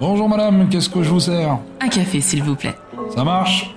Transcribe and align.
Bonjour 0.00 0.28
madame, 0.28 0.68
qu'est-ce 0.68 0.88
que 0.88 1.02
je 1.02 1.10
vous 1.10 1.20
sers? 1.20 1.58
Un 1.80 1.88
café, 1.88 2.20
s'il 2.20 2.42
vous 2.42 2.56
plaît. 2.56 2.76
Ça 3.14 3.24
marche? 3.24 3.74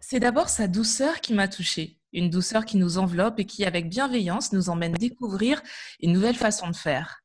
C'est 0.00 0.20
d'abord 0.20 0.48
sa 0.48 0.66
douceur 0.68 1.20
qui 1.20 1.34
m'a 1.34 1.48
touchée. 1.48 1.98
Une 2.12 2.30
douceur 2.30 2.64
qui 2.64 2.78
nous 2.78 2.98
enveloppe 2.98 3.38
et 3.40 3.44
qui, 3.44 3.64
avec 3.64 3.88
bienveillance, 3.88 4.52
nous 4.52 4.70
emmène 4.70 4.92
découvrir 4.92 5.62
une 6.00 6.12
nouvelle 6.12 6.34
façon 6.34 6.68
de 6.68 6.76
faire. 6.76 7.20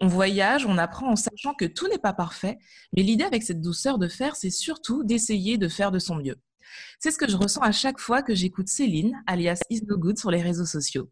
On 0.00 0.08
voyage, 0.08 0.66
on 0.66 0.78
apprend 0.78 1.10
en 1.10 1.16
sachant 1.16 1.54
que 1.54 1.66
tout 1.66 1.86
n'est 1.88 1.98
pas 1.98 2.12
parfait, 2.12 2.58
mais 2.96 3.02
l'idée 3.02 3.24
avec 3.24 3.42
cette 3.42 3.60
douceur 3.60 3.98
de 3.98 4.08
faire, 4.08 4.34
c'est 4.34 4.50
surtout 4.50 5.04
d'essayer 5.04 5.58
de 5.58 5.68
faire 5.68 5.92
de 5.92 5.98
son 5.98 6.16
mieux. 6.16 6.36
C'est 6.98 7.10
ce 7.10 7.18
que 7.18 7.28
je 7.28 7.36
ressens 7.36 7.60
à 7.60 7.72
chaque 7.72 8.00
fois 8.00 8.22
que 8.22 8.34
j'écoute 8.34 8.68
Céline, 8.68 9.22
alias 9.26 9.60
Is 9.70 9.82
No 9.86 9.96
Good, 9.96 10.18
sur 10.18 10.30
les 10.30 10.42
réseaux 10.42 10.66
sociaux. 10.66 11.10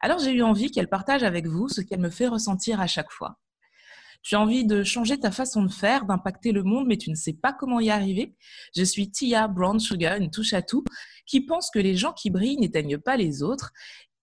Alors 0.00 0.18
j'ai 0.18 0.32
eu 0.32 0.42
envie 0.42 0.70
qu'elle 0.70 0.88
partage 0.88 1.22
avec 1.22 1.46
vous 1.46 1.68
ce 1.68 1.80
qu'elle 1.80 2.00
me 2.00 2.10
fait 2.10 2.28
ressentir 2.28 2.80
à 2.80 2.86
chaque 2.86 3.10
fois. 3.10 3.38
Tu 4.22 4.36
as 4.36 4.40
envie 4.40 4.64
de 4.64 4.84
changer 4.84 5.18
ta 5.18 5.32
façon 5.32 5.64
de 5.64 5.72
faire, 5.72 6.04
d'impacter 6.04 6.52
le 6.52 6.62
monde, 6.62 6.86
mais 6.86 6.96
tu 6.96 7.10
ne 7.10 7.16
sais 7.16 7.32
pas 7.32 7.52
comment 7.52 7.80
y 7.80 7.90
arriver. 7.90 8.36
Je 8.76 8.84
suis 8.84 9.10
Tia 9.10 9.48
Brown 9.48 9.80
Sugar, 9.80 10.16
une 10.16 10.30
touche 10.30 10.52
à 10.52 10.62
tout, 10.62 10.84
qui 11.26 11.40
pense 11.40 11.70
que 11.70 11.80
les 11.80 11.96
gens 11.96 12.12
qui 12.12 12.30
brillent 12.30 12.58
n'éteignent 12.58 12.98
pas 12.98 13.16
les 13.16 13.42
autres. 13.42 13.72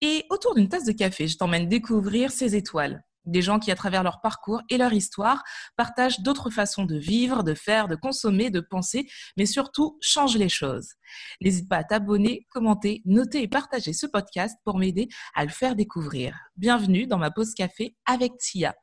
Et 0.02 0.26
autour 0.30 0.56
d'une 0.56 0.70
tasse 0.70 0.86
de 0.86 0.94
café, 0.94 1.28
je 1.28 1.38
t'emmène 1.38 1.68
découvrir 1.68 2.32
ces 2.32 2.56
étoiles. 2.56 3.04
Des 3.26 3.42
gens 3.42 3.60
qui, 3.60 3.72
à 3.72 3.76
travers 3.76 4.04
leur 4.04 4.22
parcours 4.22 4.62
et 4.70 4.78
leur 4.78 4.94
histoire, 4.94 5.44
partagent 5.76 6.22
d'autres 6.22 6.50
façons 6.50 6.86
de 6.86 6.98
vivre, 6.98 7.44
de 7.44 7.54
faire, 7.54 7.88
de 7.88 7.96
consommer, 7.96 8.50
de 8.50 8.60
penser, 8.60 9.08
mais 9.38 9.46
surtout 9.46 9.98
changent 10.02 10.38
les 10.38 10.50
choses. 10.50 10.94
N'hésite 11.42 11.70
pas 11.70 11.78
à 11.78 11.84
t'abonner, 11.84 12.48
commenter, 12.50 13.02
noter 13.06 13.44
et 13.44 13.48
partager 13.48 13.94
ce 13.94 14.06
podcast 14.06 14.58
pour 14.64 14.78
m'aider 14.78 15.08
à 15.36 15.44
le 15.44 15.52
faire 15.52 15.76
découvrir. 15.76 16.38
Bienvenue 16.56 17.08
dans 17.08 17.18
ma 17.18 17.32
pause 17.32 17.54
café 17.54 17.96
avec 18.06 18.38
Tia. 18.38 18.76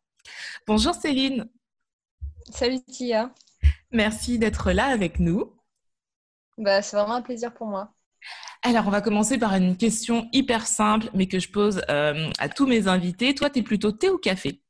Bonjour 0.67 0.95
Céline. 0.95 1.49
Salut 2.51 2.83
Tia. 2.85 3.33
Merci 3.91 4.39
d'être 4.39 4.73
là 4.73 4.87
avec 4.87 5.19
nous. 5.19 5.57
Bah, 6.59 6.83
c'est 6.83 6.97
vraiment 6.97 7.15
un 7.15 7.23
plaisir 7.23 7.53
pour 7.53 7.67
moi. 7.67 7.96
Alors, 8.63 8.87
on 8.87 8.91
va 8.91 9.01
commencer 9.01 9.39
par 9.39 9.55
une 9.55 9.77
question 9.77 10.29
hyper 10.33 10.67
simple, 10.67 11.09
mais 11.15 11.29
que 11.29 11.39
je 11.39 11.49
pose 11.51 11.83
euh, 11.89 12.31
à 12.39 12.49
tous 12.49 12.67
mes 12.67 12.89
invités. 12.89 13.35
Toi, 13.35 13.51
tu 13.51 13.61
es 13.61 13.63
plutôt 13.63 13.93
thé 13.93 14.11
ou 14.11 14.19
café? 14.19 14.61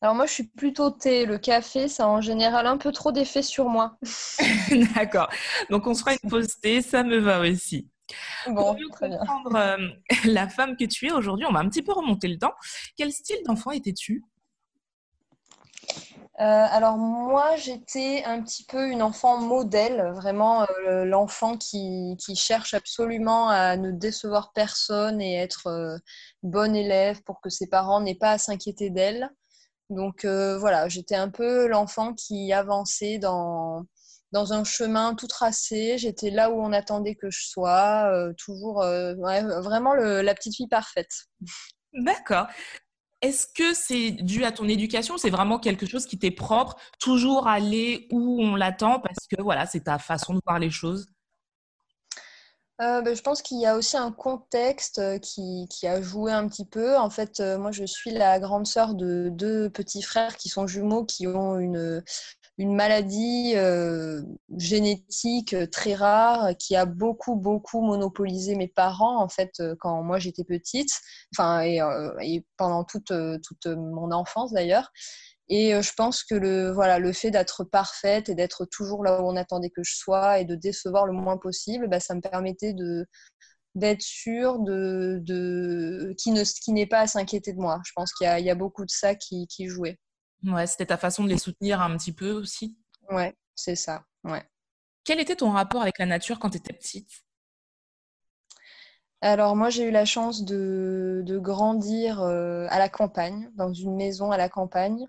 Alors, 0.00 0.14
moi, 0.14 0.26
je 0.26 0.32
suis 0.32 0.44
plutôt 0.44 0.90
thé. 0.90 1.26
Le 1.26 1.38
café, 1.38 1.88
ça 1.88 2.04
a 2.04 2.06
en 2.08 2.20
général 2.20 2.66
un 2.66 2.76
peu 2.76 2.92
trop 2.92 3.10
d'effet 3.10 3.42
sur 3.42 3.68
moi. 3.68 3.96
D'accord. 4.94 5.28
Donc, 5.70 5.86
on 5.86 5.94
se 5.94 6.00
fera 6.00 6.12
une 6.22 6.30
pause 6.30 6.48
thé, 6.60 6.82
ça 6.82 7.02
me 7.02 7.18
va 7.18 7.40
aussi. 7.40 7.88
Bon, 8.46 8.54
Pour 8.54 8.76
très 8.92 9.08
bien. 9.08 9.18
comprendre 9.18 9.56
euh, 9.56 9.88
la 10.24 10.48
femme 10.48 10.76
que 10.76 10.84
tu 10.84 11.06
es 11.08 11.12
aujourd'hui, 11.12 11.46
on 11.46 11.52
va 11.52 11.60
un 11.60 11.68
petit 11.68 11.82
peu 11.82 11.92
remonter 11.92 12.28
le 12.28 12.38
temps. 12.38 12.54
Quel 12.96 13.12
style 13.12 13.38
d'enfant 13.46 13.70
étais-tu? 13.70 14.22
Alors 16.44 16.96
moi, 16.96 17.56
j'étais 17.56 18.22
un 18.24 18.42
petit 18.42 18.64
peu 18.64 18.88
une 18.88 19.02
enfant 19.02 19.38
modèle, 19.40 20.12
vraiment 20.14 20.66
euh, 20.86 21.04
l'enfant 21.04 21.56
qui, 21.56 22.16
cherche 22.36 22.74
absolument 22.74 23.48
à 23.48 23.76
ne 23.76 23.90
décevoir 23.90 24.52
personne 24.52 25.20
et 25.20 25.34
être 25.34 25.66
euh, 25.66 25.96
bonne 26.42 26.76
élève 26.76 27.22
pour 27.24 27.40
que 27.40 27.50
ses 27.50 27.68
parents 27.68 28.00
n'aient 28.00 28.14
pas 28.14 28.32
à 28.32 28.38
s'inquiéter 28.38 28.90
d'elle. 28.90 29.30
Donc 29.90 30.24
euh, 30.24 30.58
voilà, 30.58 30.88
j'étais 30.88 31.14
un 31.14 31.30
peu 31.30 31.66
l'enfant 31.66 32.12
qui 32.12 32.52
avançait 32.52 33.18
dans, 33.18 33.86
dans 34.32 34.52
un 34.52 34.64
chemin 34.64 35.14
tout 35.14 35.26
tracé. 35.26 35.96
J'étais 35.98 36.30
là 36.30 36.50
où 36.50 36.60
on 36.60 36.72
attendait 36.72 37.14
que 37.14 37.30
je 37.30 37.46
sois, 37.48 38.10
euh, 38.12 38.32
toujours 38.36 38.82
euh, 38.82 39.14
vraiment 39.14 39.94
la 39.94 40.34
petite 40.34 40.56
fille 40.56 40.68
parfaite. 40.68 41.12
D'accord. 41.94 42.46
Est-ce 43.20 43.46
que 43.52 43.74
c'est 43.74 44.12
dû 44.12 44.44
à 44.44 44.52
ton 44.52 44.68
éducation? 44.68 45.18
C'est 45.18 45.30
vraiment 45.30 45.58
quelque 45.58 45.86
chose 45.86 46.06
qui 46.06 46.18
t'est 46.18 46.30
propre, 46.30 46.76
toujours 47.00 47.48
aller 47.48 48.06
où 48.12 48.42
on 48.42 48.54
l'attend 48.54 49.00
parce 49.00 49.26
que 49.28 49.42
voilà, 49.42 49.66
c'est 49.66 49.84
ta 49.84 49.98
façon 49.98 50.34
de 50.34 50.40
voir 50.46 50.58
les 50.58 50.70
choses? 50.70 51.08
Euh, 52.80 53.02
ben, 53.02 53.16
je 53.16 53.22
pense 53.22 53.42
qu'il 53.42 53.60
y 53.60 53.66
a 53.66 53.76
aussi 53.76 53.96
un 53.96 54.12
contexte 54.12 55.00
euh, 55.00 55.18
qui, 55.18 55.66
qui 55.68 55.88
a 55.88 56.00
joué 56.00 56.30
un 56.30 56.46
petit 56.46 56.64
peu. 56.64 56.96
En 56.96 57.10
fait, 57.10 57.40
euh, 57.40 57.58
moi, 57.58 57.72
je 57.72 57.84
suis 57.84 58.12
la 58.12 58.38
grande 58.38 58.68
sœur 58.68 58.94
de 58.94 59.30
deux 59.32 59.68
petits 59.68 60.02
frères 60.02 60.36
qui 60.36 60.48
sont 60.48 60.68
jumeaux, 60.68 61.04
qui 61.04 61.26
ont 61.26 61.58
une, 61.58 62.04
une 62.58 62.74
maladie 62.74 63.52
euh, 63.54 64.20
génétique 64.56 65.54
euh, 65.54 65.66
très 65.66 65.94
rare, 65.94 66.56
qui 66.58 66.74
a 66.74 66.86
beaucoup, 66.86 67.36
beaucoup 67.36 67.80
monopolisé 67.82 68.56
mes 68.56 68.66
parents, 68.66 69.22
en 69.22 69.28
fait, 69.28 69.52
euh, 69.60 69.76
quand 69.78 70.02
moi 70.02 70.18
j'étais 70.18 70.44
petite, 70.44 70.90
enfin, 71.34 71.62
et, 71.62 72.44
pendant 72.56 72.84
toute, 72.84 73.12
toute 73.42 73.66
mon 73.66 74.10
enfance 74.12 74.52
d'ailleurs. 74.52 74.90
Et 75.50 75.70
je 75.80 75.92
pense 75.96 76.24
que 76.24 76.34
le, 76.34 76.70
voilà, 76.72 76.98
le 76.98 77.12
fait 77.12 77.30
d'être 77.30 77.64
parfaite 77.64 78.28
et 78.28 78.34
d'être 78.34 78.66
toujours 78.66 79.02
là 79.02 79.22
où 79.22 79.26
on 79.26 79.36
attendait 79.36 79.70
que 79.70 79.82
je 79.82 79.96
sois 79.96 80.40
et 80.40 80.44
de 80.44 80.54
décevoir 80.54 81.06
le 81.06 81.14
moins 81.14 81.38
possible, 81.38 81.88
bah, 81.88 82.00
ça 82.00 82.14
me 82.14 82.20
permettait 82.20 82.74
de, 82.74 83.06
d'être 83.74 84.02
sûre 84.02 84.58
de, 84.58 85.20
de, 85.22 86.14
qui, 86.18 86.32
ne, 86.32 86.42
qui 86.44 86.72
n'est 86.72 86.86
pas 86.86 87.00
à 87.00 87.06
s'inquiéter 87.06 87.52
de 87.54 87.58
moi. 87.60 87.80
Je 87.86 87.92
pense 87.96 88.12
qu'il 88.12 88.26
y 88.26 88.42
y 88.42 88.50
a 88.50 88.54
beaucoup 88.54 88.84
de 88.84 88.90
ça 88.90 89.14
qui, 89.14 89.46
qui 89.46 89.68
jouait. 89.68 89.98
Ouais, 90.44 90.66
c'était 90.66 90.86
ta 90.86 90.96
façon 90.96 91.24
de 91.24 91.28
les 91.28 91.38
soutenir 91.38 91.80
un 91.80 91.96
petit 91.96 92.12
peu 92.12 92.30
aussi. 92.32 92.76
Ouais, 93.10 93.36
c'est 93.54 93.76
ça. 93.76 94.04
Ouais. 94.24 94.42
Quel 95.04 95.20
était 95.20 95.36
ton 95.36 95.50
rapport 95.50 95.82
avec 95.82 95.98
la 95.98 96.06
nature 96.06 96.38
quand 96.38 96.50
tu 96.50 96.58
étais 96.58 96.72
petite? 96.72 97.24
Alors 99.20 99.56
moi, 99.56 99.68
j'ai 99.68 99.84
eu 99.84 99.90
la 99.90 100.04
chance 100.04 100.44
de, 100.44 101.22
de 101.26 101.38
grandir 101.38 102.20
euh, 102.20 102.66
à 102.70 102.78
la 102.78 102.88
campagne, 102.88 103.50
dans 103.54 103.72
une 103.72 103.96
maison 103.96 104.30
à 104.30 104.36
la 104.36 104.48
campagne. 104.48 105.08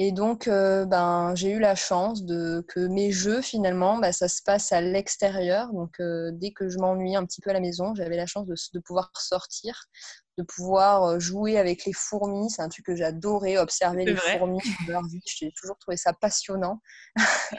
Et 0.00 0.12
donc, 0.12 0.46
euh, 0.46 0.86
ben, 0.86 1.34
j'ai 1.34 1.50
eu 1.50 1.58
la 1.58 1.74
chance 1.74 2.24
de, 2.24 2.64
que 2.68 2.78
mes 2.86 3.10
jeux, 3.10 3.42
finalement, 3.42 3.98
bah, 3.98 4.12
ça 4.12 4.28
se 4.28 4.40
passe 4.44 4.70
à 4.70 4.80
l'extérieur. 4.80 5.72
Donc, 5.72 5.98
euh, 5.98 6.30
dès 6.34 6.52
que 6.52 6.68
je 6.68 6.78
m'ennuyais 6.78 7.16
un 7.16 7.24
petit 7.26 7.40
peu 7.40 7.50
à 7.50 7.52
la 7.52 7.58
maison, 7.60 7.94
j'avais 7.96 8.16
la 8.16 8.26
chance 8.26 8.46
de, 8.46 8.54
de 8.74 8.78
pouvoir 8.80 9.10
sortir, 9.18 9.86
de 10.38 10.44
pouvoir 10.44 11.02
euh, 11.02 11.18
jouer 11.18 11.58
avec 11.58 11.84
les 11.84 11.92
fourmis. 11.92 12.48
C'est 12.48 12.62
un 12.62 12.68
truc 12.68 12.86
que 12.86 12.94
j'adorais, 12.94 13.58
observer 13.58 14.04
les 14.04 14.14
vrai 14.14 14.38
fourmis 14.38 14.60
de 14.86 14.92
leur 14.92 15.02
vie. 15.04 15.20
J'ai 15.26 15.50
toujours 15.60 15.76
trouvé 15.78 15.96
ça 15.96 16.12
passionnant. 16.12 16.80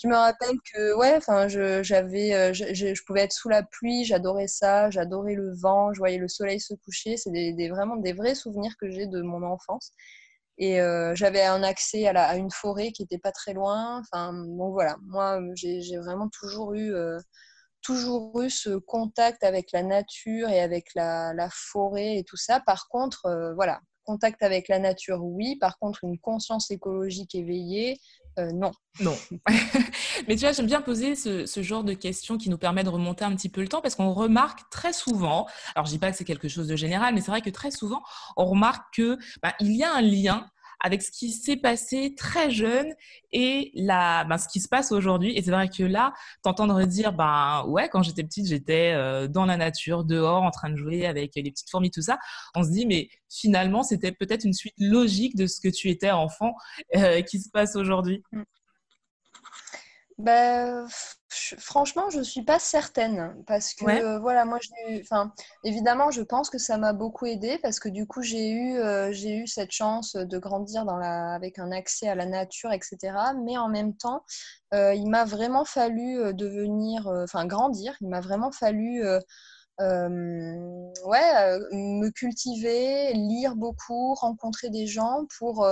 je 0.00 0.06
me 0.06 0.14
rappelle 0.14 0.56
que, 0.72 0.94
ouais, 0.96 1.16
enfin, 1.16 1.48
je, 1.48 1.82
j'avais, 1.82 2.54
je, 2.54 2.72
je- 2.72 2.94
je 2.94 3.02
pouvais 3.04 3.22
être 3.22 3.32
sous 3.32 3.48
la 3.48 3.64
pluie, 3.64 4.04
j'adorais 4.04 4.46
ça, 4.46 4.90
j'adorais 4.90 5.34
le 5.34 5.52
vent, 5.56 5.92
je 5.92 5.98
voyais 5.98 6.18
le 6.18 6.28
soleil 6.28 6.60
se 6.60 6.74
coucher. 6.74 7.16
C'est 7.16 7.30
des, 7.32 7.52
des- 7.52 7.68
vraiment 7.68 7.96
des 7.96 8.12
vrais 8.12 8.36
souvenirs 8.36 8.74
que 8.80 8.88
j'ai 8.90 9.08
de 9.08 9.22
mon 9.22 9.42
enfance. 9.42 9.92
Et 10.60 10.80
euh, 10.82 11.14
j'avais 11.16 11.44
un 11.44 11.64
accès 11.64 12.06
à, 12.08 12.14
la- 12.14 12.28
à 12.28 12.36
une 12.36 12.52
forêt 12.52 12.92
qui 12.92 13.02
était 13.04 13.18
pas 13.18 13.32
très 13.32 13.54
loin. 13.54 14.00
Enfin, 14.02 14.34
donc 14.34 14.72
voilà, 14.74 14.96
moi, 15.02 15.40
j'ai 15.56 15.82
j'ai 15.82 15.98
vraiment 15.98 16.28
toujours 16.30 16.74
eu, 16.74 16.94
euh, 16.94 17.18
toujours 17.82 18.40
eu 18.42 18.50
ce 18.50 18.76
contact 18.76 19.44
avec 19.44 19.72
la 19.72 19.82
nature 19.82 20.48
et 20.50 20.60
avec 20.60 20.88
la, 20.94 21.32
la 21.34 21.48
forêt 21.52 22.18
et 22.18 22.24
tout 22.24 22.36
ça. 22.36 22.60
Par 22.60 22.88
contre, 22.88 23.26
euh, 23.26 23.54
voilà, 23.54 23.80
contact 24.04 24.42
avec 24.42 24.68
la 24.68 24.78
nature, 24.78 25.22
oui. 25.22 25.56
Par 25.56 25.78
contre, 25.78 26.04
une 26.04 26.18
conscience 26.18 26.70
écologique 26.70 27.34
éveillée, 27.34 27.98
euh, 28.38 28.50
non. 28.52 28.70
Non. 29.00 29.16
Mais 30.28 30.36
tu 30.36 30.40
vois, 30.40 30.52
j'aime 30.52 30.66
bien 30.66 30.80
poser 30.80 31.14
ce, 31.14 31.46
ce 31.46 31.62
genre 31.62 31.84
de 31.84 31.94
questions 31.94 32.38
qui 32.38 32.48
nous 32.48 32.58
permet 32.58 32.84
de 32.84 32.88
remonter 32.88 33.24
un 33.24 33.34
petit 33.34 33.48
peu 33.48 33.60
le 33.60 33.68
temps 33.68 33.80
parce 33.80 33.94
qu'on 33.94 34.12
remarque 34.12 34.60
très 34.70 34.92
souvent, 34.92 35.46
alors 35.74 35.86
je 35.86 35.92
dis 35.92 35.98
pas 35.98 36.10
que 36.10 36.16
c'est 36.16 36.24
quelque 36.24 36.48
chose 36.48 36.68
de 36.68 36.76
général, 36.76 37.14
mais 37.14 37.20
c'est 37.20 37.30
vrai 37.30 37.42
que 37.42 37.50
très 37.50 37.70
souvent, 37.70 38.02
on 38.36 38.46
remarque 38.46 38.94
que 38.94 39.18
bah, 39.42 39.54
il 39.60 39.72
y 39.72 39.82
a 39.82 39.92
un 39.92 40.00
lien 40.00 40.46
avec 40.80 41.02
ce 41.02 41.10
qui 41.10 41.30
s'est 41.30 41.56
passé 41.56 42.14
très 42.16 42.50
jeune 42.50 42.94
et 43.32 43.70
la, 43.74 44.24
ben, 44.24 44.38
ce 44.38 44.48
qui 44.48 44.60
se 44.60 44.68
passe 44.68 44.92
aujourd'hui. 44.92 45.36
Et 45.36 45.42
c'est 45.42 45.50
vrai 45.50 45.68
que 45.68 45.82
là, 45.82 46.12
t'entendre 46.42 46.82
dire, 46.84 47.12
ben 47.12 47.64
ouais, 47.68 47.88
quand 47.88 48.02
j'étais 48.02 48.24
petite, 48.24 48.46
j'étais 48.46 48.92
euh, 48.94 49.28
dans 49.28 49.46
la 49.46 49.56
nature, 49.56 50.04
dehors, 50.04 50.42
en 50.42 50.50
train 50.50 50.70
de 50.70 50.76
jouer 50.76 51.06
avec 51.06 51.32
les 51.36 51.50
petites 51.50 51.70
fourmis, 51.70 51.90
tout 51.90 52.02
ça. 52.02 52.18
On 52.54 52.64
se 52.64 52.70
dit, 52.70 52.86
mais 52.86 53.08
finalement, 53.28 53.82
c'était 53.82 54.12
peut-être 54.12 54.44
une 54.44 54.54
suite 54.54 54.74
logique 54.78 55.36
de 55.36 55.46
ce 55.46 55.60
que 55.60 55.68
tu 55.68 55.88
étais 55.90 56.10
enfant 56.10 56.54
euh, 56.96 57.22
qui 57.22 57.40
se 57.40 57.50
passe 57.50 57.76
aujourd'hui. 57.76 58.22
Ben, 60.18 60.86
je- 61.32 61.54
franchement, 61.56 62.10
je 62.10 62.20
suis 62.22 62.42
pas 62.42 62.58
certaine 62.58 63.34
parce 63.46 63.74
que 63.74 63.84
Ouais. 63.84 64.00
euh, 64.02 64.18
voilà, 64.18 64.44
moi 64.44 64.58
enfin, 65.02 65.32
évidemment, 65.64 66.10
je 66.10 66.22
pense 66.22 66.50
que 66.50 66.58
ça 66.58 66.76
m'a 66.78 66.92
beaucoup 66.92 67.26
aidé 67.26 67.58
parce 67.62 67.78
que 67.78 67.88
du 67.88 68.06
coup, 68.06 68.22
j'ai 68.22 68.50
eu, 68.50 68.76
euh, 68.78 69.12
j'ai 69.12 69.36
eu 69.36 69.46
cette 69.46 69.70
chance 69.70 70.14
de 70.16 70.38
grandir 70.38 70.84
dans 70.84 70.96
la, 70.96 71.34
avec 71.34 71.58
un 71.58 71.70
accès 71.72 72.08
à 72.08 72.14
la 72.16 72.26
nature, 72.26 72.72
etc. 72.72 73.32
Mais 73.44 73.56
en 73.58 73.68
même 73.68 73.94
temps, 73.96 74.24
euh, 74.74 74.94
il 74.94 75.08
m'a 75.08 75.24
vraiment 75.24 75.64
fallu 75.64 76.18
euh, 76.20 76.32
devenir, 76.32 77.06
enfin, 77.06 77.46
grandir. 77.46 77.94
Il 78.00 78.08
m'a 78.08 78.20
vraiment 78.20 78.50
fallu 78.52 79.04
euh, 79.80 80.92
ouais, 81.04 81.58
me 81.72 82.10
cultiver, 82.10 83.12
lire 83.14 83.56
beaucoup, 83.56 84.14
rencontrer 84.14 84.68
des 84.68 84.86
gens 84.86 85.26
pour 85.38 85.66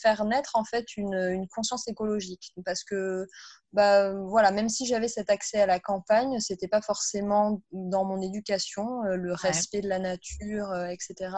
faire 0.00 0.24
naître 0.24 0.52
en 0.54 0.64
fait 0.64 0.96
une, 0.96 1.14
une, 1.14 1.48
conscience 1.48 1.88
écologique. 1.88 2.52
Parce 2.64 2.84
que 2.84 3.26
bah, 3.72 4.12
voilà, 4.12 4.50
même 4.52 4.68
si 4.68 4.86
j'avais 4.86 5.08
cet 5.08 5.30
accès 5.30 5.60
à 5.60 5.66
la 5.66 5.80
campagne, 5.80 6.38
c'était 6.40 6.68
pas 6.68 6.82
forcément 6.82 7.60
dans 7.72 8.04
mon 8.04 8.20
éducation, 8.20 9.02
le 9.02 9.32
respect 9.32 9.80
de 9.80 9.88
la 9.88 9.98
nature, 9.98 10.74
etc. 10.90 11.30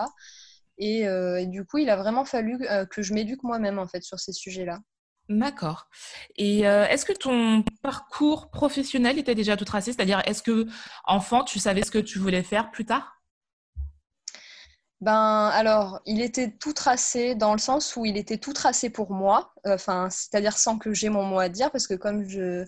Et, 0.79 1.03
et, 1.03 1.47
du 1.47 1.65
coup, 1.65 1.79
il 1.79 1.89
a 1.89 1.97
vraiment 1.97 2.25
fallu 2.25 2.59
que 2.91 3.03
je 3.03 3.15
m'éduque 3.15 3.45
moi-même 3.45 3.79
en 3.79 3.87
fait 3.87 4.03
sur 4.03 4.19
ces 4.19 4.33
sujets-là. 4.33 4.81
D'accord. 5.29 5.89
Et 6.37 6.69
euh, 6.69 6.87
est-ce 6.87 7.07
que 7.07 7.13
ton 7.13 7.65
parcours 7.83 8.51
professionnel 8.51 9.19
était 9.19 9.35
déjà 9.35 9.57
tout 9.57 9.65
tracé? 9.65 9.93
C'est-à-dire, 9.93 10.21
est-ce 10.27 10.43
que 10.43 10.67
enfant, 11.05 11.45
tu 11.45 11.59
savais 11.59 11.83
ce 11.83 11.91
que 11.91 11.99
tu 11.99 12.19
voulais 12.19 12.43
faire 12.43 12.71
plus 12.71 12.85
tard? 12.85 13.15
Ben 15.01 15.49
alors, 15.49 16.01
il 16.07 16.23
était 16.23 16.51
tout 16.51 16.73
tracé 16.73 17.35
dans 17.35 17.53
le 17.53 17.59
sens 17.59 17.95
où 17.97 18.07
il 18.07 18.17
était 18.17 18.39
tout 18.39 18.55
tracé 18.55 18.89
pour 18.89 19.13
moi, 19.13 19.53
enfin, 19.67 20.09
c'est-à-dire 20.09 20.57
sans 20.57 20.79
que 20.79 20.95
j'ai 20.95 21.11
mon 21.11 21.25
mot 21.25 21.39
à 21.39 21.51
dire, 21.51 21.71
parce 21.71 21.87
que 21.87 21.93
comme 21.93 22.27
je, 22.27 22.65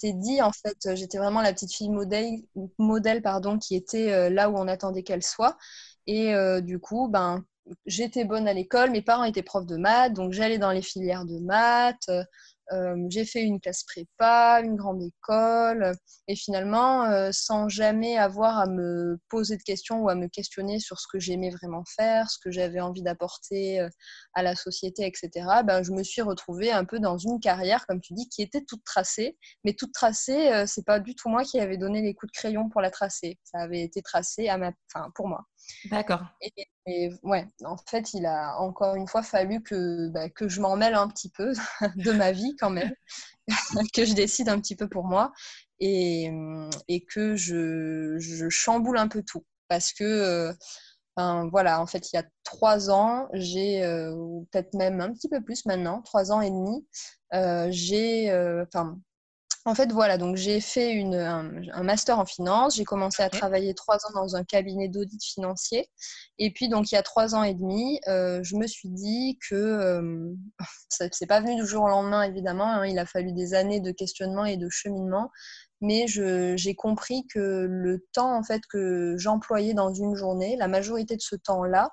t'ai 0.00 0.12
dit, 0.12 0.42
en 0.42 0.50
fait, 0.50 0.96
j'étais 0.96 1.18
vraiment 1.18 1.42
la 1.42 1.52
petite 1.52 1.72
fille 1.72 1.90
modèle, 1.90 2.42
modèle 2.78 3.22
pardon, 3.22 3.58
qui 3.58 3.76
était 3.76 4.10
euh, 4.10 4.30
là 4.30 4.50
où 4.50 4.56
on 4.56 4.66
attendait 4.66 5.04
qu'elle 5.04 5.22
soit. 5.22 5.56
Et 6.08 6.34
euh, 6.34 6.60
du 6.60 6.80
coup, 6.80 7.08
ben, 7.08 7.44
j'étais 7.86 8.24
bonne 8.24 8.48
à 8.48 8.52
l'école, 8.52 8.90
mes 8.90 9.02
parents 9.02 9.24
étaient 9.24 9.42
profs 9.42 9.66
de 9.66 9.76
maths, 9.76 10.12
donc 10.12 10.32
j'allais 10.32 10.58
dans 10.58 10.72
les 10.72 10.82
filières 10.82 11.24
de 11.24 11.38
maths. 11.38 12.08
Euh, 12.72 12.96
j'ai 13.08 13.24
fait 13.24 13.42
une 13.42 13.60
classe 13.60 13.84
prépa, 13.84 14.60
une 14.64 14.74
grande 14.74 15.02
école, 15.02 15.92
et 16.26 16.34
finalement, 16.34 17.04
euh, 17.04 17.30
sans 17.32 17.68
jamais 17.68 18.16
avoir 18.16 18.58
à 18.58 18.66
me 18.66 19.18
poser 19.28 19.56
de 19.56 19.62
questions 19.62 20.00
ou 20.00 20.08
à 20.08 20.14
me 20.16 20.26
questionner 20.26 20.80
sur 20.80 20.98
ce 20.98 21.06
que 21.12 21.20
j'aimais 21.20 21.50
vraiment 21.50 21.84
faire, 21.96 22.28
ce 22.28 22.38
que 22.42 22.50
j'avais 22.50 22.80
envie 22.80 23.02
d'apporter 23.02 23.80
euh, 23.80 23.88
à 24.34 24.42
la 24.42 24.56
société, 24.56 25.06
etc., 25.06 25.30
ben, 25.64 25.82
je 25.82 25.92
me 25.92 26.02
suis 26.02 26.22
retrouvée 26.22 26.72
un 26.72 26.84
peu 26.84 26.98
dans 26.98 27.18
une 27.18 27.38
carrière, 27.38 27.86
comme 27.86 28.00
tu 28.00 28.14
dis, 28.14 28.28
qui 28.28 28.42
était 28.42 28.64
toute 28.66 28.82
tracée. 28.84 29.36
Mais 29.64 29.74
toute 29.74 29.92
tracée, 29.92 30.64
c'est 30.66 30.84
pas 30.84 31.00
du 31.00 31.14
tout 31.14 31.28
moi 31.28 31.44
qui 31.44 31.60
avais 31.60 31.76
donné 31.76 32.02
les 32.02 32.14
coups 32.14 32.32
de 32.32 32.36
crayon 32.38 32.68
pour 32.68 32.80
la 32.80 32.90
tracer. 32.90 33.38
Ça 33.44 33.58
avait 33.60 33.82
été 33.82 34.02
tracé 34.02 34.48
à 34.48 34.58
ma... 34.58 34.72
pour 35.14 35.28
moi. 35.28 35.44
D'accord. 35.90 36.22
Et, 36.86 37.10
ouais, 37.22 37.46
en 37.64 37.76
fait, 37.76 38.14
il 38.14 38.26
a 38.26 38.56
encore 38.60 38.94
une 38.94 39.08
fois 39.08 39.22
fallu 39.22 39.62
que, 39.62 40.08
bah, 40.10 40.28
que 40.30 40.48
je 40.48 40.60
m'en 40.60 40.76
mêle 40.76 40.94
un 40.94 41.08
petit 41.08 41.30
peu 41.30 41.52
de 41.96 42.12
ma 42.12 42.32
vie 42.32 42.54
quand 42.58 42.70
même, 42.70 42.92
que 43.94 44.04
je 44.04 44.14
décide 44.14 44.48
un 44.48 44.60
petit 44.60 44.76
peu 44.76 44.88
pour 44.88 45.04
moi 45.04 45.32
et, 45.80 46.30
et 46.88 47.04
que 47.04 47.36
je, 47.36 48.16
je, 48.18 48.48
chamboule 48.48 48.98
un 48.98 49.08
peu 49.08 49.22
tout. 49.22 49.44
Parce 49.68 49.92
que, 49.92 50.04
euh, 50.04 50.52
voilà, 51.50 51.80
en 51.80 51.86
fait, 51.86 52.12
il 52.12 52.16
y 52.16 52.18
a 52.18 52.24
trois 52.44 52.90
ans, 52.90 53.28
j'ai, 53.32 53.82
euh, 53.84 54.14
peut-être 54.52 54.74
même 54.74 55.00
un 55.00 55.12
petit 55.12 55.28
peu 55.28 55.42
plus 55.42 55.64
maintenant, 55.66 56.02
trois 56.02 56.30
ans 56.30 56.40
et 56.40 56.50
demi, 56.50 56.86
euh, 57.34 57.68
j'ai, 57.70 58.30
enfin, 58.66 58.98
en 59.66 59.74
fait, 59.74 59.90
voilà, 59.90 60.16
donc 60.16 60.36
j'ai 60.36 60.60
fait 60.60 60.92
une, 60.92 61.16
un, 61.16 61.82
master 61.82 62.20
en 62.20 62.24
finance. 62.24 62.76
J'ai 62.76 62.84
commencé 62.84 63.20
à 63.22 63.28
travailler 63.28 63.74
trois 63.74 63.96
ans 64.06 64.12
dans 64.14 64.36
un 64.36 64.44
cabinet 64.44 64.88
d'audit 64.88 65.22
financier. 65.22 65.90
Et 66.38 66.52
puis, 66.52 66.68
donc, 66.68 66.92
il 66.92 66.94
y 66.94 66.98
a 66.98 67.02
trois 67.02 67.34
ans 67.34 67.42
et 67.42 67.54
demi, 67.54 68.00
euh, 68.06 68.40
je 68.44 68.54
me 68.54 68.68
suis 68.68 68.88
dit 68.88 69.38
que 69.50 69.56
euh, 69.56 70.32
c'est 70.88 71.26
pas 71.26 71.40
venu 71.40 71.56
du 71.56 71.66
jour 71.66 71.82
au 71.82 71.88
lendemain, 71.88 72.22
évidemment. 72.22 72.66
Hein. 72.66 72.86
il 72.86 72.98
a 73.00 73.06
fallu 73.06 73.32
des 73.32 73.54
années 73.54 73.80
de 73.80 73.90
questionnement 73.90 74.44
et 74.44 74.56
de 74.56 74.68
cheminement. 74.70 75.32
Mais 75.82 76.06
j'ai 76.06 76.74
compris 76.74 77.26
que 77.26 77.66
le 77.68 78.06
temps 78.14 78.34
en 78.34 78.42
fait 78.42 78.62
que 78.70 79.14
j'employais 79.18 79.74
dans 79.74 79.92
une 79.92 80.14
journée, 80.14 80.56
la 80.56 80.68
majorité 80.68 81.16
de 81.16 81.20
ce 81.20 81.36
temps-là, 81.36 81.90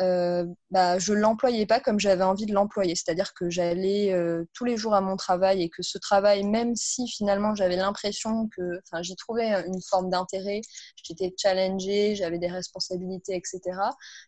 euh, 0.00 0.46
bah, 0.74 0.98
je 0.98 1.12
ne 1.12 1.20
l'employais 1.20 1.66
pas 1.66 1.78
comme 1.78 2.00
j'avais 2.00 2.24
envie 2.24 2.46
de 2.46 2.52
l'employer. 2.52 2.96
C'est-à-dire 2.96 3.32
que 3.34 3.48
j'allais 3.48 4.12
euh, 4.12 4.44
tous 4.54 4.64
les 4.64 4.76
jours 4.76 4.94
à 4.94 5.00
mon 5.00 5.14
travail 5.14 5.62
et 5.62 5.68
que 5.68 5.84
ce 5.84 5.98
travail, 5.98 6.42
même 6.42 6.74
si 6.74 7.06
finalement 7.06 7.54
j'avais 7.54 7.76
l'impression 7.76 8.48
que 8.48 8.80
j'y 9.02 9.14
trouvais 9.14 9.52
une 9.68 9.80
forme 9.88 10.10
d'intérêt, 10.10 10.62
j'étais 11.04 11.32
challengée, 11.40 12.16
j'avais 12.16 12.40
des 12.40 12.48
responsabilités, 12.48 13.36
etc. 13.36 13.60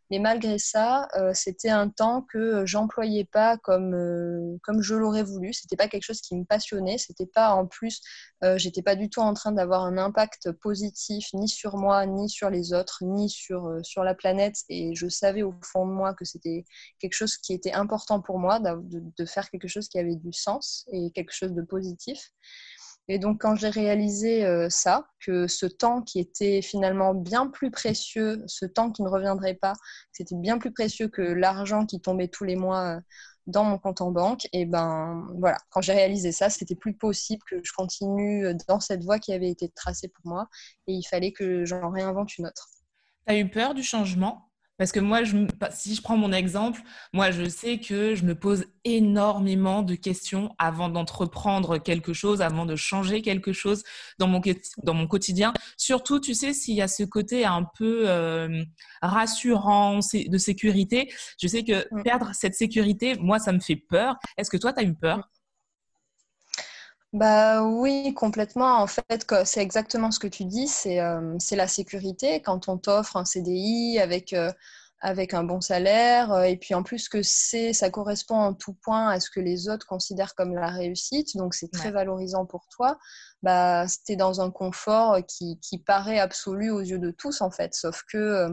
Mais 0.08 0.20
malgré 0.20 0.58
ça, 0.58 1.08
euh, 1.16 1.32
c'était 1.34 1.70
un 1.70 1.88
temps 1.88 2.24
que 2.32 2.64
j'employais 2.64 3.24
pas 3.24 3.56
comme, 3.56 4.56
comme 4.62 4.82
je 4.82 4.94
l'aurais 4.94 5.24
voulu. 5.24 5.52
C'était 5.52 5.74
pas 5.74 5.88
quelque 5.88 6.04
chose 6.04 6.20
qui 6.20 6.36
me 6.36 6.44
passionnait. 6.44 6.98
C'était 6.98 7.26
pas 7.26 7.54
en 7.54 7.66
plus, 7.66 8.00
j'étais 8.54 8.82
pas 8.82 8.94
du 8.94 9.10
tout 9.10 9.18
en 9.18 9.34
train 9.34 9.50
d'avoir 9.50 9.82
un 9.82 9.98
impact 9.98 10.52
positif 10.52 11.26
ni 11.34 11.48
sur 11.48 11.76
moi, 11.76 12.06
ni 12.06 12.28
sur 12.28 12.50
les 12.50 12.72
autres, 12.72 12.98
ni 13.02 13.28
sur, 13.28 13.80
sur 13.82 14.04
la 14.04 14.14
planète. 14.14 14.54
Et 14.68 14.94
je 14.94 15.08
savais 15.08 15.42
au 15.42 15.52
fond 15.60 15.88
de 15.88 15.92
moi 15.92 16.14
que 16.14 16.24
c'était 16.24 16.35
quelque 16.98 17.14
chose 17.14 17.36
qui 17.36 17.52
était 17.52 17.72
important 17.72 18.20
pour 18.20 18.38
moi, 18.38 18.60
de, 18.60 19.24
faire 19.26 19.48
quelque 19.50 19.68
chose 19.68 19.88
qui 19.88 19.98
avait 19.98 20.16
du 20.16 20.32
sens 20.32 20.86
et 20.92 21.10
quelque 21.12 21.32
chose 21.32 21.52
de 21.52 21.62
positif. 21.62 22.30
Et 23.08 23.18
donc 23.18 23.40
quand 23.40 23.54
j'ai 23.54 23.68
réalisé 23.68 24.44
euh, 24.44 24.68
ça, 24.68 25.06
que 25.20 25.46
ce 25.46 25.66
temps 25.66 26.02
qui 26.02 26.18
était 26.18 26.60
finalement 26.60 27.14
bien 27.14 27.46
plus 27.46 27.70
précieux, 27.70 28.42
ce 28.46 28.66
temps 28.66 28.90
qui 28.90 29.02
ne 29.02 29.08
reviendrait 29.08 29.54
pas, 29.54 29.74
c'était 30.10 30.34
bien 30.34 30.58
plus 30.58 30.72
précieux 30.72 31.08
que 31.08 31.22
l'argent 31.22 31.86
qui 31.86 32.00
tombait 32.00 32.28
tous 32.28 32.44
les 32.44 32.56
mois 32.56 32.96
euh, 32.96 33.00
dans 33.46 33.62
mon 33.62 33.78
compte 33.78 34.00
en 34.00 34.10
banque, 34.10 34.48
et 34.52 34.66
ben 34.66 35.24
voilà, 35.38 35.56
quand 35.70 35.80
j'ai 35.80 35.92
réalisé 35.92 36.32
ça, 36.32 36.50
c'était 36.50 36.74
plus 36.74 36.94
possible 36.94 37.42
que 37.48 37.60
je 37.62 37.72
continue 37.72 38.52
dans 38.66 38.80
cette 38.80 39.04
voie 39.04 39.20
qui 39.20 39.32
avait 39.32 39.50
été 39.50 39.68
tracée 39.68 40.08
pour 40.08 40.26
moi, 40.26 40.48
et 40.88 40.92
il 40.92 41.04
fallait 41.04 41.30
que 41.30 41.64
j'en 41.64 41.90
réinvente 41.90 42.36
une 42.38 42.46
autre. 42.46 42.68
Tu 43.28 43.36
eu 43.36 43.48
peur 43.48 43.74
du 43.74 43.82
changement? 43.82 44.45
Parce 44.78 44.92
que 44.92 45.00
moi, 45.00 45.24
je, 45.24 45.36
si 45.70 45.94
je 45.94 46.02
prends 46.02 46.16
mon 46.16 46.32
exemple, 46.32 46.80
moi, 47.12 47.30
je 47.30 47.48
sais 47.48 47.78
que 47.78 48.14
je 48.14 48.24
me 48.24 48.34
pose 48.34 48.66
énormément 48.84 49.82
de 49.82 49.94
questions 49.94 50.54
avant 50.58 50.88
d'entreprendre 50.88 51.78
quelque 51.78 52.12
chose, 52.12 52.42
avant 52.42 52.66
de 52.66 52.76
changer 52.76 53.22
quelque 53.22 53.52
chose 53.52 53.82
dans 54.18 54.28
mon, 54.28 54.40
dans 54.82 54.94
mon 54.94 55.06
quotidien. 55.06 55.52
Surtout, 55.76 56.20
tu 56.20 56.34
sais, 56.34 56.52
s'il 56.52 56.74
y 56.74 56.82
a 56.82 56.88
ce 56.88 57.04
côté 57.04 57.44
un 57.44 57.64
peu 57.76 58.08
euh, 58.08 58.64
rassurant 59.02 59.98
de 59.98 60.38
sécurité, 60.38 61.12
je 61.40 61.48
sais 61.48 61.64
que 61.64 61.86
perdre 62.02 62.30
cette 62.34 62.54
sécurité, 62.54 63.16
moi, 63.18 63.38
ça 63.38 63.52
me 63.52 63.60
fait 63.60 63.76
peur. 63.76 64.16
Est-ce 64.36 64.50
que 64.50 64.56
toi, 64.56 64.72
tu 64.72 64.80
as 64.80 64.84
eu 64.84 64.94
peur 64.94 65.28
bah 67.12 67.62
oui, 67.62 68.12
complètement. 68.14 68.80
En 68.82 68.86
fait, 68.86 69.26
c'est 69.44 69.60
exactement 69.62 70.10
ce 70.10 70.18
que 70.18 70.26
tu 70.26 70.44
dis, 70.44 70.68
c'est 70.68 71.00
euh, 71.00 71.36
la 71.52 71.68
sécurité. 71.68 72.42
Quand 72.42 72.68
on 72.68 72.78
t'offre 72.78 73.16
un 73.16 73.24
CDI 73.24 73.98
avec, 74.00 74.32
euh, 74.32 74.52
avec 75.00 75.32
un 75.32 75.44
bon 75.44 75.60
salaire, 75.60 76.32
euh, 76.32 76.42
et 76.42 76.56
puis 76.56 76.74
en 76.74 76.82
plus 76.82 77.08
que 77.08 77.22
c'est, 77.22 77.72
ça 77.72 77.90
correspond 77.90 78.36
en 78.36 78.54
tout 78.54 78.74
point 78.74 79.08
à 79.08 79.20
ce 79.20 79.30
que 79.30 79.40
les 79.40 79.68
autres 79.68 79.86
considèrent 79.86 80.34
comme 80.34 80.54
la 80.54 80.68
réussite, 80.68 81.36
donc 81.36 81.54
c'est 81.54 81.70
très 81.70 81.90
valorisant 81.90 82.44
pour 82.44 82.66
toi, 82.68 82.98
bah, 83.42 83.86
tu 84.04 84.16
dans 84.16 84.40
un 84.40 84.50
confort 84.50 85.18
qui, 85.26 85.58
qui, 85.60 85.78
paraît 85.78 86.18
absolu 86.18 86.70
aux 86.70 86.80
yeux 86.80 86.98
de 86.98 87.12
tous, 87.12 87.40
en 87.40 87.50
fait. 87.50 87.74
Sauf 87.74 88.02
que 88.12 88.48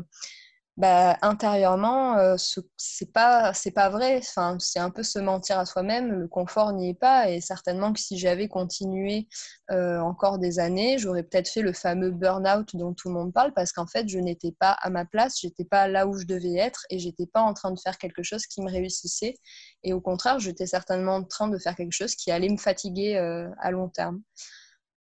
bah, 0.75 1.17
intérieurement, 1.21 2.17
euh, 2.17 2.35
ce 2.37 2.59
c'est 2.77 3.11
pas 3.13 3.53
c'est 3.53 3.71
pas 3.71 3.89
vrai. 3.89 4.17
Enfin, 4.17 4.57
c'est 4.59 4.79
un 4.79 4.89
peu 4.89 5.03
se 5.03 5.19
mentir 5.19 5.59
à 5.59 5.65
soi-même. 5.67 6.11
Le 6.11 6.27
confort 6.27 6.73
n'y 6.73 6.89
est 6.89 6.93
pas. 6.95 7.29
Et 7.29 7.41
certainement 7.41 7.93
que 7.93 7.99
si 7.99 8.17
j'avais 8.17 8.47
continué 8.47 9.27
euh, 9.69 9.99
encore 9.99 10.39
des 10.39 10.57
années, 10.57 10.97
j'aurais 10.97 11.21
peut-être 11.21 11.47
fait 11.47 11.61
le 11.61 11.73
fameux 11.73 12.09
burn-out 12.09 12.75
dont 12.75 12.93
tout 12.95 13.09
le 13.09 13.13
monde 13.13 13.31
parle 13.33 13.53
parce 13.53 13.71
qu'en 13.71 13.85
fait, 13.85 14.07
je 14.07 14.17
n'étais 14.17 14.51
pas 14.51 14.71
à 14.71 14.89
ma 14.89 15.05
place, 15.05 15.39
j'étais 15.39 15.65
pas 15.65 15.87
là 15.87 16.07
où 16.07 16.17
je 16.17 16.25
devais 16.25 16.55
être 16.55 16.85
et 16.89 16.97
j'étais 16.97 17.27
pas 17.27 17.41
en 17.41 17.53
train 17.53 17.71
de 17.71 17.79
faire 17.79 17.99
quelque 17.99 18.23
chose 18.23 18.47
qui 18.47 18.61
me 18.61 18.71
réussissait. 18.71 19.35
Et 19.83 19.93
au 19.93 20.01
contraire, 20.01 20.39
j'étais 20.39 20.65
certainement 20.65 21.17
en 21.17 21.23
train 21.23 21.49
de 21.49 21.59
faire 21.59 21.75
quelque 21.75 21.93
chose 21.93 22.15
qui 22.15 22.31
allait 22.31 22.49
me 22.49 22.57
fatiguer 22.57 23.17
euh, 23.17 23.47
à 23.59 23.69
long 23.69 23.89
terme. 23.89 24.21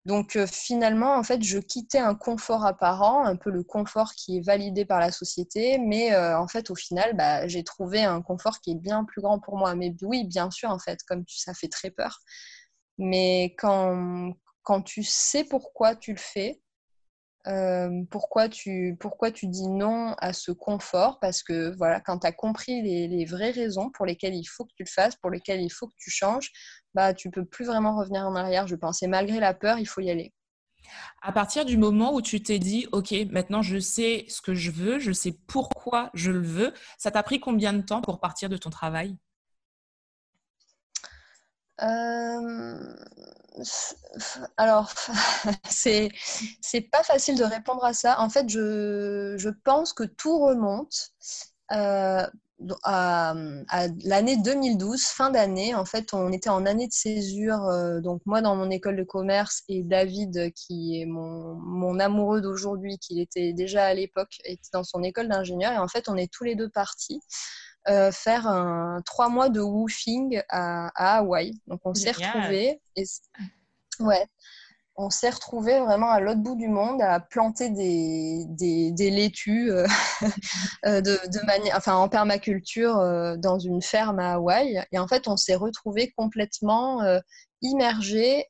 Donc 0.07 0.37
euh, 0.37 0.47
finalement, 0.47 1.15
en 1.17 1.23
fait, 1.23 1.43
je 1.43 1.59
quittais 1.59 1.99
un 1.99 2.15
confort 2.15 2.65
apparent, 2.65 3.25
un 3.25 3.37
peu 3.37 3.51
le 3.51 3.63
confort 3.63 4.15
qui 4.15 4.39
est 4.39 4.41
validé 4.41 4.85
par 4.87 4.99
la 4.99 5.13
société, 5.13 5.79
mais 5.79 6.15
euh, 6.15 6.39
en 6.39 6.49
fait, 6.49 6.71
au 6.71 6.75
final, 6.75 7.15
bah, 7.17 7.47
j'ai 7.49 7.65
trouvé 7.65 8.03
un 8.03 8.23
confort 8.23 8.61
qui 8.61 8.73
est 8.73 8.81
bien 8.81 9.05
plus 9.05 9.21
grand 9.21 9.39
pour 9.41 9.59
moi. 9.59 9.75
Mais 9.75 9.95
oui, 10.03 10.25
bien 10.25 10.51
sûr, 10.51 10.71
en 10.71 10.79
fait, 10.79 11.01
comme 11.07 11.25
ça 11.29 11.53
fait 11.55 11.69
très 11.69 11.91
peur. 11.91 12.19
Mais 12.99 13.55
quand, 13.59 14.35
tu 14.85 15.03
sais 15.03 15.45
pourquoi 15.45 15.97
tu 15.97 16.13
le 16.13 16.19
fais, 16.19 16.63
euh, 17.47 18.05
pourquoi, 18.11 18.49
tu, 18.49 18.97
dis 19.45 19.69
non 19.69 20.15
à 20.19 20.33
ce 20.33 20.53
confort? 20.53 21.19
Parce 21.21 21.43
que 21.43 21.75
voilà, 21.77 22.01
quand 22.01 22.21
tu 22.21 22.27
as 22.27 22.33
compris 22.33 22.83
les, 22.83 23.25
vraies 23.25 23.51
raisons 23.51 23.91
pour 23.91 24.07
lesquelles 24.07 24.35
il 24.35 24.45
faut 24.45 24.65
que 24.65 24.73
tu 24.77 24.85
le 24.85 24.91
fasses, 24.91 25.17
pour 25.17 25.31
lesquelles 25.31 25.63
il 25.63 25.71
faut 25.71 25.89
que 25.89 25.95
tu 25.99 26.11
changes, 26.11 26.51
bah, 26.95 27.15
tu 27.15 27.31
peux 27.31 27.45
plus 27.45 27.67
vraiment 27.67 27.97
revenir 27.97 28.23
en 28.27 28.35
arrière, 28.35 28.67
je 28.67 28.77
pense. 28.77 29.03
Et 29.03 29.07
malgré 29.07 29.41
la 29.41 29.55
peur, 29.55 29.79
il 29.79 29.87
faut 29.87 30.01
y 30.01 30.11
aller. 30.11 30.33
À 31.23 31.33
partir 31.33 31.65
du 31.65 31.77
moment 31.77 32.15
où 32.15 32.23
tu 32.23 32.43
t'es 32.43 32.59
dit, 32.59 32.87
OK, 32.93 33.15
maintenant 33.31 33.63
je 33.63 33.79
sais 33.79 34.25
ce 34.29 34.41
que 34.41 34.55
je 34.55 34.71
veux, 34.71 34.99
je 34.99 35.13
sais 35.13 35.33
pourquoi 35.47 36.11
je 36.15 36.31
le 36.31 36.41
veux, 36.41 36.73
ça 36.99 37.11
t'a 37.11 37.23
pris 37.23 37.41
combien 37.41 37.73
de 37.73 37.83
temps 37.83 38.01
pour 38.01 38.21
partir 38.21 38.49
de 38.49 38.57
ton 38.57 38.71
travail? 38.71 39.17
Euh, 41.83 42.95
alors, 44.57 44.93
c'est 45.69 46.11
c'est 46.61 46.83
pas 46.83 47.03
facile 47.03 47.37
de 47.39 47.45
répondre 47.45 47.85
à 47.85 47.93
ça. 47.95 48.21
En 48.21 48.29
fait, 48.29 48.49
je, 48.49 49.35
je 49.39 49.49
pense 49.65 49.93
que 49.93 50.05
tout 50.05 50.39
remonte 50.39 51.11
euh, 51.73 52.27
à, 52.83 53.35
l'année 54.05 54.37
2012, 54.37 55.03
fin 55.03 55.31
d'année. 55.31 55.75
En 55.75 55.85
fait, 55.85 56.13
on 56.13 56.33
était 56.33 56.51
en 56.51 56.67
année 56.67 56.87
de 56.87 56.93
césure. 56.93 57.65
Euh, 57.65 58.01
donc, 58.01 58.21
moi, 58.27 58.43
dans 58.43 58.57
mon 58.57 58.71
école 58.71 58.97
de 58.97 59.03
commerce 59.03 59.63
et 59.69 59.83
David, 59.83 60.53
qui 60.55 61.01
est 61.01 61.07
mon, 61.07 61.55
mon 61.55 61.99
amoureux 61.99 62.41
d'aujourd'hui, 62.41 62.99
qui 62.99 63.21
était 63.21 63.53
déjà 63.53 63.87
à 63.87 63.95
l'époque, 63.95 64.39
était 64.45 64.71
dans 64.73 64.85
son 64.85 65.03
école 65.03 65.29
d'ingénieur. 65.29 65.73
Et 65.73 65.79
en 65.79 65.89
fait, 65.89 66.09
on 66.09 66.17
est 66.17 66.33
tous 66.33 66.45
les 66.45 66.55
deux 66.55 66.69
partis. 66.69 67.21
Euh, 67.89 68.13
faire 68.13 68.47
un 68.47 69.01
trois 69.07 69.31
mois 69.31 69.49
de 69.49 69.61
woofing 69.61 70.43
à, 70.51 70.91
à 70.95 71.19
Hawaï. 71.19 71.55
Donc 71.67 71.81
on 71.85 71.95
s'est 71.95 72.13
retrouvés. 72.13 72.79
ouais, 74.01 74.27
on 74.97 75.11
s'est 75.11 75.31
retrouvés 75.31 75.81
vraiment 75.81 76.11
à 76.11 76.21
l'autre 76.21 76.41
bout 76.41 76.57
du 76.57 76.69
monde 76.69 77.01
à 77.01 77.21
planter 77.21 77.71
des, 77.71 78.45
des, 78.49 79.11
laitues 79.11 79.71
euh, 79.71 79.87
euh, 80.87 81.01
de, 81.01 81.91
en 81.91 82.09
permaculture 82.09 82.95
dans 83.39 83.59
une 83.59 83.83
ferme 83.83 84.19
à 84.19 84.35
Hawaï. 84.35 84.85
Et 84.93 84.99
en 84.99 85.09
fait, 85.09 85.29
on 85.29 85.37
s'est 85.37 85.55
retrouvés 85.55 86.13
complètement 86.17 87.01
immergés 87.63 88.47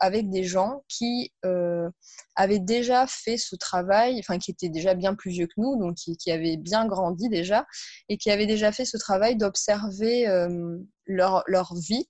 avec 0.00 0.30
des 0.30 0.44
gens 0.44 0.84
qui 0.88 1.32
euh, 1.44 1.88
avaient 2.36 2.58
déjà 2.58 3.06
fait 3.06 3.36
ce 3.36 3.56
travail, 3.56 4.18
enfin 4.20 4.38
qui 4.38 4.50
étaient 4.50 4.68
déjà 4.68 4.94
bien 4.94 5.14
plus 5.14 5.30
vieux 5.30 5.46
que 5.46 5.60
nous, 5.60 5.76
donc 5.76 5.96
qui, 5.96 6.16
qui 6.16 6.30
avaient 6.30 6.56
bien 6.56 6.86
grandi 6.86 7.28
déjà, 7.28 7.66
et 8.08 8.16
qui 8.16 8.30
avaient 8.30 8.46
déjà 8.46 8.72
fait 8.72 8.84
ce 8.84 8.96
travail 8.96 9.36
d'observer 9.36 10.28
euh, 10.28 10.78
leur, 11.06 11.42
leur, 11.46 11.74
vie 11.74 12.08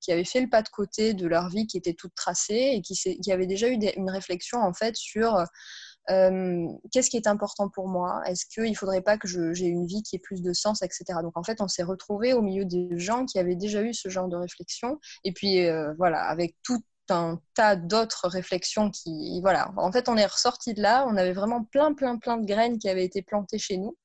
qui 0.00 0.12
avaient 0.12 0.24
fait 0.24 0.40
le 0.40 0.48
pas 0.48 0.62
de 0.62 0.68
côté 0.68 1.14
de 1.14 1.26
leur 1.26 1.48
vie 1.48 1.66
qui 1.66 1.76
était 1.76 1.94
toute 1.94 2.14
tracée 2.14 2.72
et 2.74 2.82
qui, 2.82 2.94
qui 2.94 3.32
avaient 3.32 3.46
déjà 3.46 3.68
eu 3.68 3.78
une 3.96 4.10
réflexion 4.10 4.58
en 4.58 4.74
fait 4.74 4.96
sur 4.96 5.44
euh, 6.10 6.66
qu'est-ce 6.90 7.10
qui 7.10 7.16
est 7.16 7.26
important 7.26 7.68
pour 7.68 7.88
moi? 7.88 8.22
Est-ce 8.26 8.46
qu'il 8.46 8.70
ne 8.70 8.76
faudrait 8.76 9.02
pas 9.02 9.18
que 9.18 9.28
j'ai 9.28 9.66
une 9.66 9.86
vie 9.86 10.02
qui 10.02 10.16
ait 10.16 10.18
plus 10.18 10.42
de 10.42 10.52
sens, 10.52 10.82
etc. 10.82 11.04
Donc 11.22 11.36
en 11.36 11.44
fait, 11.44 11.60
on 11.60 11.68
s'est 11.68 11.84
retrouvé 11.84 12.32
au 12.32 12.42
milieu 12.42 12.64
des 12.64 12.98
gens 12.98 13.24
qui 13.24 13.38
avaient 13.38 13.56
déjà 13.56 13.82
eu 13.82 13.94
ce 13.94 14.08
genre 14.08 14.28
de 14.28 14.36
réflexion. 14.36 14.98
Et 15.24 15.32
puis 15.32 15.66
euh, 15.66 15.92
voilà, 15.98 16.22
avec 16.24 16.56
tout 16.62 16.82
un 17.10 17.40
tas 17.54 17.76
d'autres 17.76 18.28
réflexions 18.28 18.90
qui, 18.90 19.40
voilà, 19.42 19.70
en 19.76 19.92
fait, 19.92 20.08
on 20.08 20.16
est 20.16 20.26
ressorti 20.26 20.74
de 20.74 20.82
là. 20.82 21.04
On 21.08 21.16
avait 21.16 21.32
vraiment 21.32 21.64
plein, 21.64 21.92
plein, 21.94 22.16
plein 22.18 22.38
de 22.38 22.46
graines 22.46 22.78
qui 22.78 22.88
avaient 22.88 23.04
été 23.04 23.22
plantées 23.22 23.58
chez 23.58 23.76
nous 23.76 23.96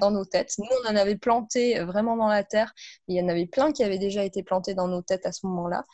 dans 0.00 0.10
nos 0.10 0.24
têtes. 0.24 0.54
Nous, 0.58 0.66
on 0.84 0.90
en 0.90 0.96
avait 0.96 1.16
planté 1.16 1.80
vraiment 1.80 2.16
dans 2.16 2.28
la 2.28 2.44
terre. 2.44 2.72
il 3.08 3.16
y 3.16 3.22
en 3.22 3.28
avait 3.28 3.46
plein 3.46 3.72
qui 3.72 3.84
avaient 3.84 3.98
déjà 3.98 4.24
été 4.24 4.42
plantés 4.42 4.74
dans 4.74 4.88
nos 4.88 5.02
têtes 5.02 5.26
à 5.26 5.32
ce 5.32 5.46
moment-là. 5.46 5.84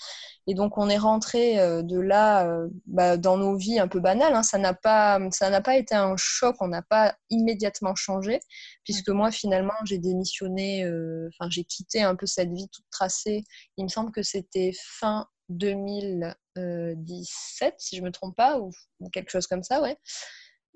Et 0.47 0.55
donc, 0.55 0.79
on 0.79 0.89
est 0.89 0.99
rentré 0.99 1.61
euh, 1.61 1.83
de 1.83 2.01
là 2.01 2.47
euh, 2.47 2.69
bah, 2.87 3.17
dans 3.17 3.37
nos 3.37 3.57
vies 3.57 3.79
un 3.79 3.87
peu 3.89 4.01
banales. 4.01 4.35
Hein. 4.35 4.43
Ça 4.43 4.59
n'a 4.59 4.75
pas, 4.75 5.21
ça 5.31 5.51
n'a 5.51 5.61
pas 5.61 5.77
été 5.77 5.95
un 5.95 6.17
choc. 6.17 6.57
On 6.61 6.67
n'a 6.69 6.83
pas 6.83 7.17
immédiatement 7.31 7.95
changé, 7.95 8.41
puisque 8.85 9.11
moi, 9.11 9.31
finalement, 9.31 9.75
j'ai 9.85 9.99
démissionné. 9.99 10.85
Euh, 10.85 11.29
enfin, 11.29 11.49
j'ai 11.51 11.65
quitté 11.65 12.03
un 12.03 12.17
peu 12.17 12.27
cette 12.27 12.51
vie 12.51 12.69
toute 12.69 12.85
tracée. 12.91 13.45
Il 13.77 13.85
me 13.85 13.89
semble 13.89 14.11
que 14.13 14.23
c'était 14.23 14.73
fin 14.75 15.27
2017, 15.49 17.75
si 17.79 17.97
je 17.97 18.03
me 18.03 18.11
trompe 18.11 18.37
pas, 18.37 18.59
ou 18.59 18.71
quelque 19.13 19.31
chose 19.31 19.47
comme 19.47 19.63
ça, 19.63 19.81
ouais. 19.81 19.97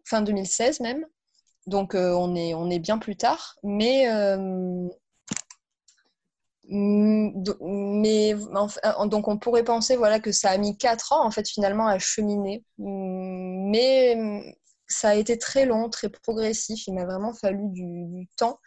Fin 0.04 0.22
2016 0.22 0.80
même. 0.80 1.04
Donc 1.66 1.94
euh, 1.94 2.12
on, 2.12 2.34
est, 2.70 2.78
bien 2.78 2.98
plus 2.98 3.16
tard. 3.16 3.56
Mais, 3.62 4.08
euh, 4.08 4.88
euh, 6.72 7.30
donc 9.06 9.28
on 9.28 9.38
pourrait 9.38 9.64
penser 9.64 9.96
voilà, 9.96 10.20
que 10.20 10.32
ça 10.32 10.50
a 10.50 10.58
mis 10.58 10.76
4 10.76 11.12
ans 11.12 11.26
en 11.26 11.30
fait 11.30 11.48
finalement 11.48 11.86
à 11.88 11.98
cheminer. 11.98 12.64
Mais 12.78 14.54
ça 14.88 15.10
a 15.10 15.14
été 15.14 15.38
très 15.38 15.66
long, 15.66 15.88
très 15.90 16.08
progressif. 16.08 16.86
Il 16.86 16.94
m'a 16.94 17.04
vraiment 17.04 17.34
fallu 17.34 17.68
du, 17.70 18.28
temps 18.36 18.58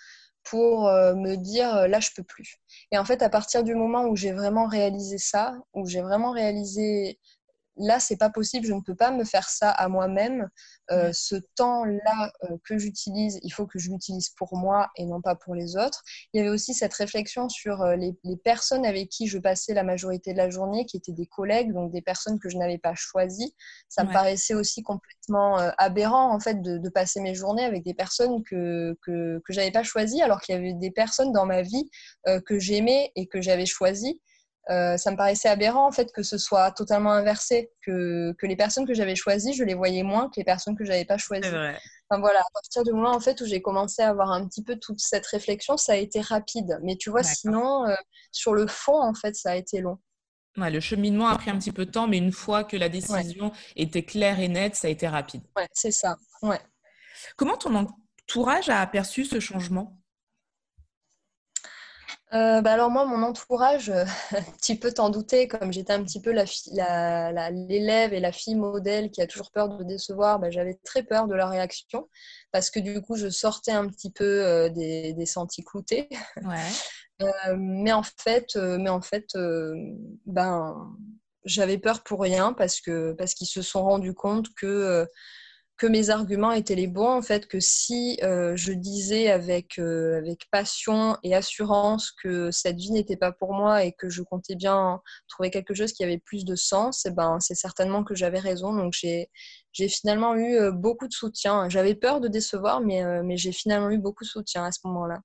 pour 0.43 0.85
me 0.85 1.35
dire 1.35 1.87
là 1.87 1.99
je 1.99 2.09
peux 2.15 2.23
plus. 2.23 2.57
Et 2.91 2.97
en 2.97 3.05
fait 3.05 3.21
à 3.21 3.29
partir 3.29 3.63
du 3.63 3.75
moment 3.75 4.05
où 4.05 4.15
j'ai 4.15 4.31
vraiment 4.33 4.67
réalisé 4.67 5.17
ça, 5.17 5.55
où 5.73 5.87
j'ai 5.87 6.01
vraiment 6.01 6.31
réalisé 6.31 7.19
là, 7.79 7.99
c'est 7.99 8.17
pas 8.17 8.29
possible, 8.29 8.65
je 8.65 8.73
ne 8.73 8.81
peux 8.81 8.95
pas 8.95 9.11
me 9.11 9.23
faire 9.23 9.49
ça 9.49 9.71
à 9.71 9.87
moi-même. 9.87 10.49
Euh, 10.91 11.11
ce 11.13 11.35
temps-là 11.55 12.31
euh, 12.43 12.57
que 12.65 12.77
j'utilise, 12.77 13.39
il 13.43 13.51
faut 13.51 13.67
que 13.67 13.79
je 13.79 13.89
l'utilise 13.89 14.29
pour 14.29 14.57
moi 14.57 14.89
et 14.97 15.05
non 15.05 15.21
pas 15.21 15.35
pour 15.35 15.55
les 15.55 15.77
autres. 15.77 16.03
Il 16.33 16.37
y 16.37 16.41
avait 16.41 16.49
aussi 16.49 16.73
cette 16.73 16.93
réflexion 16.93 17.47
sur 17.47 17.81
euh, 17.81 17.95
les, 17.95 18.15
personnes 18.43 18.85
avec 18.85 19.09
qui 19.09 19.27
je 19.27 19.37
passais 19.37 19.73
la 19.73 19.83
majorité 19.83 20.33
de 20.33 20.37
la 20.37 20.49
journée, 20.49 20.85
qui 20.85 20.97
étaient 20.97 21.13
des 21.13 21.25
collègues, 21.25 21.73
donc 21.73 21.91
des 21.91 22.01
personnes 22.01 22.39
que 22.39 22.49
je 22.49 22.57
n'avais 22.57 22.77
pas 22.77 22.93
choisies. 22.95 23.53
Ça 23.87 24.03
me 24.03 24.11
paraissait 24.11 24.53
aussi 24.53 24.81
complètement 24.81 25.57
aberrant 25.77 26.33
en 26.33 26.39
fait 26.39 26.61
de, 26.61 26.89
passer 26.89 27.21
mes 27.21 27.35
journées 27.35 27.63
avec 27.63 27.83
des 27.83 27.93
personnes 27.93 28.43
que 28.43 28.97
que, 29.03 29.39
que 29.45 29.53
j'avais 29.53 29.71
pas 29.71 29.83
choisies, 29.83 30.21
alors 30.21 30.41
qu'il 30.41 30.55
y 30.55 30.57
avait 30.57 30.73
des 30.73 30.89
personnes 30.89 31.31
dans 31.31 31.45
ma 31.45 31.61
vie 31.61 31.89
que 32.45 32.57
j'aimais 32.57 33.11
et 33.15 33.27
que 33.27 33.41
j'avais 33.41 33.65
choisies. 33.65 34.19
Euh, 34.69 34.97
ça 34.97 35.09
me 35.09 35.17
paraissait 35.17 35.49
aberrant 35.49 35.87
en 35.87 35.91
fait 35.91 36.11
que 36.11 36.21
ce 36.21 36.37
soit 36.37 36.71
totalement 36.71 37.11
inversé, 37.11 37.71
que, 37.81 38.33
que 38.33 38.45
les 38.45 38.55
personnes 38.55 38.85
que 38.85 38.93
j'avais 38.93 39.15
choisies, 39.15 39.53
je 39.53 39.63
les 39.63 39.73
voyais 39.73 40.03
moins 40.03 40.27
que 40.29 40.35
les 40.37 40.43
personnes 40.43 40.77
que 40.77 40.85
j'avais 40.85 41.05
pas 41.05 41.17
choisies. 41.17 41.47
Enfin 41.47 42.21
voilà, 42.21 42.39
à 42.39 42.47
partir 42.53 42.83
du 42.83 42.91
moment 42.91 43.11
en 43.11 43.19
fait 43.19 43.41
où 43.41 43.45
j'ai 43.45 43.61
commencé 43.61 44.03
à 44.03 44.09
avoir 44.09 44.31
un 44.31 44.47
petit 44.47 44.63
peu 44.63 44.75
toute 44.77 44.99
cette 44.99 45.25
réflexion, 45.25 45.75
ça 45.75 45.93
a 45.93 45.95
été 45.95 46.21
rapide. 46.21 46.79
Mais 46.83 46.97
tu 46.97 47.09
vois, 47.09 47.23
sinon 47.23 47.87
euh, 47.87 47.95
sur 48.31 48.53
le 48.53 48.67
fond 48.67 49.01
en 49.01 49.13
fait, 49.15 49.35
ça 49.35 49.51
a 49.51 49.55
été 49.55 49.81
long. 49.81 49.97
Ouais, 50.57 50.69
le 50.69 50.79
cheminement 50.79 51.27
a 51.27 51.37
pris 51.37 51.49
un 51.49 51.57
petit 51.57 51.71
peu 51.71 51.85
de 51.85 51.91
temps, 51.91 52.07
mais 52.07 52.17
une 52.17 52.31
fois 52.31 52.63
que 52.63 52.77
la 52.77 52.89
décision 52.89 53.51
était 53.75 54.03
claire 54.03 54.39
et 54.39 54.47
nette, 54.47 54.75
ça 54.75 54.87
a 54.87 54.91
été 54.91 55.07
rapide. 55.07 55.41
Ouais, 55.55 55.67
c'est 55.73 55.91
ça. 55.91 56.17
Ouais. 56.41 56.59
Comment 57.37 57.57
ton 57.57 57.75
entourage 57.75 58.69
a 58.69 58.81
aperçu 58.81 59.25
ce 59.25 59.39
changement? 59.39 59.98
Euh, 62.31 62.61
bah 62.61 62.73
alors 62.73 62.91
moi, 62.91 63.05
mon 63.05 63.23
entourage, 63.23 63.89
euh, 63.89 64.05
tu 64.61 64.75
peux 64.75 64.91
t'en 64.91 65.09
douter, 65.09 65.47
comme 65.47 65.73
j'étais 65.73 65.93
un 65.93 66.03
petit 66.03 66.21
peu 66.21 66.31
l'élève 66.31 68.13
et 68.13 68.19
la 68.19 68.31
fille 68.31 68.55
modèle 68.55 69.09
qui 69.09 69.21
a 69.21 69.27
toujours 69.27 69.51
peur 69.51 69.69
de 69.69 69.83
décevoir, 69.83 70.39
bah, 70.39 70.51
j'avais 70.51 70.75
très 70.83 71.01
peur 71.01 71.27
de 71.27 71.33
leur 71.33 71.49
réaction 71.49 72.07
parce 72.51 72.69
que 72.69 72.79
du 72.79 73.01
coup, 73.01 73.15
je 73.15 73.29
sortais 73.29 73.71
un 73.71 73.87
petit 73.87 74.11
peu 74.11 74.45
euh, 74.45 74.69
des, 74.69 75.13
des, 75.13 75.25
sentiers 75.25 75.63
cloutés. 75.63 76.07
mais 77.57 77.91
en 77.91 78.03
fait, 78.03 78.55
mais 78.55 78.89
en 78.89 79.01
fait 79.01 79.27
ben, 80.25 80.95
j'avais 81.43 81.77
peur 81.77 82.01
pour 82.03 82.21
rien 82.21 82.53
parce 82.53 82.79
que 82.79 83.11
parce 83.11 83.33
qu'ils 83.33 83.47
se 83.47 83.61
sont 83.61 83.83
rendus 83.83 84.13
compte 84.13 84.53
que 84.55 85.05
que 85.79 85.87
mes 85.87 86.09
arguments 86.09 86.51
étaient 86.51 86.75
les 86.75 86.87
bons, 86.87 87.09
en 87.09 87.21
fait, 87.21 87.47
que 87.47 87.59
si 87.59 88.19
euh, 88.21 88.55
je 88.55 88.73
disais 88.73 89.31
avec, 89.31 89.79
euh, 89.79 90.17
avec 90.17 90.47
passion 90.51 91.17
et 91.23 91.33
assurance 91.33 92.11
que 92.11 92.51
cette 92.51 92.75
vie 92.75 92.91
n'était 92.91 93.17
pas 93.17 93.31
pour 93.31 93.53
moi 93.53 93.85
et 93.85 93.93
que 93.93 94.09
je 94.09 94.21
comptais 94.21 94.55
bien 94.55 95.01
trouver 95.29 95.49
quelque 95.49 95.73
chose 95.73 95.93
qui 95.93 96.03
avait 96.03 96.19
plus 96.19 96.43
de 96.45 96.55
sens, 96.55 97.05
et 97.05 97.09
eh 97.09 97.11
ben, 97.13 97.39
c'est 97.39 97.55
certainement 97.55 98.03
que 98.03 98.13
j'avais 98.13 98.39
raison. 98.39 98.73
Donc 98.73 98.93
j'ai, 98.93 99.29
j'ai 99.71 99.87
finalement 99.87 100.35
eu 100.35 100.57
euh, 100.57 100.71
beaucoup 100.71 101.07
de 101.07 101.13
soutien. 101.13 101.69
J'avais 101.69 101.95
peur 101.95 102.19
de 102.19 102.27
décevoir, 102.27 102.81
mais, 102.81 103.01
mais 103.23 103.37
j'ai 103.37 103.53
finalement 103.53 103.89
eu 103.89 103.99
beaucoup 103.99 104.25
de 104.25 104.29
soutien 104.29 104.65
à 104.65 104.71
ce 104.71 104.79
moment-là. 104.83 105.21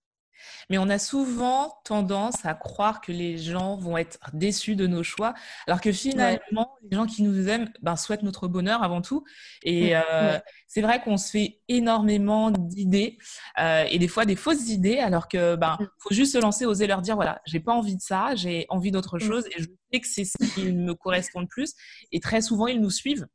Mais 0.70 0.78
on 0.78 0.88
a 0.88 0.98
souvent 0.98 1.74
tendance 1.84 2.44
à 2.44 2.54
croire 2.54 3.00
que 3.00 3.12
les 3.12 3.38
gens 3.38 3.76
vont 3.76 3.96
être 3.96 4.18
déçus 4.32 4.76
de 4.76 4.86
nos 4.86 5.02
choix, 5.02 5.34
alors 5.66 5.80
que 5.80 5.92
finalement, 5.92 6.74
les 6.90 6.96
gens 6.96 7.06
qui 7.06 7.22
nous 7.22 7.48
aiment 7.48 7.70
ben, 7.82 7.96
souhaitent 7.96 8.22
notre 8.22 8.48
bonheur 8.48 8.82
avant 8.82 9.02
tout. 9.02 9.24
Et 9.62 9.96
euh, 9.96 10.38
c'est 10.66 10.80
vrai 10.80 11.00
qu'on 11.02 11.16
se 11.16 11.30
fait 11.30 11.60
énormément 11.68 12.50
d'idées 12.50 13.18
euh, 13.60 13.84
et 13.90 13.98
des 13.98 14.08
fois 14.08 14.24
des 14.24 14.36
fausses 14.36 14.68
idées, 14.68 14.98
alors 14.98 15.28
que 15.28 15.56
ben 15.56 15.76
mm. 15.80 15.88
faut 15.98 16.14
juste 16.14 16.32
se 16.32 16.38
lancer, 16.38 16.66
oser 16.66 16.86
leur 16.86 17.02
dire 17.02 17.14
voilà, 17.14 17.40
j'ai 17.46 17.60
pas 17.60 17.72
envie 17.72 17.96
de 17.96 18.02
ça, 18.02 18.34
j'ai 18.34 18.66
envie 18.68 18.90
d'autre 18.90 19.16
mm. 19.16 19.20
chose 19.20 19.46
et 19.46 19.62
je 19.62 19.66
sais 19.92 20.00
que 20.00 20.06
c'est 20.06 20.24
ce 20.24 20.54
qui 20.54 20.72
me 20.72 20.94
correspond 20.94 21.40
le 21.40 21.46
plus. 21.46 21.74
Et 22.12 22.20
très 22.20 22.40
souvent, 22.40 22.66
ils 22.66 22.80
nous 22.80 22.90
suivent. 22.90 23.26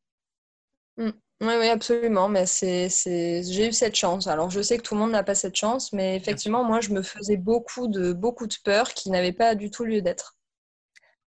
Mm. 0.96 1.10
Oui, 1.40 1.54
oui, 1.58 1.68
absolument. 1.68 2.28
Mais 2.28 2.44
c'est, 2.44 2.88
c'est... 2.90 3.42
J'ai 3.42 3.68
eu 3.68 3.72
cette 3.72 3.96
chance. 3.96 4.26
Alors, 4.26 4.50
je 4.50 4.60
sais 4.60 4.76
que 4.76 4.82
tout 4.82 4.94
le 4.94 5.00
monde 5.00 5.12
n'a 5.12 5.22
pas 5.24 5.34
cette 5.34 5.56
chance, 5.56 5.92
mais 5.92 6.14
effectivement, 6.16 6.64
moi, 6.64 6.80
je 6.80 6.90
me 6.90 7.02
faisais 7.02 7.38
beaucoup 7.38 7.88
de, 7.88 8.12
beaucoup 8.12 8.46
de 8.46 8.54
peurs 8.62 8.92
qui 8.92 9.10
n'avaient 9.10 9.32
pas 9.32 9.54
du 9.54 9.70
tout 9.70 9.84
lieu 9.84 10.02
d'être. 10.02 10.36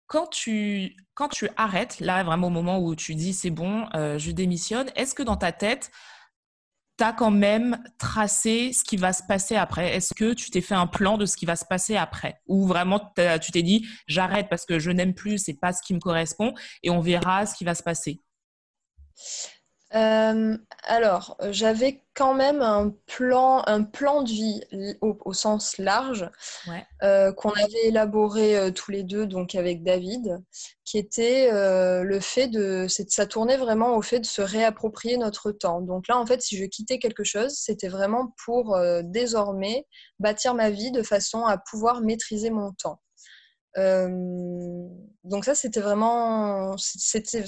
Quand 0.05 0.27
tu, 0.27 0.95
quand 1.15 1.29
tu 1.29 1.49
arrêtes, 1.57 1.99
là, 1.99 2.23
vraiment 2.23 2.47
au 2.47 2.51
moment 2.51 2.79
où 2.79 2.95
tu 2.95 3.15
dis 3.15 3.33
c'est 3.33 3.49
bon, 3.49 3.87
euh, 3.95 4.19
je 4.19 4.29
démissionne, 4.31 4.91
est-ce 4.95 5.15
que 5.15 5.23
dans 5.23 5.37
ta 5.37 5.51
tête, 5.51 5.89
tu 6.99 7.03
as 7.03 7.13
quand 7.13 7.31
même 7.31 7.81
tracé 7.97 8.71
ce 8.73 8.83
qui 8.83 8.97
va 8.97 9.13
se 9.13 9.23
passer 9.27 9.55
après? 9.55 9.95
Est-ce 9.95 10.13
que 10.13 10.33
tu 10.33 10.51
t'es 10.51 10.61
fait 10.61 10.75
un 10.75 10.85
plan 10.85 11.17
de 11.17 11.25
ce 11.25 11.35
qui 11.35 11.47
va 11.47 11.55
se 11.55 11.65
passer 11.65 11.95
après? 11.95 12.39
Ou 12.45 12.67
vraiment 12.67 12.99
tu 13.41 13.51
t'es 13.51 13.63
dit 13.63 13.87
j'arrête 14.05 14.47
parce 14.49 14.67
que 14.67 14.77
je 14.77 14.91
n'aime 14.91 15.15
plus, 15.15 15.39
c'est 15.39 15.55
pas 15.59 15.73
ce 15.73 15.81
qui 15.81 15.95
me 15.95 15.99
correspond 15.99 16.53
et 16.83 16.91
on 16.91 16.99
verra 16.99 17.47
ce 17.47 17.55
qui 17.55 17.63
va 17.63 17.73
se 17.73 17.81
passer? 17.81 18.21
Euh, 19.95 20.57
alors, 20.83 21.37
j'avais 21.51 22.03
quand 22.15 22.33
même 22.33 22.61
un 22.61 22.93
plan, 23.05 23.63
un 23.67 23.83
plan 23.83 24.23
de 24.23 24.29
vie 24.29 24.61
au, 25.01 25.33
sens 25.33 25.77
large 25.77 26.29
euh, 27.03 27.31
qu'on 27.31 27.51
avait 27.51 27.85
élaboré 27.85 28.57
euh, 28.57 28.71
tous 28.71 28.91
les 28.91 29.03
deux, 29.03 29.27
donc 29.27 29.53
avec 29.53 29.83
David, 29.83 30.41
qui 30.83 30.97
était 30.97 31.49
le 31.51 32.19
fait 32.19 32.47
de, 32.47 32.87
ça 32.87 33.25
tournait 33.25 33.57
vraiment 33.57 33.95
au 33.95 34.01
fait 34.01 34.19
de 34.19 34.25
se 34.25 34.41
réapproprier 34.41 35.17
notre 35.17 35.51
temps. 35.51 35.81
Donc 35.81 36.07
là, 36.07 36.17
en 36.17 36.25
fait, 36.25 36.41
si 36.41 36.57
je 36.57 36.65
quittais 36.65 36.97
quelque 36.97 37.23
chose, 37.23 37.53
c'était 37.53 37.87
vraiment 37.87 38.33
pour 38.45 38.77
désormais 39.03 39.85
bâtir 40.19 40.55
ma 40.55 40.69
vie 40.69 40.91
de 40.91 41.03
façon 41.03 41.45
à 41.45 41.57
pouvoir 41.57 42.01
maîtriser 42.01 42.49
mon 42.49 42.73
temps. 42.73 42.99
Donc 43.75 45.45
ça, 45.45 45.55
c'était 45.55 45.79
vraiment, 45.79 46.75
c'était, 46.77 47.43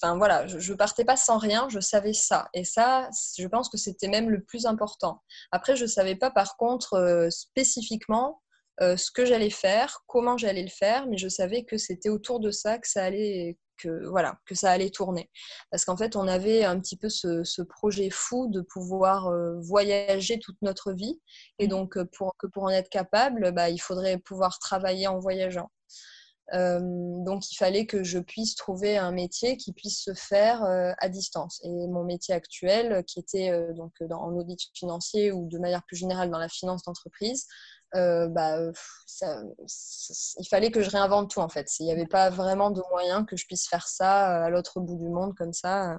enfin 0.00 0.16
voilà, 0.16 0.46
je, 0.46 0.58
je, 0.58 0.72
partais 0.74 1.04
pas 1.04 1.16
sans 1.16 1.38
rien, 1.38 1.68
je 1.68 1.80
savais 1.80 2.12
ça. 2.12 2.48
Et 2.54 2.64
ça, 2.64 3.10
je 3.38 3.46
pense 3.46 3.68
que 3.68 3.76
c'était 3.76 4.08
même 4.08 4.30
le 4.30 4.42
plus 4.42 4.64
important. 4.64 5.22
Après, 5.50 5.76
je 5.76 5.86
savais 5.86 6.14
pas 6.16 6.30
par 6.30 6.56
contre 6.56 6.94
euh, 6.94 7.30
spécifiquement 7.30 8.40
euh, 8.80 8.96
ce 8.96 9.10
que 9.10 9.24
j'allais 9.24 9.50
faire, 9.50 10.02
comment 10.06 10.36
j'allais 10.36 10.62
le 10.62 10.68
faire, 10.68 11.06
mais 11.06 11.16
je 11.16 11.28
savais 11.28 11.64
que 11.64 11.76
c'était 11.76 12.08
autour 12.08 12.40
de 12.40 12.50
ça 12.50 12.78
que 12.78 12.88
ça 12.88 13.04
allait, 13.04 13.56
que 13.76 14.06
voilà 14.06 14.38
que 14.46 14.54
ça 14.54 14.70
allait 14.70 14.90
tourner. 14.90 15.30
Parce 15.70 15.84
qu'en 15.84 15.96
fait 15.96 16.16
on 16.16 16.28
avait 16.28 16.64
un 16.64 16.78
petit 16.80 16.96
peu 16.96 17.08
ce, 17.08 17.62
projet 17.62 18.10
fou 18.10 18.48
de 18.48 18.60
pouvoir 18.60 19.28
euh, 19.28 19.58
voyager 19.60 20.38
toute 20.38 20.60
notre 20.62 20.92
vie. 20.92 21.20
Et 21.58 21.66
mmh. 21.66 21.70
donc 21.70 21.96
euh, 21.96 22.04
pour 22.16 22.34
que 22.38 22.46
pour 22.46 22.64
en 22.64 22.70
être 22.70 22.90
capable 22.90 23.52
bah, 23.52 23.70
il 23.70 23.78
faudrait 23.78 24.18
pouvoir 24.18 24.58
travailler 24.58 25.06
en 25.06 25.18
voyageant. 25.18 25.70
Euh, 26.52 26.78
donc 27.24 27.50
il 27.50 27.56
fallait 27.56 27.86
que 27.86 28.04
je 28.04 28.18
puisse 28.18 28.54
trouver 28.54 28.98
un 28.98 29.12
métier 29.12 29.56
qui 29.56 29.72
puisse 29.72 30.02
se 30.04 30.12
faire 30.12 30.62
à 30.62 31.08
distance. 31.08 31.60
Et 31.64 31.88
mon 31.88 32.04
métier 32.04 32.34
actuel 32.34 33.02
qui 33.06 33.18
était 33.18 33.50
donc 33.74 33.92
dans, 34.02 34.20
en 34.20 34.36
audit 34.36 34.60
financier 34.74 35.32
ou 35.32 35.48
de 35.48 35.58
manière 35.58 35.82
plus 35.84 35.96
générale 35.96 36.30
dans 36.30 36.38
la 36.38 36.50
finance 36.50 36.82
d'entreprise 36.82 37.46
euh, 37.94 38.28
bah, 38.28 38.58
il 40.38 40.48
fallait 40.48 40.70
que 40.70 40.82
je 40.82 40.90
réinvente 40.90 41.30
tout 41.30 41.40
en 41.40 41.48
fait. 41.48 41.68
Il 41.78 41.86
n'y 41.86 41.92
avait 41.92 42.06
pas 42.06 42.30
vraiment 42.30 42.70
de 42.70 42.82
moyen 42.90 43.24
que 43.24 43.36
je 43.36 43.46
puisse 43.46 43.68
faire 43.68 43.86
ça 43.86 44.40
euh, 44.40 44.44
à 44.46 44.50
l'autre 44.50 44.80
bout 44.80 44.96
du 44.96 45.08
monde 45.08 45.34
comme 45.36 45.52
ça. 45.52 45.98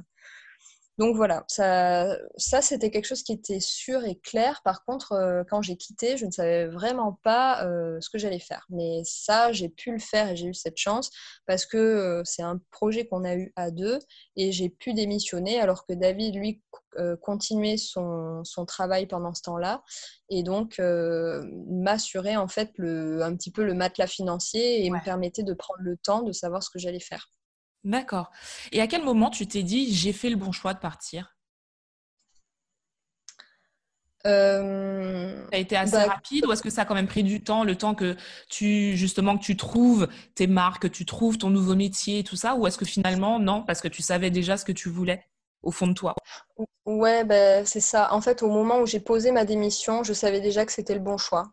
Donc 0.97 1.17
voilà, 1.17 1.43
ça, 1.49 2.17
ça 2.37 2.61
c'était 2.61 2.89
quelque 2.89 3.05
chose 3.05 3.21
qui 3.21 3.33
était 3.33 3.59
sûr 3.59 4.05
et 4.05 4.15
clair. 4.15 4.61
Par 4.63 4.85
contre, 4.85 5.11
euh, 5.11 5.43
quand 5.49 5.61
j'ai 5.61 5.75
quitté, 5.75 6.15
je 6.15 6.25
ne 6.25 6.31
savais 6.31 6.67
vraiment 6.67 7.19
pas 7.21 7.65
euh, 7.65 7.99
ce 7.99 8.09
que 8.09 8.17
j'allais 8.17 8.39
faire. 8.39 8.65
Mais 8.69 9.01
ça, 9.03 9.51
j'ai 9.51 9.67
pu 9.67 9.91
le 9.91 9.99
faire 9.99 10.29
et 10.29 10.37
j'ai 10.37 10.47
eu 10.47 10.53
cette 10.53 10.77
chance 10.77 11.09
parce 11.47 11.65
que 11.65 11.77
euh, 11.77 12.21
c'est 12.23 12.43
un 12.43 12.61
projet 12.71 13.05
qu'on 13.05 13.25
a 13.25 13.35
eu 13.35 13.51
à 13.57 13.71
deux 13.71 13.99
et 14.37 14.53
j'ai 14.53 14.69
pu 14.69 14.93
démissionner 14.93 15.59
alors 15.59 15.85
que 15.85 15.93
David, 15.93 16.35
lui, 16.35 16.61
continuait 17.21 17.75
son, 17.75 18.41
son, 18.45 18.65
travail 18.65 19.05
pendant 19.05 19.33
ce 19.33 19.41
temps-là 19.41 19.83
et 20.29 20.43
donc 20.43 20.79
m'assurait 20.79 22.37
en 22.37 22.47
fait 22.47 22.71
le, 22.77 23.21
un 23.21 23.35
petit 23.35 23.51
peu 23.51 23.65
le 23.65 23.73
matelas 23.73 24.07
financier 24.07 24.85
et 24.85 24.89
me 24.89 25.03
permettait 25.03 25.43
de 25.43 25.53
prendre 25.53 25.81
le 25.81 25.97
temps 25.97 26.21
de 26.21 26.31
savoir 26.31 26.63
ce 26.63 26.69
que 26.69 26.79
j'allais 26.79 27.01
faire. 27.01 27.27
D'accord. 27.85 28.31
Et 28.71 28.81
à 28.81 28.87
quel 28.87 29.03
moment 29.03 29.29
tu 29.29 29.47
t'es 29.47 29.63
dit 29.63 29.93
j'ai 29.93 30.11
fait 30.11 30.29
le 30.29 30.35
bon 30.35 30.51
choix 30.51 30.73
de 30.73 30.79
partir? 30.79 31.35
Euh... 34.25 35.47
Ça 35.51 35.55
a 35.55 35.59
été 35.59 35.77
assez 35.77 35.91
bah, 35.91 36.07
rapide 36.07 36.47
ou 36.47 36.51
est-ce 36.51 36.63
que 36.63 36.71
ça 36.71 36.81
a 36.81 36.85
quand 36.85 36.95
même 36.95 37.07
pris 37.07 37.21
du 37.21 37.43
temps, 37.43 37.63
le 37.63 37.75
temps 37.75 37.93
que 37.93 38.15
tu 38.49 38.97
justement 38.97 39.37
que 39.37 39.43
tu 39.43 39.55
trouves 39.55 40.07
tes 40.33 40.47
marques, 40.47 40.81
que 40.81 40.87
tu 40.87 41.05
trouves 41.05 41.37
ton 41.37 41.51
nouveau 41.51 41.75
métier 41.75 42.19
et 42.19 42.23
tout 42.23 42.35
ça, 42.35 42.55
ou 42.55 42.65
est-ce 42.65 42.79
que 42.79 42.85
finalement 42.85 43.37
non 43.37 43.61
parce 43.61 43.81
que 43.81 43.87
tu 43.87 44.01
savais 44.01 44.31
déjà 44.31 44.57
ce 44.57 44.65
que 44.65 44.71
tu 44.71 44.89
voulais 44.89 45.23
au 45.61 45.69
fond 45.69 45.85
de 45.85 45.93
toi? 45.93 46.15
Ouais, 46.85 47.23
ben, 47.23 47.65
c'est 47.65 47.81
ça. 47.81 48.13
En 48.13 48.21
fait, 48.21 48.41
au 48.41 48.49
moment 48.49 48.79
où 48.79 48.87
j'ai 48.87 48.99
posé 48.99 49.31
ma 49.31 49.45
démission, 49.45 50.03
je 50.03 50.13
savais 50.13 50.41
déjà 50.41 50.65
que 50.65 50.71
c'était 50.71 50.93
le 50.95 50.99
bon 50.99 51.17
choix. 51.17 51.51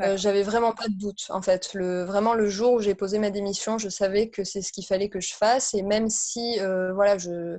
Euh, 0.00 0.16
j'avais 0.16 0.42
vraiment 0.42 0.72
pas 0.72 0.88
de 0.88 0.94
doute. 0.94 1.26
En 1.30 1.42
fait, 1.42 1.72
le, 1.74 2.04
vraiment 2.04 2.34
le 2.34 2.48
jour 2.48 2.74
où 2.74 2.80
j'ai 2.80 2.94
posé 2.94 3.18
ma 3.18 3.30
démission, 3.30 3.78
je 3.78 3.88
savais 3.88 4.28
que 4.28 4.44
c'est 4.44 4.62
ce 4.62 4.72
qu'il 4.72 4.86
fallait 4.86 5.08
que 5.08 5.20
je 5.20 5.34
fasse. 5.34 5.74
Et 5.74 5.82
même 5.82 6.08
si, 6.08 6.58
euh, 6.60 6.92
voilà, 6.94 7.16
je, 7.16 7.58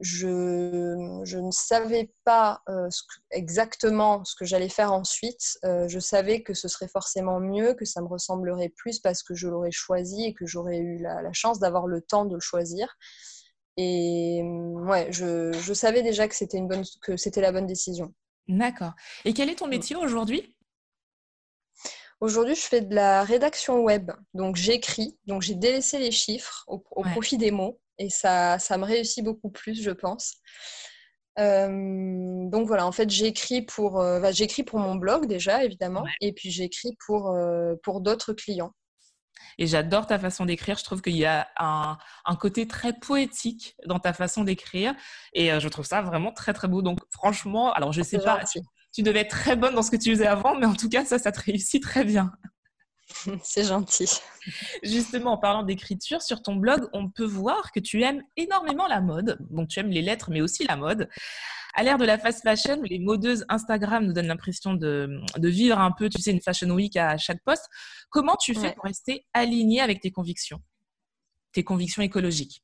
je, 0.00 1.20
je, 1.24 1.38
ne 1.38 1.50
savais 1.50 2.12
pas 2.24 2.62
euh, 2.68 2.88
exactement 3.30 4.24
ce 4.24 4.36
que 4.36 4.44
j'allais 4.44 4.68
faire 4.68 4.92
ensuite, 4.92 5.58
je 5.64 5.98
savais 5.98 6.42
que 6.42 6.54
ce 6.54 6.68
serait 6.68 6.88
forcément 6.88 7.40
mieux, 7.40 7.74
que 7.74 7.84
ça 7.84 8.00
me 8.00 8.06
ressemblerait 8.06 8.72
plus 8.76 9.00
parce 9.00 9.22
que 9.22 9.34
je 9.34 9.48
l'aurais 9.48 9.72
choisi 9.72 10.24
et 10.24 10.34
que 10.34 10.46
j'aurais 10.46 10.78
eu 10.78 10.98
la, 10.98 11.22
la 11.22 11.32
chance 11.32 11.58
d'avoir 11.58 11.86
le 11.86 12.00
temps 12.00 12.26
de 12.26 12.34
le 12.34 12.40
choisir. 12.40 12.96
Et 13.78 14.40
ouais, 14.42 15.08
je, 15.10 15.52
je 15.52 15.74
savais 15.74 16.02
déjà 16.02 16.28
que 16.28 16.34
c'était 16.34 16.56
une 16.56 16.68
bonne, 16.68 16.84
que 17.02 17.16
c'était 17.16 17.42
la 17.42 17.52
bonne 17.52 17.66
décision. 17.66 18.14
D'accord. 18.48 18.92
Et 19.24 19.34
quel 19.34 19.50
est 19.50 19.56
ton 19.56 19.66
mm. 19.66 19.70
métier 19.70 19.96
aujourd'hui? 19.96 20.55
Aujourd'hui, 22.20 22.54
je 22.54 22.62
fais 22.62 22.80
de 22.80 22.94
la 22.94 23.24
rédaction 23.24 23.80
web. 23.80 24.10
Donc, 24.32 24.56
j'écris. 24.56 25.18
Donc, 25.26 25.42
j'ai 25.42 25.54
délaissé 25.54 25.98
les 25.98 26.10
chiffres 26.10 26.64
au, 26.66 26.78
profit 26.78 27.36
des 27.36 27.50
mots. 27.50 27.80
Et 27.98 28.10
ça, 28.10 28.58
ça 28.58 28.78
me 28.78 28.84
réussit 28.84 29.24
beaucoup 29.24 29.50
plus, 29.50 29.82
je 29.82 29.90
pense. 29.90 30.36
Euh, 31.38 32.48
donc 32.48 32.66
voilà, 32.66 32.86
en 32.86 32.92
fait, 32.92 33.10
j'écris 33.10 33.62
pour, 33.62 34.00
euh, 34.00 34.20
bah, 34.20 34.32
j'écris 34.32 34.62
pour 34.62 34.78
mon 34.78 34.94
blog 34.94 35.26
déjà, 35.26 35.64
évidemment, 35.64 36.04
et 36.22 36.32
puis 36.32 36.50
j'écris 36.50 36.96
pour, 37.06 37.30
euh, 37.30 37.74
pour 37.82 38.00
d'autres 38.00 38.32
clients. 38.32 38.72
Et 39.58 39.66
j'adore 39.66 40.06
ta 40.06 40.18
façon 40.18 40.46
d'écrire. 40.46 40.78
Je 40.78 40.84
trouve 40.84 41.02
qu'il 41.02 41.16
y 41.16 41.26
a 41.26 41.48
un, 41.58 41.98
un, 42.24 42.36
côté 42.36 42.66
très 42.66 42.94
poétique 42.94 43.76
dans 43.86 43.98
ta 43.98 44.14
façon 44.14 44.44
d'écrire. 44.44 44.94
Et 45.34 45.48
je 45.60 45.68
trouve 45.68 45.84
ça 45.84 46.02
vraiment 46.02 46.32
très, 46.32 46.52
très 46.52 46.68
beau. 46.68 46.82
Donc, 46.82 46.98
franchement, 47.10 47.72
alors 47.72 47.92
je 47.92 48.00
ne 48.00 48.04
sais 48.04 48.18
pas, 48.18 48.42
tu 48.44 48.60
devais 49.02 49.20
être 49.20 49.30
très 49.30 49.56
bonne 49.56 49.74
dans 49.74 49.82
ce 49.82 49.90
que 49.90 49.96
tu 49.96 50.10
faisais 50.10 50.26
avant, 50.26 50.54
mais 50.58 50.66
en 50.66 50.74
tout 50.74 50.88
cas, 50.88 51.04
ça, 51.04 51.18
ça 51.18 51.32
te 51.32 51.40
réussit 51.40 51.82
très 51.82 52.04
bien. 52.04 52.32
C'est 53.42 53.64
gentil. 53.64 54.08
Justement, 54.82 55.32
en 55.32 55.38
parlant 55.38 55.62
d'écriture, 55.62 56.22
sur 56.22 56.42
ton 56.42 56.56
blog, 56.56 56.88
on 56.92 57.08
peut 57.08 57.24
voir 57.24 57.72
que 57.72 57.80
tu 57.80 58.02
aimes 58.02 58.22
énormément 58.36 58.86
la 58.86 59.00
mode. 59.00 59.38
Donc, 59.50 59.68
tu 59.68 59.80
aimes 59.80 59.90
les 59.90 60.02
lettres, 60.02 60.30
mais 60.30 60.40
aussi 60.40 60.64
la 60.64 60.76
mode. 60.76 61.08
À 61.74 61.82
l'ère 61.82 61.98
de 61.98 62.04
la 62.04 62.18
fast 62.18 62.42
fashion, 62.42 62.80
les 62.82 62.98
modeuses 62.98 63.44
Instagram 63.48 64.06
nous 64.06 64.12
donnent 64.12 64.28
l'impression 64.28 64.74
de, 64.74 65.20
vivre 65.38 65.78
un 65.78 65.92
peu, 65.92 66.08
tu 66.08 66.20
sais, 66.20 66.30
une 66.30 66.40
fashion 66.40 66.70
week 66.70 66.96
à 66.96 67.16
chaque 67.18 67.42
poste. 67.44 67.68
Comment 68.08 68.36
tu 68.36 68.54
fais 68.54 68.72
pour 68.72 68.84
rester 68.84 69.26
aligné 69.34 69.80
avec 69.80 70.00
tes 70.00 70.10
convictions, 70.10 70.62
tes 71.52 71.64
convictions 71.64 72.02
écologiques? 72.02 72.62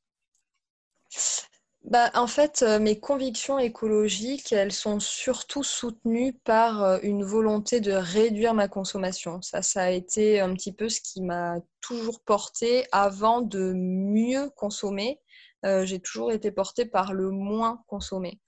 Bah, 1.83 2.09
en 2.13 2.27
fait, 2.27 2.63
euh, 2.63 2.79
mes 2.79 2.97
convictions 2.99 3.59
écologiques, 3.59 4.53
elles 4.53 4.71
sont 4.71 5.01
surtout 5.01 5.63
soutenues 5.63 6.33
par 6.45 6.81
euh, 6.81 6.99
une 7.03 7.25
volonté 7.25 7.81
de 7.81 7.91
réduire 7.91 8.53
ma 8.53 8.69
consommation. 8.69 9.41
Ça, 9.41 9.61
ça 9.61 9.83
a 9.83 9.89
été 9.89 10.39
un 10.39 10.53
petit 10.53 10.71
peu 10.71 10.87
ce 10.87 11.01
qui 11.01 11.21
m'a 11.21 11.57
toujours 11.81 12.21
porté 12.21 12.85
avant 12.93 13.41
de 13.41 13.73
mieux 13.75 14.49
consommer. 14.55 15.19
Euh, 15.65 15.85
j'ai 15.85 15.99
toujours 15.99 16.31
été 16.31 16.51
portée 16.51 16.85
par 16.85 17.13
le 17.13 17.31
moins 17.31 17.83
consommer. 17.87 18.39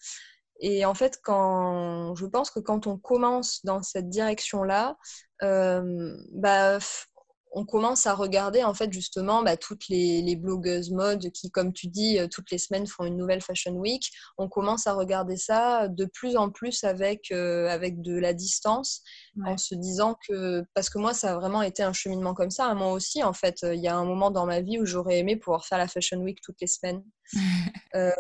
Et 0.62 0.86
en 0.86 0.94
fait, 0.94 1.20
quand 1.22 2.16
je 2.16 2.26
pense 2.26 2.50
que 2.52 2.62
quand 2.62 2.88
on 2.88 2.98
commence 2.98 3.66
dans 3.66 3.84
cette 3.84 4.08
direction-là, 4.10 4.98
bah, 5.42 6.80
on 7.56 7.66
commence 7.66 8.06
à 8.06 8.14
regarder 8.14 8.64
en 8.66 8.74
fait 8.74 8.92
justement 8.92 9.42
bah, 9.42 9.56
toutes 9.56 9.88
les, 9.88 10.36
blogueuses 10.36 10.92
mode 10.92 11.32
qui, 11.32 11.50
comme 11.50 11.72
tu 11.72 11.88
dis, 11.88 12.20
euh, 12.20 12.28
toutes 12.28 12.52
les 12.52 12.58
semaines 12.58 12.86
font 12.86 13.06
une 13.06 13.16
nouvelle 13.16 13.42
Fashion 13.42 13.72
Week. 13.72 14.12
On 14.38 14.50
commence 14.50 14.86
à 14.88 14.94
regarder 14.94 15.38
ça 15.38 15.88
de 15.88 16.04
plus 16.06 16.36
en 16.36 16.50
plus 16.52 16.84
avec, 16.84 17.32
euh, 17.32 17.70
avec 17.70 18.02
de 18.02 18.18
la 18.18 18.34
distance, 18.34 19.02
en 19.46 19.58
se 19.58 19.74
disant 19.74 20.18
que, 20.28 20.66
parce 20.74 20.90
que 20.90 21.00
moi, 21.00 21.14
ça 21.14 21.32
a 21.32 21.36
vraiment 21.36 21.62
été 21.62 21.84
un 21.84 21.94
cheminement 21.94 22.34
comme 22.34 22.52
ça. 22.52 22.74
Moi 22.74 22.92
aussi, 22.92 23.24
en 23.24 23.34
fait, 23.34 23.60
il 23.64 23.80
y 23.80 23.88
a 23.88 23.96
un 23.96 24.06
moment 24.06 24.32
dans 24.32 24.46
ma 24.46 24.60
vie 24.60 24.78
où 24.80 24.86
j'aurais 24.86 25.20
aimé 25.20 25.38
pouvoir 25.38 25.66
faire 25.66 25.78
la 25.78 25.88
Fashion 25.88 26.18
Week 26.18 26.40
toutes 26.44 26.60
les 26.60 26.68
semaines. 26.68 27.04
Euh, 27.96 28.12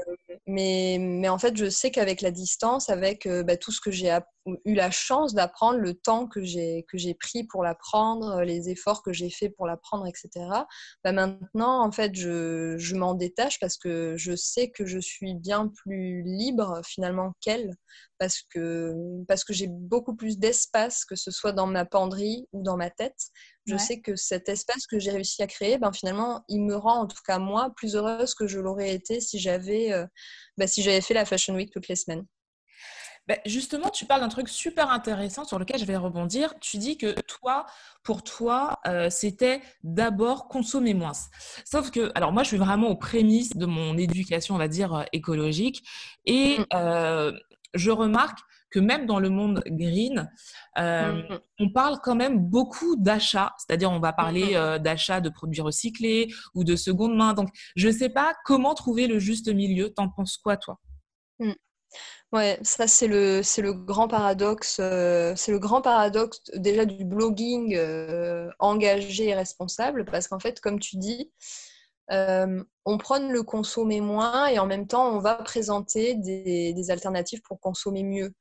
mais, 0.47 0.95
mais, 1.01 1.27
en 1.27 1.37
fait, 1.37 1.57
je 1.57 1.69
sais 1.69 1.91
qu'avec 1.91 2.21
la 2.21 2.31
distance, 2.31 2.89
avec 2.89 3.27
bah, 3.27 3.57
tout 3.57 3.73
ce 3.73 3.81
que 3.81 3.91
j'ai 3.91 4.17
eu 4.63 4.73
la 4.73 4.89
chance 4.89 5.33
d'apprendre, 5.33 5.79
le 5.79 5.95
temps 5.95 6.27
que 6.27 6.43
j'ai 6.43 6.85
pris 7.19 7.43
pour 7.43 7.61
l'apprendre, 7.61 8.41
les 8.43 8.69
efforts 8.69 9.03
que 9.03 9.11
j'ai 9.11 9.29
fait 9.29 9.49
pour 9.49 9.67
l'apprendre, 9.67 10.07
etc. 10.07 10.29
Bah 11.03 11.11
maintenant, 11.11 11.83
en 11.83 11.91
fait, 11.91 12.15
je, 12.15 12.75
je 12.77 12.95
m'en 12.95 13.15
détache 13.15 13.59
parce 13.59 13.75
que 13.75 14.15
je 14.15 14.33
sais 14.35 14.69
que 14.69 14.85
je 14.85 14.99
suis 14.99 15.35
bien 15.35 15.67
plus 15.67 16.21
libre 16.23 16.79
finalement 16.85 17.33
qu'elle 17.41 17.75
parce 18.17 18.41
que, 18.53 18.93
parce 19.27 19.43
que 19.43 19.53
j'ai 19.53 19.67
beaucoup 19.67 20.15
plus 20.15 20.37
d'espace, 20.37 21.05
que 21.05 21.15
ce 21.15 21.31
soit 21.31 21.51
dans 21.51 21.67
ma 21.67 21.85
penderie 21.85 22.47
ou 22.53 22.63
dans 22.63 22.77
ma 22.77 22.89
tête. 22.89 23.17
Je 23.65 23.77
sais 23.77 23.99
que 23.99 24.15
cet 24.15 24.47
espace 24.49 24.85
que 24.85 24.99
j'ai 24.99 25.11
réussi 25.11 25.41
à 25.41 25.47
créer, 25.47 25.77
ben, 25.77 25.91
finalement, 25.91 26.43
il 26.49 26.61
me 26.61 26.75
rend, 26.75 27.01
en 27.01 27.07
tout 27.07 27.21
cas 27.25 27.39
moi, 27.39 27.71
plus 27.75 27.95
heureuse 27.95 28.35
que 28.35 28.47
je 28.47 28.59
l'aurais 28.59 28.93
été 28.93 29.19
si 29.19 29.39
j'avais 29.39 29.91
euh, 29.91 30.05
si 30.67 30.83
j'avais 30.83 31.01
fait 31.01 31.13
la 31.13 31.25
Fashion 31.25 31.55
Week 31.55 31.71
toutes 31.71 31.87
les 31.87 31.95
semaines. 31.95 32.25
Ben, 33.27 33.39
justement, 33.45 33.89
tu 33.89 34.05
parles 34.05 34.21
d'un 34.21 34.29
truc 34.29 34.47
super 34.47 34.91
intéressant 34.91 35.45
sur 35.45 35.57
lequel 35.57 35.79
je 35.79 35.85
vais 35.85 35.95
rebondir. 35.95 36.53
Tu 36.59 36.77
dis 36.77 36.95
que 36.95 37.19
toi, 37.21 37.65
pour 38.03 38.23
toi, 38.23 38.77
euh, 38.85 39.09
c'était 39.09 39.61
d'abord 39.83 40.47
consommer 40.47 40.93
moins. 40.93 41.13
Sauf 41.65 41.89
que, 41.89 42.11
alors 42.13 42.31
moi, 42.31 42.43
je 42.43 42.49
suis 42.49 42.57
vraiment 42.57 42.89
aux 42.89 42.95
prémices 42.95 43.55
de 43.55 43.65
mon 43.65 43.97
éducation, 43.97 44.53
on 44.53 44.59
va 44.59 44.67
dire, 44.67 44.93
euh, 44.93 45.03
écologique. 45.11 45.83
Et 46.25 46.59
mm. 46.59 46.65
euh, 46.75 47.31
je 47.73 47.89
remarque 47.89 48.39
que 48.75 48.79
même 48.81 49.05
dans 49.05 49.19
le 49.19 49.29
monde 49.29 49.63
green, 49.67 50.29
mm-hmm. 50.77 51.39
on 51.59 51.69
parle 51.71 51.99
quand 52.03 52.15
même 52.15 52.39
beaucoup 52.39 52.97
d'achats, 52.97 53.53
c'est-à-dire 53.57 53.89
on 53.89 54.01
va 54.01 54.11
parler 54.11 54.53
mm-hmm. 54.53 54.79
d'achats 54.79 55.21
de 55.21 55.29
produits 55.29 55.61
recyclés 55.61 56.27
ou 56.53 56.65
de 56.65 56.75
seconde 56.75 57.15
main. 57.15 57.33
Donc, 57.33 57.47
je 57.77 57.87
ne 57.87 57.93
sais 57.93 58.09
pas 58.09 58.33
comment 58.43 58.73
trouver 58.73 59.07
le 59.07 59.17
juste 59.19 59.47
milieu. 59.47 59.93
T'en 59.93 60.09
penses 60.09 60.37
quoi, 60.37 60.57
toi? 60.57 60.77
Mm. 61.39 61.53
Ouais, 62.33 62.59
ça 62.63 62.85
c'est 62.87 63.07
le, 63.07 63.43
c'est 63.43 63.61
le 63.61 63.71
grand 63.73 64.09
paradoxe. 64.09 64.79
Euh, 64.81 65.33
c'est 65.37 65.53
le 65.53 65.59
grand 65.59 65.81
paradoxe 65.81 66.41
déjà 66.55 66.83
du 66.83 67.05
blogging 67.05 67.75
euh, 67.77 68.49
engagé 68.59 69.29
et 69.29 69.35
responsable, 69.35 70.03
parce 70.03 70.27
qu'en 70.27 70.39
fait, 70.39 70.59
comme 70.59 70.79
tu 70.79 70.97
dis, 70.97 71.31
euh, 72.11 72.63
on 72.85 72.97
prône 72.97 73.31
le 73.31 73.43
consommer 73.43 74.01
moins 74.01 74.47
et 74.47 74.59
en 74.59 74.67
même 74.67 74.87
temps, 74.87 75.09
on 75.09 75.19
va 75.19 75.35
présenter 75.35 76.15
des, 76.15 76.91
alternatives 76.91 77.41
pour 77.41 77.59
consommer 77.59 78.03
mieux. 78.03 78.33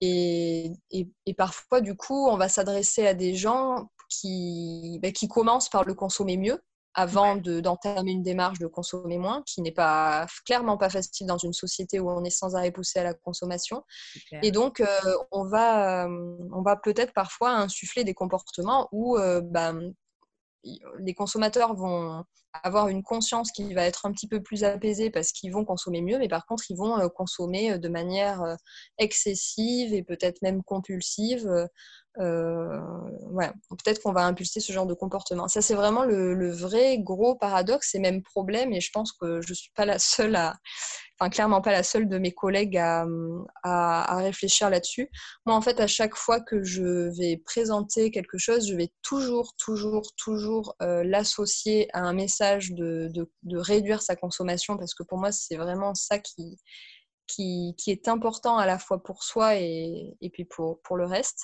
Et, 0.00 0.72
et, 0.90 1.34
parfois, 1.34 1.80
du 1.80 1.94
coup, 1.94 2.28
on 2.28 2.36
va 2.36 2.48
s'adresser 2.48 3.06
à 3.06 3.14
des 3.14 3.34
gens 3.34 3.90
qui, 4.08 4.98
bah, 5.02 5.10
qui 5.12 5.28
commencent 5.28 5.68
par 5.68 5.84
le 5.84 5.94
consommer 5.94 6.36
mieux 6.36 6.62
avant 6.94 7.36
d'entamer 7.36 8.10
une 8.10 8.22
démarche 8.22 8.58
de 8.58 8.66
consommer 8.66 9.18
moins, 9.18 9.42
qui 9.46 9.62
n'est 9.62 9.72
pas 9.72 10.26
clairement 10.44 10.76
pas 10.76 10.90
facile 10.90 11.26
dans 11.26 11.38
une 11.38 11.52
société 11.52 12.00
où 12.00 12.10
on 12.10 12.24
est 12.24 12.30
sans 12.30 12.56
arrêt 12.56 12.72
poussé 12.72 12.98
à 12.98 13.04
la 13.04 13.14
consommation. 13.14 13.84
Et 14.42 14.50
donc, 14.50 14.80
euh, 14.80 14.86
on 15.30 15.44
va, 15.44 16.04
euh, 16.04 16.36
on 16.52 16.62
va 16.62 16.76
peut-être 16.76 17.12
parfois 17.12 17.52
insuffler 17.52 18.04
des 18.04 18.14
comportements 18.14 18.88
où 18.92 19.16
euh, 19.16 19.40
ben, 19.40 19.92
les 20.98 21.14
consommateurs 21.14 21.74
vont 21.74 22.24
avoir 22.52 22.88
une 22.88 23.02
conscience 23.02 23.52
qui 23.52 23.74
va 23.74 23.84
être 23.84 24.06
un 24.06 24.12
petit 24.12 24.28
peu 24.28 24.42
plus 24.42 24.64
apaisée 24.64 25.10
parce 25.10 25.32
qu'ils 25.32 25.52
vont 25.52 25.64
consommer 25.64 26.02
mieux, 26.02 26.18
mais 26.18 26.28
par 26.28 26.46
contre, 26.46 26.64
ils 26.70 26.76
vont 26.76 27.08
consommer 27.10 27.78
de 27.78 27.88
manière 27.88 28.56
excessive 28.98 29.94
et 29.94 30.02
peut-être 30.02 30.42
même 30.42 30.62
compulsive 30.62 31.48
euh, 32.18 32.80
ouais, 33.30 33.50
peut-être 33.70 34.02
qu'on 34.02 34.12
va 34.12 34.24
impulser 34.24 34.60
ce 34.60 34.72
genre 34.72 34.86
de 34.86 34.94
comportement. 34.94 35.48
Ça, 35.48 35.62
c'est 35.62 35.74
vraiment 35.74 36.04
le, 36.04 36.50
vrai 36.50 36.98
gros 36.98 37.36
paradoxe 37.36 37.94
et 37.94 37.98
même 37.98 38.22
problème. 38.22 38.72
Et 38.72 38.80
je 38.80 38.90
pense 38.92 39.12
que 39.12 39.40
je 39.40 39.50
ne 39.50 39.54
suis 39.54 39.70
pas 39.74 39.84
la 39.84 39.98
seule 39.98 40.34
à, 40.34 40.56
enfin, 41.18 41.30
clairement 41.30 41.60
pas 41.60 41.72
la 41.72 41.82
seule 41.82 42.08
de 42.08 42.18
mes 42.18 42.32
collègues 42.32 42.76
à, 42.78 43.06
à, 43.62 44.16
réfléchir 44.16 44.70
là-dessus. 44.70 45.08
Moi, 45.46 45.54
en 45.54 45.60
fait, 45.60 45.80
à 45.80 45.86
chaque 45.86 46.16
fois 46.16 46.40
que 46.40 46.62
je 46.64 47.16
vais 47.16 47.36
présenter 47.44 48.10
quelque 48.10 48.38
chose, 48.38 48.68
je 48.68 48.74
vais 48.74 48.90
toujours, 49.02 49.54
toujours, 49.56 50.12
toujours 50.16 50.74
euh, 50.82 51.04
l'associer 51.04 51.88
à 51.92 52.00
un 52.00 52.12
message 52.12 52.39
de, 52.72 53.10
de, 53.12 53.58
réduire 53.58 54.02
sa 54.02 54.16
consommation 54.16 54.76
parce 54.76 54.94
que 54.94 55.02
pour 55.02 55.18
moi, 55.18 55.32
c'est 55.32 55.56
vraiment 55.56 55.94
ça 55.94 56.18
qui, 56.18 56.58
qui, 57.26 57.74
qui, 57.78 57.90
est 57.90 58.08
important 58.08 58.58
à 58.58 58.66
la 58.66 58.78
fois 58.78 59.02
pour 59.02 59.22
soi 59.22 59.56
et, 59.56 60.16
et 60.20 60.30
puis 60.30 60.44
pour, 60.44 60.80
pour 60.82 60.96
le 60.96 61.06
reste. 61.06 61.40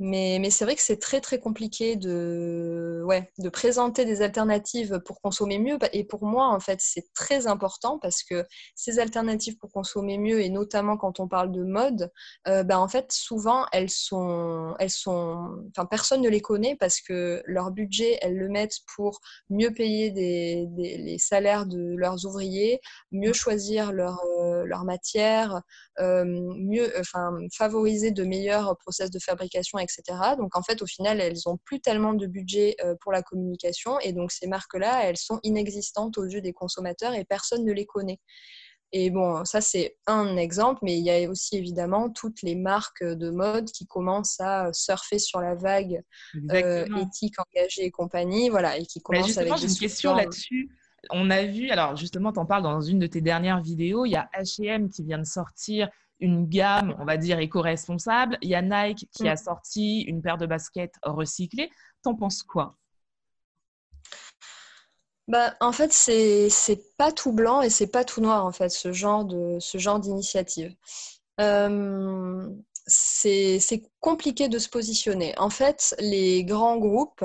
Mais, 0.00 0.50
c'est 0.50 0.64
vrai 0.64 0.74
que 0.74 0.82
c'est 0.82 0.98
très 0.98 1.20
très 1.20 1.38
compliqué 1.38 1.94
de, 1.94 3.02
ouais, 3.06 3.30
de 3.38 3.48
présenter 3.48 4.04
des 4.04 4.22
alternatives 4.22 5.00
pour 5.04 5.20
consommer 5.20 5.58
mieux. 5.60 5.78
Et 5.92 6.02
pour 6.02 6.24
moi, 6.26 6.48
en 6.48 6.58
fait, 6.58 6.80
c'est 6.82 7.06
très 7.14 7.46
important 7.46 8.00
parce 8.00 8.24
que 8.24 8.44
ces 8.74 8.98
alternatives 8.98 9.56
pour 9.56 9.70
consommer 9.70 10.18
mieux, 10.18 10.40
et 10.40 10.48
notamment 10.50 10.96
quand 10.96 11.20
on 11.20 11.28
parle 11.28 11.52
de 11.52 11.62
mode, 11.62 12.10
euh, 12.48 12.64
ben, 12.64 12.78
en 12.78 12.88
fait, 12.88 13.12
souvent, 13.12 13.66
elles 13.72 13.88
sont, 13.90 14.74
elles 14.80 14.90
sont, 14.90 15.62
enfin, 15.70 15.86
personne 15.86 16.22
ne 16.22 16.28
les 16.28 16.40
connaît 16.40 16.74
parce 16.74 17.00
que 17.00 17.40
leur 17.46 17.70
budget, 17.70 18.18
elles 18.20 18.36
le 18.36 18.48
mettent 18.48 18.80
pour 18.96 19.20
mieux 19.48 19.72
payer 19.72 20.10
des 20.10 20.66
les 20.76 21.18
salaires 21.18 21.66
de 21.66 21.94
leurs 21.96 22.24
ouvriers, 22.26 22.80
mieux 23.12 23.32
choisir 23.32 23.92
leur, 23.92 24.20
euh, 24.40 24.64
leur 24.64 24.84
matière, 24.84 25.62
euh, 26.00 26.24
mieux, 26.24 26.92
enfin, 26.98 27.30
favoriser 27.56 28.10
de 28.10 28.24
meilleurs 28.24 28.76
process 28.78 29.10
de 29.10 29.18
fabrication 29.20 29.78
etc. 29.84 30.02
Donc 30.36 30.56
en 30.56 30.62
fait, 30.62 30.82
au 30.82 30.86
final, 30.86 31.20
elles 31.20 31.38
n'ont 31.46 31.58
plus 31.64 31.80
tellement 31.80 32.14
de 32.14 32.26
budget 32.26 32.76
euh, 32.82 32.94
pour 33.00 33.12
la 33.12 33.22
communication 33.22 33.98
et 34.00 34.12
donc 34.12 34.32
ces 34.32 34.46
marques-là, 34.46 35.04
elles 35.04 35.16
sont 35.16 35.38
inexistantes 35.42 36.18
aux 36.18 36.24
yeux 36.24 36.40
des 36.40 36.52
consommateurs 36.52 37.14
et 37.14 37.24
personne 37.24 37.64
ne 37.64 37.72
les 37.72 37.86
connaît. 37.86 38.18
Et 38.96 39.10
bon, 39.10 39.44
ça 39.44 39.60
c'est 39.60 39.96
un 40.06 40.36
exemple, 40.36 40.78
mais 40.82 40.96
il 40.96 41.04
y 41.04 41.10
a 41.10 41.28
aussi 41.28 41.56
évidemment 41.56 42.10
toutes 42.10 42.42
les 42.42 42.54
marques 42.54 43.02
de 43.02 43.30
mode 43.30 43.68
qui 43.70 43.86
commencent 43.86 44.38
à 44.38 44.72
surfer 44.72 45.18
sur 45.18 45.40
la 45.40 45.56
vague 45.56 46.00
euh, 46.52 46.86
éthique, 47.00 47.34
engagée 47.40 47.86
et 47.86 47.90
compagnie, 47.90 48.50
voilà, 48.50 48.78
et 48.78 48.86
qui 48.86 49.00
commencent 49.00 49.36
avec 49.36 49.56
j'ai 49.56 49.66
une 49.66 49.74
question 49.74 50.14
là-dessus. 50.14 50.70
On 51.10 51.28
a 51.30 51.44
vu, 51.44 51.70
alors 51.70 51.96
justement, 51.96 52.32
tu 52.32 52.38
en 52.38 52.46
parles 52.46 52.62
dans 52.62 52.80
une 52.80 53.00
de 53.00 53.08
tes 53.08 53.20
dernières 53.20 53.60
vidéos, 53.60 54.06
il 54.06 54.10
y 54.10 54.16
a 54.16 54.28
H&M 54.32 54.88
qui 54.88 55.02
vient 55.02 55.18
de 55.18 55.26
sortir 55.26 55.88
une 56.20 56.46
gamme, 56.46 56.94
on 56.98 57.04
va 57.04 57.16
dire, 57.16 57.38
éco-responsable. 57.38 58.38
Il 58.42 58.48
y 58.48 58.54
a 58.54 58.62
Nike 58.62 59.08
qui 59.12 59.28
a 59.28 59.34
mm. 59.34 59.38
sorti 59.38 60.00
une 60.02 60.22
paire 60.22 60.38
de 60.38 60.46
baskets 60.46 60.94
recyclées. 61.02 61.70
T'en 62.02 62.14
penses 62.14 62.42
quoi? 62.42 62.76
Bah, 65.26 65.54
en 65.60 65.72
fait, 65.72 65.92
c'est 65.92 66.96
pas 66.98 67.10
tout 67.10 67.32
blanc 67.32 67.62
et 67.62 67.70
c'est 67.70 67.86
pas 67.86 68.04
tout 68.04 68.20
noir, 68.20 68.44
en 68.44 68.52
fait, 68.52 68.68
ce 68.68 68.92
genre 68.92 69.24
de 69.24 69.58
ce 69.58 69.78
genre 69.78 69.98
d'initiative. 69.98 70.74
Euh, 71.40 72.48
c'est 72.86 73.82
compliqué 74.00 74.48
de 74.48 74.58
se 74.58 74.68
positionner. 74.68 75.36
En 75.38 75.50
fait, 75.50 75.94
les 75.98 76.44
grands 76.44 76.76
groupes, 76.76 77.24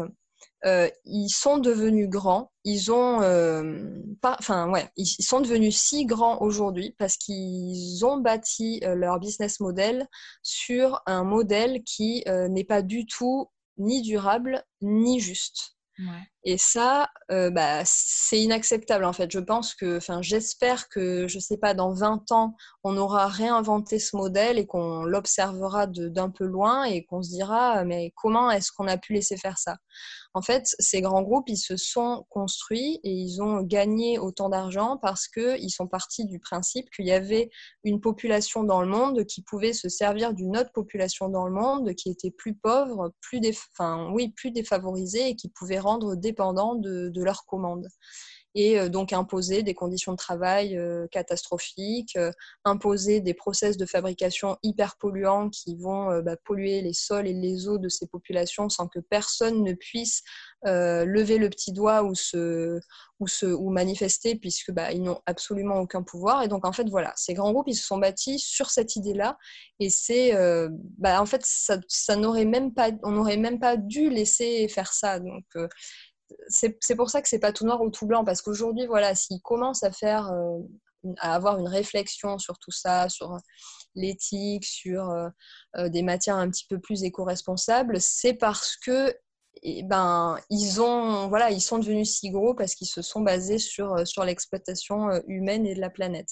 euh, 0.65 0.89
ils 1.05 1.29
sont 1.29 1.57
devenus 1.57 2.09
grands. 2.09 2.51
Ils 2.63 2.91
ont, 2.91 3.21
euh, 3.21 4.01
enfin 4.23 4.69
ouais, 4.69 4.89
ils 4.97 5.05
sont 5.05 5.39
devenus 5.39 5.77
si 5.77 6.05
grands 6.05 6.41
aujourd'hui 6.41 6.95
parce 6.97 7.17
qu'ils 7.17 8.05
ont 8.05 8.17
bâti 8.17 8.81
euh, 8.83 8.95
leur 8.95 9.19
business 9.19 9.59
model 9.59 10.07
sur 10.43 11.01
un 11.05 11.23
modèle 11.23 11.81
qui 11.83 12.23
n'est 12.49 12.65
pas 12.65 12.81
du 12.81 13.05
tout 13.05 13.49
ni 13.77 14.01
durable 14.01 14.63
ni 14.81 15.19
juste. 15.19 15.77
Et 16.51 16.57
ça, 16.57 17.07
euh, 17.29 17.51
bah, 17.51 17.83
c'est 17.85 18.41
inacceptable 18.41 19.05
en 19.05 19.13
fait. 19.13 19.29
Je 19.29 19.37
pense 19.37 19.75
que, 19.75 19.97
enfin, 19.97 20.23
j'espère 20.23 20.89
que, 20.89 21.27
je 21.27 21.37
sais 21.37 21.57
pas, 21.57 21.75
dans 21.75 21.93
20 21.93 22.31
ans, 22.31 22.55
on 22.83 22.97
aura 22.97 23.27
réinventé 23.27 23.99
ce 23.99 24.15
modèle 24.15 24.57
et 24.57 24.65
qu'on 24.65 25.03
l'observera 25.03 25.85
d'un 25.85 26.31
peu 26.31 26.45
loin 26.45 26.85
et 26.85 27.05
qu'on 27.05 27.21
se 27.21 27.29
dira, 27.29 27.83
mais 27.85 28.13
comment 28.15 28.49
est-ce 28.49 28.71
qu'on 28.71 28.87
a 28.87 28.97
pu 28.97 29.13
laisser 29.13 29.37
faire 29.37 29.59
ça? 29.59 29.77
En 30.35 30.41
fait, 30.41 30.75
ces 30.77 31.01
grands 31.01 31.23
groupes, 31.23 31.49
ils 31.49 31.57
se 31.57 31.75
sont 31.75 32.25
construits 32.29 32.99
et 33.03 33.11
ils 33.11 33.41
ont 33.41 33.61
gagné 33.61 34.19
autant 34.19 34.49
d'argent 34.49 34.97
parce 35.01 35.27
qu'ils 35.27 35.71
sont 35.71 35.87
partis 35.87 36.25
du 36.25 36.39
principe 36.39 36.89
qu'il 36.91 37.05
y 37.07 37.11
avait 37.11 37.49
une 37.83 37.99
population 37.99 38.63
dans 38.63 38.81
le 38.81 38.87
monde 38.87 39.25
qui 39.25 39.41
pouvait 39.41 39.73
se 39.73 39.89
servir 39.89 40.33
d'une 40.33 40.55
autre 40.55 40.71
population 40.71 41.29
dans 41.29 41.45
le 41.47 41.53
monde 41.53 41.95
qui 41.95 42.09
était 42.09 42.31
plus 42.31 42.55
pauvre, 42.55 43.11
plus, 43.21 43.41
enfin, 43.73 44.09
oui, 44.13 44.31
plus 44.35 44.51
défavorisée 44.51 45.29
et 45.29 45.35
qui 45.35 45.49
pouvait 45.49 45.79
rendre 45.79 46.15
dépendants 46.39 46.75
de, 46.75 47.09
de 47.09 47.23
leurs 47.23 47.45
commandes. 47.45 47.87
Et 48.55 48.79
euh, 48.79 48.89
donc 48.89 49.13
imposer 49.13 49.61
des 49.61 49.75
conditions 49.75 50.13
de 50.13 50.17
travail 50.17 50.75
euh, 50.75 51.05
catastrophiques, 51.11 52.15
euh, 52.15 52.31
imposer 52.65 53.21
des 53.21 53.35
process 53.35 53.77
de 53.77 53.85
fabrication 53.85 54.57
hyper 54.63 54.97
polluants 54.97 55.49
qui 55.49 55.75
vont 55.75 56.21
bah, 56.21 56.35
polluer 56.45 56.81
les 56.81 56.93
sols 56.93 57.27
et 57.27 57.33
les 57.33 57.67
eaux 57.67 57.77
de 57.77 57.89
ces 57.89 58.07
populations 58.07 58.67
sans 58.69 58.87
que 58.87 58.99
personne 58.99 59.63
ne 59.63 59.73
puisse 59.73 60.23
lever 60.65 61.37
le 61.37 61.49
petit 61.49 61.71
doigt 61.71 62.03
ou 62.03 62.15
se, 62.15 62.79
ou 63.19 63.27
se 63.27 63.45
ou 63.45 63.69
manifester 63.69 64.35
puisque 64.35 64.71
bah, 64.71 64.91
ils 64.91 65.01
n'ont 65.01 65.21
absolument 65.25 65.79
aucun 65.79 66.03
pouvoir. 66.03 66.43
Et 66.43 66.47
donc 66.47 66.65
en 66.65 66.73
fait 66.73 66.89
voilà 66.89 67.13
ces 67.15 67.33
grands 67.33 67.53
groupes 67.53 67.67
ils 67.67 67.75
se 67.75 67.85
sont 67.85 67.97
bâtis 67.97 68.39
sur 68.39 68.69
cette 68.69 68.95
idée 68.95 69.13
là 69.13 69.37
et 69.79 69.89
c'est 69.89 70.33
bah, 70.97 71.21
en 71.21 71.25
fait 71.25 71.41
ça, 71.45 71.77
ça 71.87 72.15
n'aurait 72.15 72.45
même 72.45 72.73
pas 72.73 72.89
on 73.03 73.11
n'aurait 73.11 73.37
même 73.37 73.59
pas 73.59 73.77
dû 73.77 74.09
laisser 74.09 74.67
faire 74.67 74.91
ça. 74.91 75.19
Donc 75.19 75.45
c'est 76.47 76.95
pour 76.95 77.09
ça 77.09 77.21
que 77.21 77.29
c'est 77.29 77.39
pas 77.39 77.53
tout 77.53 77.65
noir 77.65 77.81
ou 77.81 77.89
tout 77.89 78.05
blanc, 78.05 78.23
parce 78.23 78.41
qu'aujourd'hui, 78.41 78.85
voilà, 78.85 79.15
s'ils 79.15 79.41
commencent 79.41 79.83
à 79.83 79.91
faire, 79.91 80.31
euh, 80.31 80.59
avoir 81.19 81.59
une 81.59 81.67
réflexion 81.67 82.37
sur 82.37 82.57
tout 82.59 82.71
ça, 82.71 83.09
sur 83.09 83.37
l'éthique, 83.95 84.65
sur 84.65 85.09
euh, 85.09 85.29
euh, 85.77 85.89
des 85.89 86.03
matières 86.03 86.35
un 86.37 86.49
petit 86.49 86.65
peu 86.67 86.79
plus 86.79 87.03
éco-responsables, 87.03 87.99
c'est 88.01 88.33
parce 88.33 88.75
que 88.77 89.13
eh 89.63 89.83
ben, 89.83 90.37
ils, 90.49 90.75
voilà, 90.77 91.51
ils 91.51 91.61
sont 91.61 91.79
devenus 91.79 92.09
si 92.17 92.29
gros 92.29 92.53
parce 92.53 92.75
qu'ils 92.75 92.87
se 92.87 93.01
sont 93.01 93.21
basés 93.21 93.57
sur, 93.57 94.07
sur 94.07 94.23
l'exploitation 94.23 95.09
humaine 95.27 95.65
et 95.65 95.75
de 95.75 95.81
la 95.81 95.89
planète. 95.89 96.29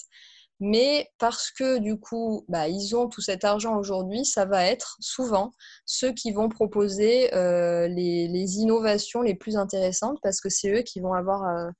Mais 0.60 1.08
parce 1.18 1.50
que 1.50 1.78
du 1.78 1.98
coup, 1.98 2.44
bah, 2.48 2.68
ils 2.68 2.96
ont 2.96 3.08
tout 3.08 3.20
cet 3.20 3.44
argent 3.44 3.76
aujourd'hui, 3.76 4.24
ça 4.24 4.44
va 4.44 4.64
être 4.66 4.96
souvent 5.00 5.54
ceux 5.86 6.12
qui 6.12 6.32
vont 6.32 6.48
proposer 6.48 7.32
euh, 7.34 7.86
les, 7.86 8.58
innovations 8.58 9.22
les 9.22 9.36
plus 9.36 9.56
intéressantes 9.56 10.18
parce 10.22 10.40
que 10.40 10.48
c'est 10.48 10.70
eux 10.72 10.82
qui 10.82 11.00
vont 11.00 11.12
avoir 11.14 11.44
euh, 11.44 11.70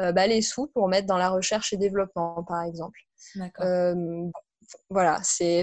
euh, 0.00 0.12
bah, 0.12 0.26
les 0.26 0.42
sous 0.42 0.66
pour 0.66 0.88
mettre 0.88 1.06
dans 1.06 1.16
la 1.16 1.30
recherche 1.30 1.72
et 1.72 1.78
développement, 1.78 2.44
par 2.44 2.62
exemple. 2.62 2.98
voilà, 4.90 5.20
c'est 5.22 5.62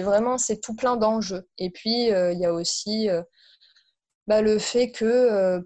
vraiment 0.00 0.38
c'est 0.38 0.60
tout 0.60 0.74
plein 0.74 0.96
d'enjeux. 0.96 1.46
Et 1.58 1.70
puis, 1.70 2.06
il 2.06 2.38
y 2.38 2.46
a 2.46 2.54
aussi 2.54 3.08
bah, 4.26 4.40
le 4.40 4.58
fait 4.58 4.92
que 4.92 5.60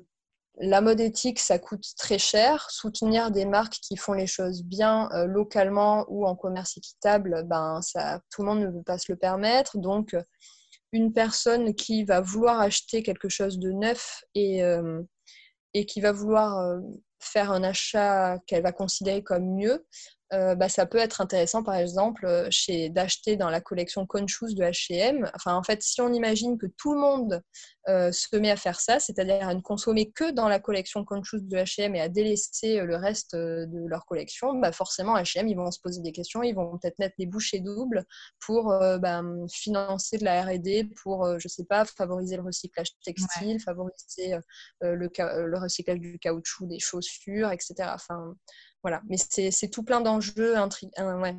la 0.61 0.81
mode 0.81 1.01
éthique, 1.01 1.39
ça 1.39 1.59
coûte 1.59 1.85
très 1.97 2.19
cher. 2.19 2.71
Soutenir 2.71 3.31
des 3.31 3.45
marques 3.45 3.79
qui 3.83 3.97
font 3.97 4.13
les 4.13 4.27
choses 4.27 4.63
bien 4.63 5.09
localement 5.27 6.05
ou 6.09 6.27
en 6.27 6.35
commerce 6.35 6.77
équitable, 6.77 7.45
ben, 7.47 7.81
ça, 7.83 8.21
tout 8.31 8.43
le 8.43 8.49
monde 8.49 8.61
ne 8.61 8.71
peut 8.71 8.83
pas 8.83 8.99
se 8.99 9.11
le 9.13 9.17
permettre. 9.17 9.79
Donc, 9.79 10.17
une 10.93 11.13
personne 11.13 11.75
qui 11.75 12.05
va 12.05 12.21
vouloir 12.21 12.61
acheter 12.61 13.03
quelque 13.03 13.29
chose 13.29 13.59
de 13.59 13.71
neuf 13.71 14.25
et, 14.35 14.63
et 15.75 15.87
qui 15.87 16.01
va 16.01 16.13
vouloir 16.13 16.81
faire 17.21 17.53
un 17.53 17.63
achat 17.63 18.39
qu'elle 18.47 18.63
va 18.63 18.73
considérer 18.73 19.23
comme 19.23 19.55
mieux, 19.55 19.87
euh, 20.35 20.55
bah, 20.55 20.69
ça 20.69 20.85
peut 20.85 20.99
être 20.99 21.21
intéressant, 21.23 21.63
par 21.63 21.77
exemple, 21.77 22.27
euh, 22.27 22.49
chez, 22.51 22.91
d'acheter 22.91 23.37
dans 23.37 23.49
la 23.49 23.61
collection 23.61 24.07
Conscious 24.07 24.55
de 24.55 24.63
H&M. 24.63 25.31
Enfin, 25.35 25.55
en 25.55 25.63
fait, 25.63 25.83
si 25.83 26.03
on 26.03 26.13
imagine 26.13 26.59
que 26.59 26.67
tout 26.77 26.93
le 26.93 27.01
monde 27.01 27.43
euh, 27.89 28.13
se 28.13 28.37
met 28.37 28.51
à 28.51 28.57
faire 28.57 28.79
ça, 28.79 29.01
c'est-à-dire 29.01 29.49
à 29.49 29.55
ne 29.55 29.61
consommer 29.61 30.11
que 30.11 30.31
dans 30.31 30.49
la 30.49 30.61
collection 30.61 31.05
Conscious 31.05 31.41
de 31.41 31.57
H&M 31.57 31.95
et 31.95 32.01
à 32.01 32.11
délaisser 32.11 32.81
le 32.83 32.97
reste 32.97 33.35
de 33.35 33.87
leur 33.89 34.05
collection, 34.05 34.55
bah, 34.55 34.71
forcément, 34.71 35.17
H&M, 35.17 35.49
ils 35.49 35.57
vont 35.57 35.71
se 35.71 35.81
poser 35.81 36.03
des 36.03 36.13
questions, 36.13 36.43
ils 36.43 36.55
vont 36.55 36.77
peut-être 36.77 36.99
mettre 36.99 37.15
les 37.19 37.27
bouchées 37.27 37.61
doubles 37.61 38.05
pour 38.45 38.67
bah, 39.01 39.23
financer 39.51 40.19
de 40.19 40.25
la 40.25 40.43
R&D, 40.43 40.91
pour, 41.03 41.39
je 41.39 41.49
sais 41.49 41.65
pas, 41.65 41.87
favoriser 41.87 42.37
le 42.37 42.43
recyclage 42.43 42.91
textile, 43.03 43.61
favoriser 43.61 44.37
le, 44.83 44.95
le, 44.95 45.59
recyclage 45.59 46.01
du 46.01 46.19
caoutchouc 46.19 46.67
des 46.67 46.79
chaussures, 46.79 47.51
etc. 47.51 47.75
Enfin, 47.95 48.35
voilà, 48.83 49.03
mais 49.09 49.17
c'est 49.19 49.69
tout 49.71 49.83
plein 49.83 50.01
d'enjeux. 50.01 50.55
Ouais, 50.57 51.37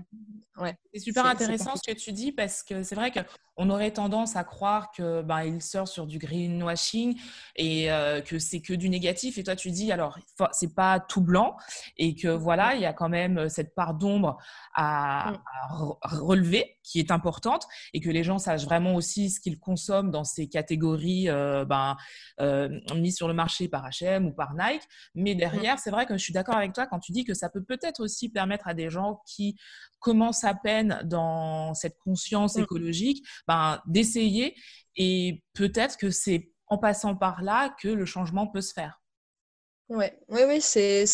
ouais. 0.58 0.78
C'est 0.94 1.00
super 1.00 1.26
intéressant 1.26 1.76
ce 1.76 1.92
que 1.92 1.98
tu 1.98 2.12
dis 2.12 2.32
parce 2.32 2.64
que 2.64 2.84
c'est 2.84 2.96
vrai 2.96 3.12
qu'on 3.60 3.70
aurait 3.72 3.92
tendance 3.92 4.38
à 4.38 4.46
croire 4.46 4.90
que 4.92 5.22
ben, 5.22 5.44
il 5.44 5.62
sort 5.62 5.88
sur 5.88 6.08
du 6.08 6.18
greenwashing 6.18 7.20
et 7.58 7.92
euh, 7.92 8.22
que 8.22 8.40
c'est 8.40 8.62
que 8.62 8.74
du 8.74 8.88
négatif. 8.88 9.38
Et 9.38 9.44
toi, 9.44 9.56
tu 9.56 9.70
dis 9.72 9.92
alors 9.92 10.18
c'est 10.54 10.74
pas 10.74 11.02
tout 11.02 11.22
blanc 11.22 11.58
et 11.98 12.16
que 12.16 12.30
voilà, 12.30 12.76
il 12.76 12.82
y 12.82 12.86
a 12.86 12.94
quand 12.94 13.10
même 13.10 13.38
euh, 13.38 13.50
cette 13.50 13.76
part 13.76 13.96
d'ombre 13.96 14.38
à, 14.76 15.34
mm. 15.34 15.92
relever 16.04 16.78
qui 16.84 17.00
est 17.00 17.12
importante 17.12 17.68
et 17.94 18.00
que 18.00 18.10
les 18.10 18.24
gens 18.24 18.40
sachent 18.40 18.64
vraiment 18.64 18.96
aussi 18.96 19.30
ce 19.30 19.42
qu'ils 19.42 19.60
consomment 19.60 20.10
dans 20.10 20.24
ces 20.24 20.48
catégories 20.48 21.28
euh, 21.28 21.66
ben, 21.66 21.98
mises 22.96 23.18
sur 23.18 23.28
le 23.28 23.34
marché 23.34 23.68
par 23.68 23.88
H&M 23.90 24.26
ou 24.26 24.32
par 24.32 24.54
Nike. 24.54 24.84
Mais 25.16 25.36
derrière, 25.36 25.76
mm. 25.76 25.80
c'est 25.84 25.92
vrai 25.92 26.06
que 26.06 26.18
je 26.18 26.24
suis 26.24 26.34
d'accord 26.34 26.56
avec 26.56 26.72
toi 26.72 26.88
quand 26.88 27.00
tu 27.00 27.12
dis 27.12 27.26
que 27.26 27.34
ça 27.34 27.50
peut 27.50 27.64
peut-être 27.64 28.00
aussi 28.00 28.30
permettre 28.30 28.70
à 28.70 28.74
des 28.74 28.90
gens 28.90 29.22
qui 29.26 29.58
commencent 30.00 30.46
à 30.46 30.54
peine 30.54 31.02
dans 31.04 31.74
cette 31.74 31.98
conscience 31.98 32.56
mmh. 32.56 32.62
écologique 32.62 33.26
ben, 33.50 33.82
d'essayer 33.88 34.56
et 34.96 35.44
peut-être 35.54 35.98
que 35.98 36.12
c'est 36.12 36.52
en 36.68 36.78
passant 36.78 37.16
par 37.16 37.42
là 37.42 37.76
que 37.82 37.88
le 37.88 38.06
changement 38.06 38.46
peut 38.46 38.62
se 38.62 38.74
faire. 38.74 39.02
Ouais. 39.90 40.20
Oui, 40.28 40.42
oui, 40.48 40.62
c'est, 40.62 41.06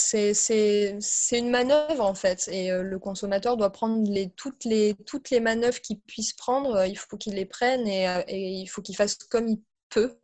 une 1.32 1.50
manœuvre 1.50 2.04
en 2.04 2.14
fait. 2.14 2.50
Et 2.52 2.74
euh, 2.74 2.84
le 2.84 3.00
consommateur 3.00 3.56
doit 3.56 3.72
prendre 3.72 4.06
les, 4.12 4.32
toutes, 4.32 4.66
les, 4.66 4.96
toutes 5.06 5.30
les 5.30 5.40
manœuvres 5.40 5.80
qu'il 5.80 6.02
puisse 6.02 6.34
prendre. 6.34 6.86
Il 6.86 6.98
faut 6.98 7.16
qu'il 7.16 7.36
les 7.36 7.46
prenne 7.46 7.88
et, 7.88 8.10
euh, 8.10 8.22
et 8.28 8.50
il 8.50 8.68
faut 8.68 8.82
qu'il 8.82 8.98
fasse 8.98 9.16
comme 9.16 9.48
il 9.48 9.62
peut 9.90 10.20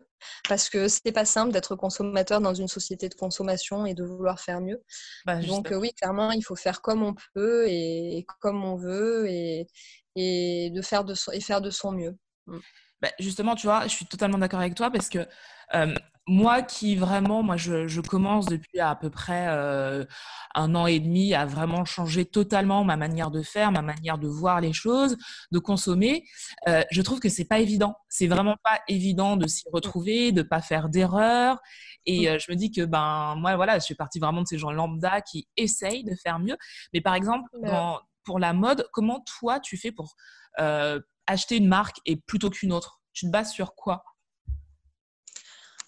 parce 0.48 0.70
que 0.70 0.88
c'est 0.88 1.12
pas 1.12 1.26
simple 1.26 1.52
d'être 1.52 1.76
consommateur 1.76 2.42
dans 2.42 2.54
une 2.54 2.68
société 2.68 3.10
de 3.10 3.16
consommation 3.16 3.86
et 3.86 3.94
de 3.94 4.04
vouloir 4.04 4.40
faire 4.40 4.62
mieux. 4.62 4.82
Bah, 5.26 5.38
Donc 5.38 5.72
euh, 5.72 5.78
oui, 5.78 5.94
clairement, 5.94 6.32
il 6.32 6.44
faut 6.44 6.56
faire 6.56 6.82
comme 6.82 7.04
on 7.04 7.16
peut 7.34 7.66
et, 7.68 8.26
comme 8.40 8.64
on 8.64 8.76
veut 8.76 9.28
et, 9.30 9.68
et 10.16 10.72
de 10.74 10.82
faire 10.82 11.04
de 11.04 11.14
son, 11.14 11.32
et 11.32 11.42
faire 11.42 11.62
de 11.62 11.70
son 11.70 11.92
mieux. 11.92 12.18
Mm. 12.48 12.60
Bah, 13.02 13.10
justement, 13.20 13.56
tu 13.56 13.68
vois, 13.68 13.84
je 13.84 13.90
suis 13.90 14.06
totalement 14.06 14.38
d'accord 14.38 14.60
avec 14.60 14.76
toi 14.76 14.92
parce 14.92 15.10
que 15.10 15.28
euh, 15.74 15.94
moi 16.28 16.62
qui 16.62 16.96
vraiment, 16.96 17.42
moi 17.42 17.58
je, 17.58 18.00
commence 18.02 18.46
depuis 18.46 18.80
à, 18.80 18.96
peu 18.96 19.10
près 19.10 19.48
euh, 19.50 20.06
un 20.54 20.76
an 20.76 20.86
et 20.86 21.00
demi 21.00 21.34
à 21.34 21.46
vraiment 21.48 21.84
changer 21.84 22.26
totalement 22.26 22.84
ma 22.84 22.98
manière 22.98 23.32
de 23.32 23.42
faire, 23.42 23.72
ma 23.72 23.82
manière 23.82 24.20
de 24.20 24.28
voir 24.28 24.62
les 24.62 24.72
choses, 24.72 25.18
de 25.52 25.58
consommer. 25.58 26.26
Euh, 26.68 26.84
je 26.92 27.02
trouve 27.02 27.20
que 27.20 27.30
c'est 27.30 27.46
pas 27.46 27.60
évident. 27.60 27.96
C'est 28.08 28.28
vraiment 28.28 28.56
pas 28.64 28.80
évident 28.88 29.36
de 29.36 29.48
s'y 29.48 29.64
retrouver, 29.74 30.32
de 30.32 30.44
pas 30.44 30.62
faire 30.62 30.90
d'erreurs. 30.90 31.60
Et 32.06 32.30
mm. 32.30 32.40
je 32.40 32.52
me 32.52 32.56
dis 32.56 32.72
que 32.72 32.86
ben 32.86 33.36
moi 33.38 33.56
voilà, 33.56 33.80
je 33.80 33.88
fais 33.88 33.96
partie 33.96 34.20
vraiment 34.20 34.44
de 34.44 34.48
ces 34.48 34.60
gens 34.60 34.72
lambda 34.72 35.22
qui 35.22 35.48
essayent 35.58 36.04
de 36.04 36.14
faire 36.22 36.38
mieux. 36.38 36.58
Mais 36.94 37.02
par 37.02 37.16
exemple, 37.16 37.50
pour 38.24 38.40
la 38.40 38.54
mode, 38.54 38.88
comment 38.94 39.24
toi 39.40 39.60
tu 39.60 39.78
fais 39.78 39.92
pour 39.92 40.16
acheter 41.28 41.58
une 41.58 41.68
marque 41.68 41.98
et 42.06 42.18
plutôt 42.18 42.50
qu'une 42.50 42.74
autre? 42.74 43.02
Tu 43.14 43.26
te 43.26 43.32
bases 43.32 43.52
sur 43.52 43.76
quoi? 43.76 44.04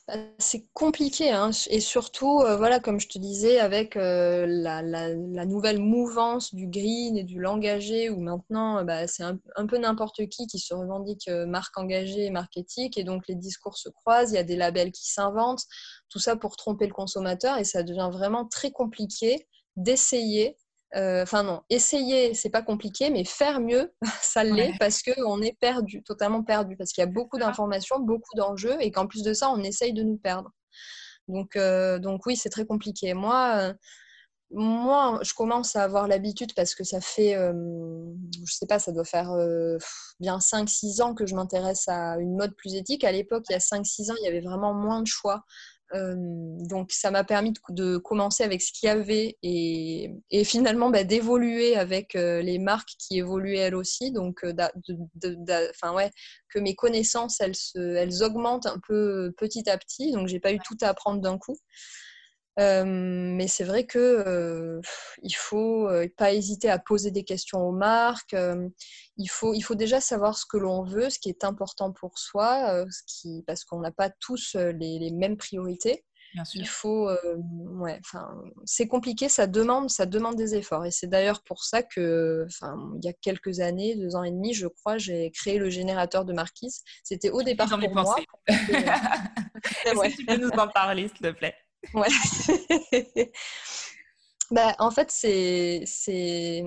Bah, 0.09 0.15
c'est 0.37 0.67
compliqué, 0.73 1.31
hein. 1.31 1.51
et 1.69 1.79
surtout, 1.79 2.41
euh, 2.41 2.57
voilà, 2.57 2.81
comme 2.81 2.99
je 2.99 3.07
te 3.07 3.17
disais, 3.17 3.59
avec 3.59 3.95
euh, 3.95 4.45
la, 4.45 5.45
nouvelle 5.45 5.79
mouvance 5.79 6.53
du 6.53 6.67
green 6.67 7.15
et 7.17 7.23
du 7.23 7.39
l'engagé, 7.39 8.09
où 8.09 8.19
maintenant, 8.19 8.79
euh, 8.79 8.83
bah, 8.83 9.07
c'est 9.07 9.23
un, 9.23 9.65
peu 9.65 9.77
n'importe 9.77 10.27
qui 10.27 10.45
qui 10.47 10.59
se 10.59 10.73
revendique 10.73 11.29
marque 11.47 11.77
engagée 11.77 12.25
et 12.25 12.31
marque 12.31 12.57
éthique, 12.57 12.97
et 12.97 13.05
donc 13.05 13.29
les 13.29 13.35
discours 13.35 13.77
se 13.77 13.87
croisent, 13.87 14.33
il 14.33 14.35
y 14.35 14.39
a 14.39 14.43
des 14.43 14.57
labels 14.57 14.91
qui 14.91 15.09
s'inventent, 15.09 15.63
tout 16.09 16.19
ça 16.19 16.35
pour 16.35 16.57
tromper 16.57 16.85
le 16.85 16.93
consommateur, 16.93 17.57
et 17.57 17.63
ça 17.63 17.81
devient 17.81 18.09
vraiment 18.11 18.45
très 18.45 18.71
compliqué 18.71 19.47
d'essayer 19.77 20.49
euh, 20.49 20.62
enfin 20.95 21.43
non, 21.43 21.61
essayer, 21.69 22.33
c'est 22.33 22.49
pas 22.49 22.61
compliqué, 22.61 23.09
mais 23.09 23.25
faire 23.25 23.59
mieux, 23.59 23.93
ça 24.21 24.43
l'est 24.43 24.73
parce 24.79 25.01
qu'on 25.01 25.41
est 25.41 25.57
perdu, 25.59 26.03
totalement 26.03 26.43
perdu, 26.43 26.77
parce 26.77 26.91
qu'il 26.91 27.01
y 27.01 27.07
a 27.07 27.09
beaucoup 27.09 27.37
d'informations, 27.37 27.99
beaucoup 27.99 28.35
d'enjeux, 28.35 28.77
et 28.79 28.91
qu'en 28.91 29.07
plus 29.07 29.23
de 29.23 29.33
ça, 29.33 29.49
on 29.49 29.63
essaye 29.63 29.93
de 29.93 30.03
nous 30.03 30.17
perdre. 30.17 30.51
Donc, 31.27 31.55
euh, 31.55 31.99
donc 31.99 32.25
oui, 32.25 32.35
c'est 32.35 32.49
très 32.49 32.65
compliqué. 32.65 33.13
Moi, 33.13 33.55
euh, 33.57 33.73
moi, 34.51 35.19
je 35.23 35.33
commence 35.33 35.75
à 35.75 35.83
avoir 35.83 36.07
l'habitude 36.07 36.53
parce 36.53 36.75
que 36.75 36.83
ça 36.83 37.01
fait, 37.01 37.33
je 37.33 38.53
sais 38.53 38.67
pas, 38.67 38.77
ça 38.77 38.91
doit 38.91 39.03
faire 39.03 39.31
bien 40.19 40.37
5-6 40.37 41.01
ans 41.01 41.15
que 41.15 41.25
je 41.25 41.33
m'intéresse 41.33 41.87
à 41.87 42.17
une 42.19 42.35
mode 42.35 42.55
plus 42.55 42.75
éthique. 42.75 43.03
À 43.03 43.11
l'époque, 43.11 43.45
il 43.49 43.53
y 43.53 43.55
a 43.55 43.59
5-6 43.59 44.11
ans, 44.11 44.15
il 44.21 44.25
y 44.25 44.27
avait 44.27 44.41
vraiment 44.41 44.75
moins 44.75 45.01
de 45.01 45.07
choix. 45.07 45.43
Euh, 45.93 46.15
donc 46.17 46.91
ça 46.91 47.11
m'a 47.11 47.23
permis 47.23 47.53
de, 47.69 47.97
commencer 47.97 48.43
avec 48.43 48.61
ce 48.61 48.71
qu'il 48.71 48.87
y 48.87 48.89
avait 48.89 49.37
et, 49.43 50.43
finalement 50.43 50.89
bah, 50.89 51.03
d'évoluer 51.03 51.75
avec 51.75 52.15
euh, 52.15 52.41
les 52.41 52.57
marques 52.57 52.93
qui 52.97 53.19
évoluaient 53.19 53.59
elles 53.59 53.75
aussi. 53.75 54.11
Donc 54.11 54.43
euh, 54.43 54.53
ouais, 55.93 56.11
que 56.49 56.59
mes 56.59 56.75
connaissances 56.75 57.39
elles, 57.41 57.53
elles 57.75 58.23
augmentent 58.23 58.65
un 58.65 58.79
peu 58.87 59.31
petit 59.37 59.69
à 59.69 59.77
petit. 59.77 60.11
Donc 60.11 60.27
j'ai 60.27 60.39
pas 60.39 60.53
eu 60.53 60.59
tout 60.59 60.77
à 60.81 60.87
apprendre 60.87 61.21
d'un 61.21 61.37
coup. 61.37 61.57
Euh, 62.59 62.83
mais 62.85 63.47
c'est 63.47 63.63
vrai 63.63 63.85
que 63.85 63.97
euh, 63.99 64.79
il 65.23 65.33
faut 65.33 65.89
pas 66.17 66.33
hésiter 66.33 66.69
à 66.69 66.77
poser 66.77 67.11
des 67.11 67.23
questions 67.23 67.59
aux 67.59 67.71
marques. 67.71 68.35
il, 69.17 69.27
faut, 69.27 69.53
il 69.53 69.61
faut 69.61 69.75
déjà 69.75 69.99
savoir 69.99 70.37
ce 70.37 70.45
que 70.45 70.57
l'on 70.57 70.83
veut, 70.83 71.09
ce 71.09 71.19
qui 71.19 71.29
est 71.29 71.43
important 71.43 71.91
pour 71.91 72.17
soi, 72.19 72.85
ce 72.89 73.01
qui, 73.07 73.43
parce 73.47 73.63
qu'on 73.63 73.79
n'a 73.79 73.91
pas 73.91 74.09
tous 74.19 74.55
les, 74.55 74.99
les, 74.99 75.11
mêmes 75.11 75.37
priorités. 75.37 76.05
Bien 76.33 76.45
sûr. 76.45 76.61
Il 76.61 76.67
faut, 76.67 77.09
ouais, 77.79 77.99
enfin, 78.03 78.27
c'est 78.65 78.87
compliqué, 78.87 79.29
ça 79.29 79.45
demande, 79.45 79.91
ça 79.91 80.07
demande 80.07 80.35
des 80.35 80.55
efforts. 80.55 80.85
Et 80.85 80.91
c'est 80.91 81.05
d'ailleurs 81.07 81.43
pour 81.43 81.63
ça 81.63 81.83
que, 81.83 82.45
enfin, 82.47 82.75
il 82.97 83.05
y 83.05 83.09
a 83.09 83.13
quelques 83.13 83.59
années, 83.59 83.95
deux 83.95 84.15
ans 84.15 84.23
et 84.23 84.31
demi, 84.31 84.53
je 84.53 84.67
crois, 84.67 84.97
j'ai 84.97 85.29
créé 85.31 85.59
le 85.59 85.69
générateur 85.69 86.25
de 86.25 86.33
marquise. 86.33 86.81
C'était 87.03 87.29
au 87.29 87.43
départ 87.43 87.69
pour 87.69 87.93
moi. 87.93 88.15
Est-ce 88.47 89.93
que 89.93 90.15
tu 90.17 90.25
peux 90.25 90.37
nous 90.37 90.49
en 90.49 90.67
parler, 90.67 91.07
s'il 91.07 91.19
te 91.19 91.31
plaît? 91.31 91.55
Ouais. 91.93 92.07
bah, 94.51 94.75
en 94.79 94.91
fait, 94.91 95.11
c'est 95.11 96.63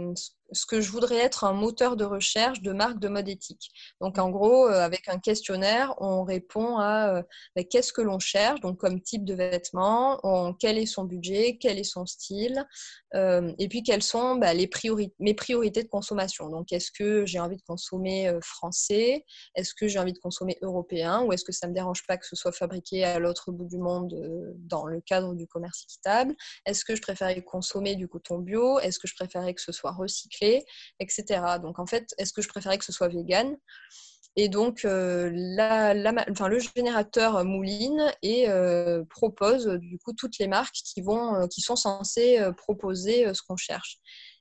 ce 0.53 0.67
que 0.67 0.81
je 0.81 0.91
voudrais 0.91 1.19
être 1.19 1.45
un 1.45 1.53
moteur 1.53 1.97
de 1.97 2.05
recherche 2.05 2.63
de 2.63 2.73
marque 2.73 2.99
de 2.99 3.09
mode 3.09 3.29
éthique. 3.29 3.71
Donc 4.01 4.19
en 4.19 4.31
gros, 4.31 4.69
euh, 4.69 4.81
avec 4.81 5.09
un 5.09 5.19
questionnaire, 5.19 5.95
on 5.99 6.25
répond 6.25 6.79
à 6.79 7.17
euh, 7.17 7.23
bah, 7.55 7.65
qu'est-ce 7.65 7.93
que 7.93 8.03
l'on 8.03 8.19
cherche, 8.19 8.61
donc 8.61 8.79
comme 8.79 9.01
type 9.01 9.25
de 9.25 9.35
vêtement, 9.35 10.21
quel 10.59 10.79
est 10.79 10.87
son 10.87 11.05
budget, 11.05 11.59
quel 11.61 11.79
est 11.79 11.85
son 11.85 12.07
style, 12.07 12.65
euh, 13.15 13.53
et 13.59 13.69
puis 13.69 13.83
quelles 13.83 14.03
sont 14.03 14.37
bah, 14.37 14.55
les 14.55 14.71
mes 15.19 15.35
priorités 15.35 15.83
de 15.83 15.89
consommation. 15.89 16.49
Donc 16.49 16.73
est-ce 16.73 16.91
que 16.91 17.27
j'ai 17.27 17.41
envie 17.41 17.57
de 17.57 17.63
consommer 17.63 18.33
français, 18.43 19.25
est-ce 19.55 19.75
que 19.75 19.89
j'ai 19.89 19.99
envie 19.99 20.13
de 20.13 20.19
consommer 20.19 20.59
européen, 20.63 21.23
ou 21.23 21.33
est-ce 21.33 21.45
que 21.45 21.53
ça 21.53 21.67
ne 21.67 21.71
me 21.71 21.75
dérange 21.75 22.07
pas 22.07 22.17
que 22.17 22.27
ce 22.27 22.37
soit 22.37 22.53
fabriqué 22.53 23.05
à 23.05 23.19
l'autre 23.19 23.53
bout 23.53 23.65
du 23.65 23.79
monde 23.79 24.15
dans 24.59 24.87
le 24.87 25.01
cadre 25.01 25.35
du 25.35 25.47
commerce 25.47 25.85
équitable, 25.85 26.35
est-ce 26.67 26.85
que 26.85 26.95
je 26.95 27.03
préférais 27.03 27.43
consommer 27.43 27.97
du 27.97 28.07
coton 28.07 28.39
bio, 28.39 28.79
est-ce 28.81 28.99
que 28.99 29.09
je 29.09 29.15
préférais 29.15 29.55
que 29.55 29.63
ce 29.63 29.73
soit 29.73 29.93
recyclé? 29.93 30.36
Etc. 31.01 31.59
Donc 31.63 31.79
en 31.79 31.87
fait, 31.87 32.15
est-ce 32.19 32.33
que 32.33 32.43
je 32.43 32.49
préférais 32.49 32.79
que 32.79 32.85
ce 32.85 32.93
soit 32.93 33.09
vegan? 33.09 33.57
Et 34.39 34.51
donc, 34.51 34.85
euh, 34.85 35.31
enfin, 36.31 36.49
le 36.49 36.59
générateur 36.59 37.43
mouline 37.45 38.13
et 38.23 38.51
euh, 38.51 39.03
propose 39.09 39.67
du 39.67 39.99
coup 39.99 40.13
toutes 40.13 40.39
les 40.39 40.47
marques 40.47 40.77
qui, 40.85 41.01
vont, 41.01 41.35
euh, 41.35 41.47
qui 41.47 41.63
sont 41.63 41.77
censées 41.77 42.39
proposer 42.59 43.33
ce 43.33 43.41
qu'on 43.43 43.57
cherche. 43.57 43.99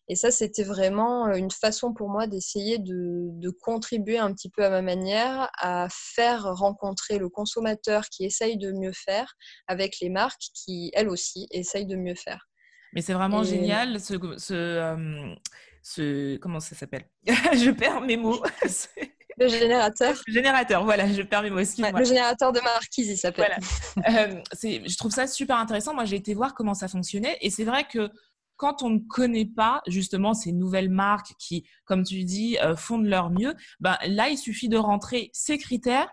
Et 0.08 0.15
ça, 0.15 0.29
c'était 0.29 0.63
vraiment 0.63 1.34
une 1.34 1.49
façon 1.49 1.93
pour 1.93 2.10
moi 2.10 2.27
d'essayer 2.27 2.77
de, 2.77 3.29
de, 3.39 3.49
contribuer 3.49 4.19
un 4.19 4.34
petit 4.34 4.49
peu 4.49 4.63
à 4.63 4.69
ma 4.69 4.84
manière 4.84 5.49
à 5.58 5.88
faire 5.89 6.43
rencontrer 6.43 7.17
le 7.17 7.27
consommateur 7.27 8.03
qui 8.10 8.23
essaye 8.23 8.58
de 8.58 8.71
mieux 8.71 8.91
faire 8.93 9.34
avec 9.65 9.95
les 10.01 10.10
marques 10.10 10.43
qui, 10.53 10.91
elles 10.93 11.10
aussi, 11.10 11.47
essayent 11.49 11.88
de 11.88 11.95
mieux 11.95 12.13
faire. 12.13 12.47
Mais 12.93 13.01
c'est 13.01 13.13
vraiment 13.13 13.43
génial 13.43 13.99
ce, 13.99 14.13
ce, 14.38 15.36
ce, 15.85 16.37
comment 16.37 16.59
ça 16.59 16.75
s'appelle? 16.75 17.05
Je 17.27 17.69
perds 17.69 18.01
mes 18.01 18.17
mots. 18.17 18.41
Le 19.37 19.49
générateur. 19.49 20.15
Le 20.27 20.33
générateur, 20.33 20.85
voilà, 20.85 21.11
je 21.11 21.21
perds 21.21 21.43
mes 21.43 21.49
mots. 21.49 21.59
le 21.59 22.05
générateur 22.05 22.53
de 22.53 22.61
marquise, 22.61 23.09
il 23.09 23.17
s'appelle. 23.17 23.53
Voilà. 23.97 24.21
euh, 24.29 24.41
je 24.63 24.97
trouve 24.97 25.11
ça 25.11 25.27
super 25.27 25.57
intéressant. 25.57 25.93
Moi, 25.93 26.05
j'ai 26.05 26.15
été 26.15 26.33
voir 26.33 26.53
comment 26.53 26.73
ça 26.73 26.87
fonctionnait. 26.87 27.37
Et 27.41 27.49
c'est 27.49 27.65
vrai 27.65 27.83
que 27.83 28.09
quand 28.55 28.81
on 28.81 28.89
ne 28.89 28.99
connaît 28.99 29.45
pas 29.45 29.81
justement 29.87 30.33
ces 30.33 30.53
nouvelles 30.53 30.89
marques 30.89 31.33
qui, 31.37 31.67
comme 31.83 32.03
tu 32.03 32.23
dis, 32.23 32.57
euh, 32.63 32.77
font 32.77 32.97
de 32.97 33.09
leur 33.09 33.29
mieux, 33.29 33.53
ben, 33.81 33.97
là, 34.07 34.29
il 34.29 34.37
suffit 34.37 34.69
de 34.69 34.77
rentrer 34.77 35.31
ces 35.33 35.57
critères 35.57 36.07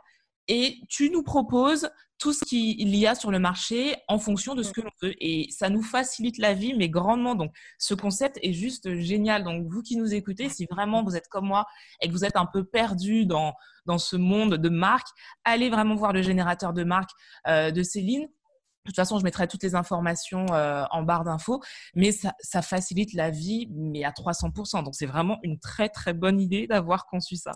et 0.49 0.81
tu 0.89 1.11
nous 1.11 1.23
proposes 1.23 1.89
tout 2.23 2.33
ce 2.33 2.45
qu'il 2.45 2.95
y 2.95 3.07
a 3.09 3.17
sur 3.17 3.33
le 3.33 3.41
marché 3.41 3.97
en 4.07 4.17
fonction 4.17 4.55
de 4.55 4.63
ce 4.63 4.71
que 4.71 4.81
l'on 4.81 4.91
veut. 5.03 5.13
Et 5.19 5.49
ça 5.51 5.69
nous 5.71 5.83
facilite 5.83 6.39
la 6.39 6.55
vie, 6.55 6.73
mais 6.73 6.89
grandement. 6.89 7.35
Donc, 7.35 7.53
ce 7.79 7.95
concept 7.95 8.39
est 8.43 8.53
juste 8.53 8.95
génial. 8.95 9.43
Donc, 9.43 9.67
vous 9.69 9.83
qui 9.83 9.97
nous 9.97 10.15
écoutez, 10.15 10.49
si 10.49 10.67
vraiment 10.71 11.03
vous 11.03 11.17
êtes 11.17 11.27
comme 11.27 11.47
moi 11.47 11.67
et 12.01 12.07
que 12.07 12.13
vous 12.13 12.25
êtes 12.25 12.37
un 12.37 12.47
peu 12.47 12.63
perdu 12.63 13.27
dans, 13.27 13.55
dans 13.87 13.99
ce 13.99 14.15
monde 14.15 14.55
de 14.55 14.69
marques, 14.69 15.09
allez 15.43 15.69
vraiment 15.69 15.97
voir 15.97 16.13
le 16.13 16.23
générateur 16.23 16.73
de 16.73 16.85
marques 16.85 17.11
euh, 17.49 17.73
de 17.73 17.83
Céline. 17.83 18.23
De 18.23 18.91
toute 18.91 18.97
façon, 18.97 19.19
je 19.19 19.25
mettrai 19.25 19.49
toutes 19.49 19.65
les 19.65 19.75
informations 19.75 20.47
euh, 20.53 20.85
en 20.93 21.03
barre 21.03 21.25
d'infos, 21.25 21.61
mais 21.97 22.13
ça, 22.13 22.35
ça, 22.39 22.63
facilite 22.63 23.15
la 23.15 23.31
vie, 23.31 23.69
mais 23.73 24.05
à 24.05 24.11
300%. 24.11 24.85
Donc, 24.85 24.95
c'est 24.95 25.07
vraiment 25.07 25.39
une 25.43 25.59
très, 25.59 25.89
très 25.89 26.15
bonne 26.15 26.41
idée 26.41 26.69
d'avoir 26.69 27.07
conçu 27.07 27.35
ça 27.35 27.53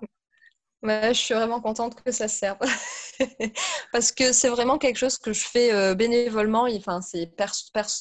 je 0.83 1.13
suis 1.13 1.35
vraiment 1.35 1.61
contente 1.61 2.01
que 2.03 2.13
ça 2.13 2.29
serve. 2.29 2.59
Parce 3.93 4.13
que 4.13 4.33
c'est 4.33 4.49
vraiment 4.49 4.79
quelque 4.79 4.99
chose 4.99 5.19
que 5.19 5.33
je 5.33 5.45
fais 5.47 5.73
euh, 5.73 5.95
bénévolement. 5.95 6.67
Enfin, 6.77 7.01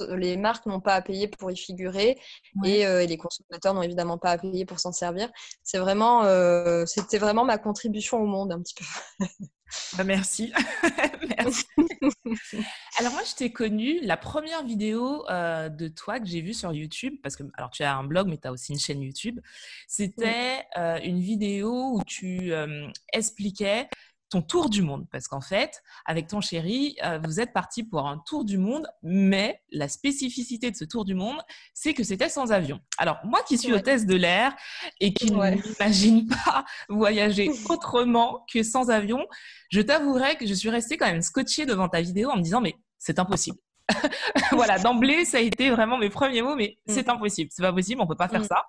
les 0.10 0.38
marques 0.38 0.66
n'ont 0.66 0.82
pas 0.82 0.96
à 0.96 1.02
payer 1.02 1.28
pour 1.28 1.52
y 1.52 1.58
figurer 1.58 2.20
euh, 2.66 3.00
et, 3.00 3.08
les 3.08 3.18
consommateurs 3.18 3.74
n'ont 3.74 3.82
évidemment 3.82 4.18
pas 4.18 4.32
à 4.32 4.38
payer 4.38 4.66
pour 4.66 4.80
s'en 4.80 4.92
servir. 4.92 5.30
C'est 5.64 5.78
vraiment, 5.78 6.24
euh, 6.24 6.86
c'était 6.86 7.18
vraiment 7.18 7.46
ma 7.46 7.58
contribution 7.58 8.22
au 8.22 8.26
monde 8.26 8.52
un 8.52 8.62
petit 8.62 8.76
peu. 8.76 9.26
Bah, 9.98 10.04
merci. 10.04 10.52
merci. 11.38 11.66
alors 13.00 13.14
moi, 13.14 13.22
je 13.26 13.36
t'ai 13.36 13.52
connu, 13.52 14.00
la 14.02 14.18
première 14.18 14.64
vidéo 14.64 15.28
euh, 15.30 15.70
de 15.70 15.88
toi 15.88 16.20
que 16.20 16.26
j'ai 16.26 16.42
vue 16.42 16.54
sur 16.54 16.74
YouTube, 16.74 17.16
parce 17.24 17.36
que 17.36 17.44
alors 17.56 17.70
tu 17.70 17.84
as 17.84 17.96
un 17.96 18.04
blog, 18.04 18.28
mais 18.28 18.38
tu 18.38 18.48
as 18.48 18.52
aussi 18.52 18.74
une 18.74 18.80
chaîne 18.80 19.02
YouTube, 19.02 19.40
c'était 19.88 20.64
euh, 20.78 21.00
une 21.04 21.20
vidéo 21.20 21.98
où 21.98 22.04
tu 22.06 22.52
euh, 22.54 22.88
expliquais 23.14 23.88
ton 24.30 24.42
tour 24.42 24.70
du 24.70 24.82
monde. 24.82 25.06
Parce 25.12 25.28
qu'en 25.28 25.42
fait, 25.42 25.82
avec 26.06 26.28
ton 26.28 26.42
chéri, 26.42 26.96
euh, 27.04 27.20
vous 27.24 27.40
êtes 27.40 27.54
parti 27.54 27.84
pour 27.84 28.08
un 28.08 28.22
tour 28.26 28.46
du 28.46 28.58
monde, 28.58 28.88
mais 29.04 29.62
la 29.72 29.88
spécificité 29.88 30.72
de 30.72 30.76
ce 30.76 30.86
tour 30.86 31.06
du 31.06 31.14
monde, 31.14 31.38
c'est 31.74 31.94
que 31.94 32.04
c'était 32.04 32.30
sans 32.30 32.52
avion. 32.52 32.80
Alors, 32.98 33.18
moi 33.24 33.42
qui 33.48 33.58
suis 33.58 33.74
hôtesse 33.74 34.06
de 34.06 34.16
l'air 34.16 34.56
et 35.00 35.14
qui 35.14 35.32
n'imagine 35.32 36.28
pas 36.28 36.66
voyager 36.90 37.50
autrement 37.70 38.46
que 38.52 38.64
sans 38.64 38.90
avion, 38.90 39.26
je 39.70 39.82
t'avouerai 39.82 40.36
que 40.36 40.46
je 40.46 40.54
suis 40.54 40.70
restée 40.70 40.98
quand 40.98 41.08
même 41.08 41.22
scotchée 41.22 41.66
devant 41.66 41.90
ta 41.90 42.02
vidéo 42.02 42.30
en 42.30 42.38
me 42.38 42.42
disant, 42.42 42.62
mais 42.62 42.76
c'est 42.98 43.20
impossible. 43.20 43.58
voilà, 44.52 44.80
d'emblée, 44.80 45.26
ça 45.26 45.38
a 45.38 45.42
été 45.42 45.70
vraiment 45.70 45.98
mes 45.98 46.10
premiers 46.10 46.42
mots, 46.42 46.56
mais 46.56 46.78
mm. 46.88 46.94
c'est 46.94 47.10
impossible, 47.10 47.52
c'est 47.54 47.62
pas 47.62 47.74
possible, 47.74 48.02
on 48.02 48.08
peut 48.08 48.16
pas 48.16 48.28
faire 48.28 48.42
mm. 48.42 48.48
ça. 48.48 48.66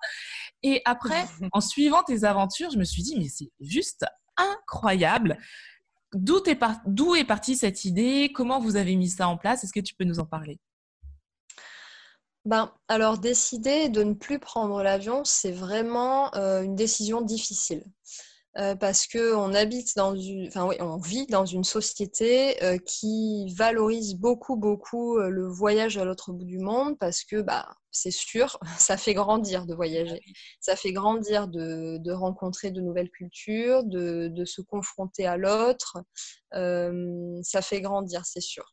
Et 0.63 0.81
après, 0.85 1.25
en 1.51 1.61
suivant 1.61 2.03
tes 2.03 2.23
aventures, 2.23 2.69
je 2.71 2.77
me 2.77 2.83
suis 2.83 3.03
dit, 3.03 3.15
mais 3.17 3.27
c'est 3.27 3.49
juste 3.59 4.05
incroyable. 4.37 5.37
D'où 6.13 6.41
est, 6.45 7.25
partie 7.25 7.55
cette 7.55 7.85
idée? 7.85 8.31
Comment 8.33 8.59
vous 8.59 8.75
avez 8.75 8.95
mis 8.95 9.09
ça 9.09 9.27
en 9.27 9.37
place? 9.37 9.63
Est-ce 9.63 9.73
que 9.73 9.79
tu 9.79 9.93
peux 9.93 10.05
nous 10.05 10.19
en 10.19 10.25
parler? 10.25 10.59
Ben, 12.45 12.71
alors 12.87 13.17
décider 13.17 13.89
de 13.89 14.03
ne 14.03 14.13
plus 14.13 14.39
prendre 14.39 14.81
l'avion, 14.81 15.23
c'est 15.25 15.51
vraiment 15.51 16.33
euh, 16.35 16.61
une 16.61 16.75
décision 16.75 17.21
difficile. 17.21 17.83
Euh, 18.57 18.75
parce 18.75 19.05
qu'on 19.05 19.53
habite 19.53 19.95
dans 19.95 20.15
une, 20.15 20.47
enfin 20.47 20.65
oui, 20.65 20.75
on 20.79 20.97
vit 20.97 21.27
dans 21.27 21.45
une 21.45 21.63
société 21.63 22.63
euh, 22.63 22.79
qui 22.79 23.53
valorise 23.55 24.15
beaucoup, 24.15 24.55
beaucoup 24.55 25.19
euh, 25.19 25.29
le 25.29 25.47
voyage 25.47 25.99
à 25.99 26.05
l'autre 26.05 26.31
bout 26.31 26.43
du 26.43 26.57
monde 26.57 26.97
parce 26.97 27.23
que, 27.23 27.41
bah, 27.41 27.69
c'est 27.91 28.09
sûr, 28.11 28.57
ça 28.79 28.97
fait 28.97 29.13
grandir 29.13 29.67
de 29.67 29.75
voyager. 29.75 30.21
Ça 30.59 30.75
fait 30.75 30.91
grandir 30.91 31.47
de, 31.47 31.97
de 31.99 32.11
rencontrer 32.11 32.71
de 32.71 32.81
nouvelles 32.81 33.11
cultures, 33.11 33.83
de, 33.83 34.27
de 34.29 34.45
se 34.45 34.61
confronter 34.61 35.27
à 35.27 35.37
l'autre. 35.37 35.99
ça 36.51 37.61
fait 37.61 37.81
grandir, 37.81 38.25
c'est 38.25 38.41
sûr. 38.41 38.65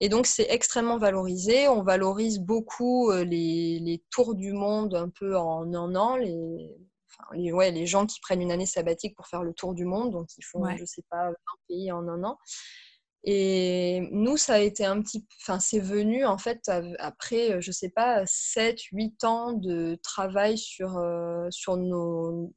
Et 0.00 0.08
donc, 0.10 0.26
c'est 0.26 0.46
extrêmement 0.50 0.98
valorisé. 0.98 1.68
On 1.68 1.82
valorise 1.82 2.40
beaucoup 2.40 3.10
les, 3.12 3.78
les, 3.80 4.02
tours 4.10 4.34
du 4.34 4.52
monde 4.52 4.94
un 4.94 5.08
peu 5.08 5.36
en 5.36 5.72
un 5.72 5.94
an, 5.94 6.16
les, 6.16 6.34
les, 7.32 7.52
ouais, 7.52 7.70
les 7.70 7.86
gens 7.86 8.06
qui 8.06 8.20
prennent 8.20 8.42
une 8.42 8.52
année 8.52 8.66
sabbatique 8.66 9.16
pour 9.16 9.26
faire 9.26 9.42
le 9.42 9.52
tour 9.52 9.74
du 9.74 9.84
monde, 9.84 10.12
donc 10.12 10.28
ils 10.38 10.44
font, 10.44 10.64
je 10.76 10.84
sais 10.84 11.04
pas, 11.10 11.28
20 11.28 11.34
pays 11.68 11.92
en 11.92 12.08
un 12.08 12.24
an. 12.24 12.38
Et 13.26 14.06
nous, 14.12 14.36
ça 14.36 14.54
a 14.54 14.58
été 14.58 14.84
un 14.84 15.00
petit, 15.00 15.26
enfin, 15.40 15.58
c'est 15.58 15.80
venu 15.80 16.26
en 16.26 16.36
fait 16.36 16.70
après, 16.98 17.60
je 17.62 17.72
sais 17.72 17.88
pas, 17.88 18.22
7, 18.26 18.78
8 18.92 19.24
ans 19.24 19.52
de 19.54 19.98
travail 20.02 20.58
sur, 20.58 20.98
euh, 20.98 21.48
sur 21.50 21.78
nos, 21.78 22.52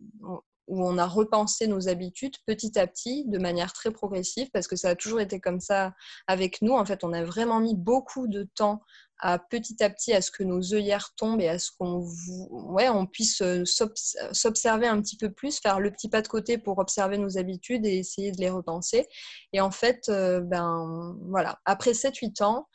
où 0.68 0.86
on 0.86 0.98
a 0.98 1.06
repensé 1.06 1.68
nos 1.68 1.88
habitudes 1.90 2.36
petit 2.46 2.78
à 2.78 2.88
petit, 2.88 3.26
de 3.28 3.38
manière 3.40 3.74
très 3.74 3.92
progressive, 3.92 4.50
parce 4.52 4.68
que 4.68 4.76
ça 4.76 4.90
a 4.90 4.96
toujours 4.96 5.20
été 5.20 5.40
comme 5.40 5.60
ça 5.60 5.94
avec 6.28 6.62
nous. 6.62 6.74
En 6.74 6.86
fait, 6.86 7.04
on 7.04 7.14
a 7.14 7.24
vraiment 7.24 7.60
mis 7.60 7.76
beaucoup 7.76 8.28
de 8.28 8.48
temps 8.56 8.82
à 9.20 9.40
petit 9.40 9.84
à 9.84 9.90
petit 9.90 10.14
à 10.14 10.22
ce 10.22 10.30
que 10.30 10.44
nos 10.44 10.74
œillères 10.74 11.14
tombent 11.16 11.42
et 11.42 11.50
à 11.50 11.58
ce 11.58 11.72
qu'on 11.72 12.08
ouais, 12.50 12.90
on 12.90 13.08
puisse 13.08 13.42
euh, 13.42 13.64
s'observer 13.66 14.88
un 14.88 15.02
petit 15.02 15.18
peu 15.18 15.32
plus, 15.32 15.60
faire 15.60 15.80
le 15.80 15.92
petit 15.92 16.10
pas 16.10 16.22
de 16.22 16.28
côté 16.28 16.58
pour 16.58 16.78
observer 16.78 17.18
nos 17.18 17.38
habitudes 17.38 17.86
et 17.86 17.98
essayer 17.98 18.32
de 18.32 18.38
les 18.38 18.50
repenser. 18.50 19.08
Et 19.54 19.62
en 19.62 19.72
fait, 19.72 20.04
euh, 20.10 20.42
ben 20.42 21.18
voilà, 21.30 21.60
après 21.66 21.94
7-8 21.94 22.44
ans, 22.44 22.68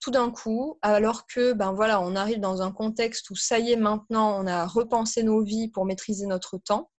tout 0.00 0.10
d'un 0.10 0.30
coup, 0.30 0.78
alors 0.82 1.26
que 1.26 1.52
ben 1.52 1.72
voilà, 1.72 2.00
on 2.00 2.16
arrive 2.16 2.40
dans 2.40 2.60
un 2.60 2.72
contexte 2.72 3.30
où 3.30 3.36
ça 3.36 3.58
y 3.58 3.72
est 3.72 3.76
maintenant, 3.76 4.38
on 4.42 4.46
a 4.46 4.66
repensé 4.66 5.22
nos 5.22 5.42
vies 5.42 5.68
pour 5.68 5.84
maîtriser 5.84 6.26
notre 6.26 6.58
temps. 6.58 6.90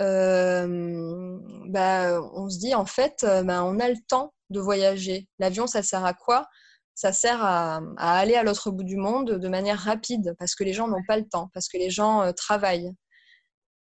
Euh, 0.00 1.38
ben, 1.66 2.20
on 2.34 2.48
se 2.48 2.58
dit 2.58 2.74
en 2.74 2.86
fait, 2.86 3.18
ben, 3.22 3.62
on 3.62 3.78
a 3.80 3.88
le 3.88 3.96
temps 4.08 4.34
de 4.50 4.60
voyager. 4.60 5.28
L'avion, 5.38 5.66
ça 5.66 5.82
sert 5.82 6.04
à 6.04 6.14
quoi? 6.14 6.46
Ça 6.94 7.12
sert 7.12 7.42
à, 7.42 7.80
aller 7.98 8.34
à 8.36 8.44
l'autre 8.44 8.70
bout 8.70 8.84
du 8.84 8.96
monde 8.96 9.32
de 9.32 9.48
manière 9.48 9.78
rapide 9.78 10.34
parce 10.38 10.54
que 10.54 10.64
les 10.64 10.72
gens 10.72 10.88
n'ont 10.88 11.02
pas 11.08 11.16
le 11.16 11.28
temps, 11.28 11.50
parce 11.52 11.68
que 11.68 11.76
les 11.76 11.90
gens 11.90 12.22
euh, 12.22 12.32
travaillent. 12.32 12.92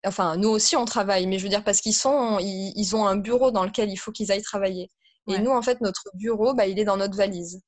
Enfin, 0.07 0.37
nous 0.37 0.49
aussi, 0.49 0.77
on 0.77 0.85
travaille, 0.85 1.27
mais 1.27 1.39
je 1.39 1.45
veux 1.45 1.51
dire 1.51 1.65
parce 1.65 1.81
qu'ils 1.81 1.95
sont, 1.95 2.39
ils, 2.41 2.97
ont 2.97 3.07
un 3.07 3.17
bureau 3.17 3.51
dans 3.51 3.65
lequel 3.65 3.91
il 3.91 3.97
faut 3.97 4.13
qu'ils 4.13 4.33
aillent 4.33 4.43
travailler. 4.43 4.91
Et 5.29 5.39
nous, 5.39 5.51
en 5.51 5.63
fait, 5.63 5.81
notre 5.81 6.09
bureau, 6.15 6.55
bah, 6.55 6.67
il 6.67 6.79
est 6.79 6.85
dans 6.85 6.97
notre 6.97 7.17
valise. 7.17 7.61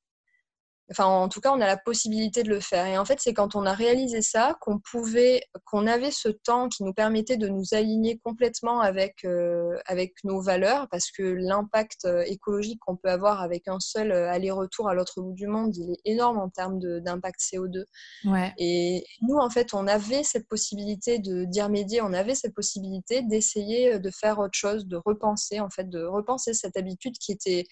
Enfin, 0.91 1.05
en 1.05 1.29
tout 1.29 1.39
cas, 1.39 1.51
on 1.51 1.61
a 1.61 1.65
la 1.65 1.77
possibilité 1.77 2.43
de 2.43 2.49
le 2.49 2.59
faire. 2.59 2.85
Et 2.85 2.97
en 2.97 3.05
fait, 3.05 3.19
c'est 3.21 3.33
quand 3.33 3.55
on 3.55 3.65
a 3.65 3.73
réalisé 3.73 4.21
ça 4.21 4.57
qu'on 4.59 4.79
pouvait, 4.79 5.43
qu'on 5.65 5.87
avait 5.87 6.11
ce 6.11 6.27
temps 6.27 6.67
qui 6.67 6.83
nous 6.83 6.93
permettait 6.93 7.37
de 7.37 7.47
nous 7.47 7.73
aligner 7.73 8.19
complètement 8.19 8.81
avec, 8.81 9.23
euh, 9.23 9.77
avec 9.85 10.13
nos 10.25 10.41
valeurs, 10.41 10.87
parce 10.91 11.09
que 11.09 11.23
l'impact 11.23 12.03
euh, 12.03 12.23
écologique 12.27 12.79
qu'on 12.85 12.97
peut 12.97 13.09
avoir 13.09 13.41
avec 13.41 13.69
un 13.69 13.79
seul 13.79 14.11
euh, 14.11 14.29
aller-retour 14.29 14.89
à 14.89 14.93
l'autre 14.93 15.21
bout 15.21 15.33
du 15.33 15.47
monde, 15.47 15.75
il 15.77 15.93
est 15.93 16.01
énorme 16.03 16.37
en 16.37 16.49
termes 16.49 16.79
d'impact 16.79 17.39
CO2. 17.39 17.85
Ouais. 18.25 18.53
Et 18.57 19.05
nous, 19.21 19.37
en 19.37 19.49
fait, 19.49 19.73
on 19.73 19.87
avait 19.87 20.23
cette 20.23 20.49
possibilité 20.49 21.17
d'y 21.19 21.61
remédier, 21.61 22.01
on 22.01 22.11
avait 22.11 22.35
cette 22.35 22.53
possibilité 22.53 23.21
d'essayer 23.21 23.99
de 23.99 24.11
faire 24.11 24.39
autre 24.39 24.57
chose, 24.57 24.85
de 24.85 24.97
repenser, 24.97 25.61
en 25.61 25.69
fait, 25.69 25.89
de 25.89 26.03
repenser 26.03 26.53
cette 26.53 26.75
habitude 26.75 27.17
qui 27.17 27.31
était 27.31 27.63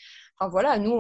voilà, 0.47 0.77
nous, 0.77 0.99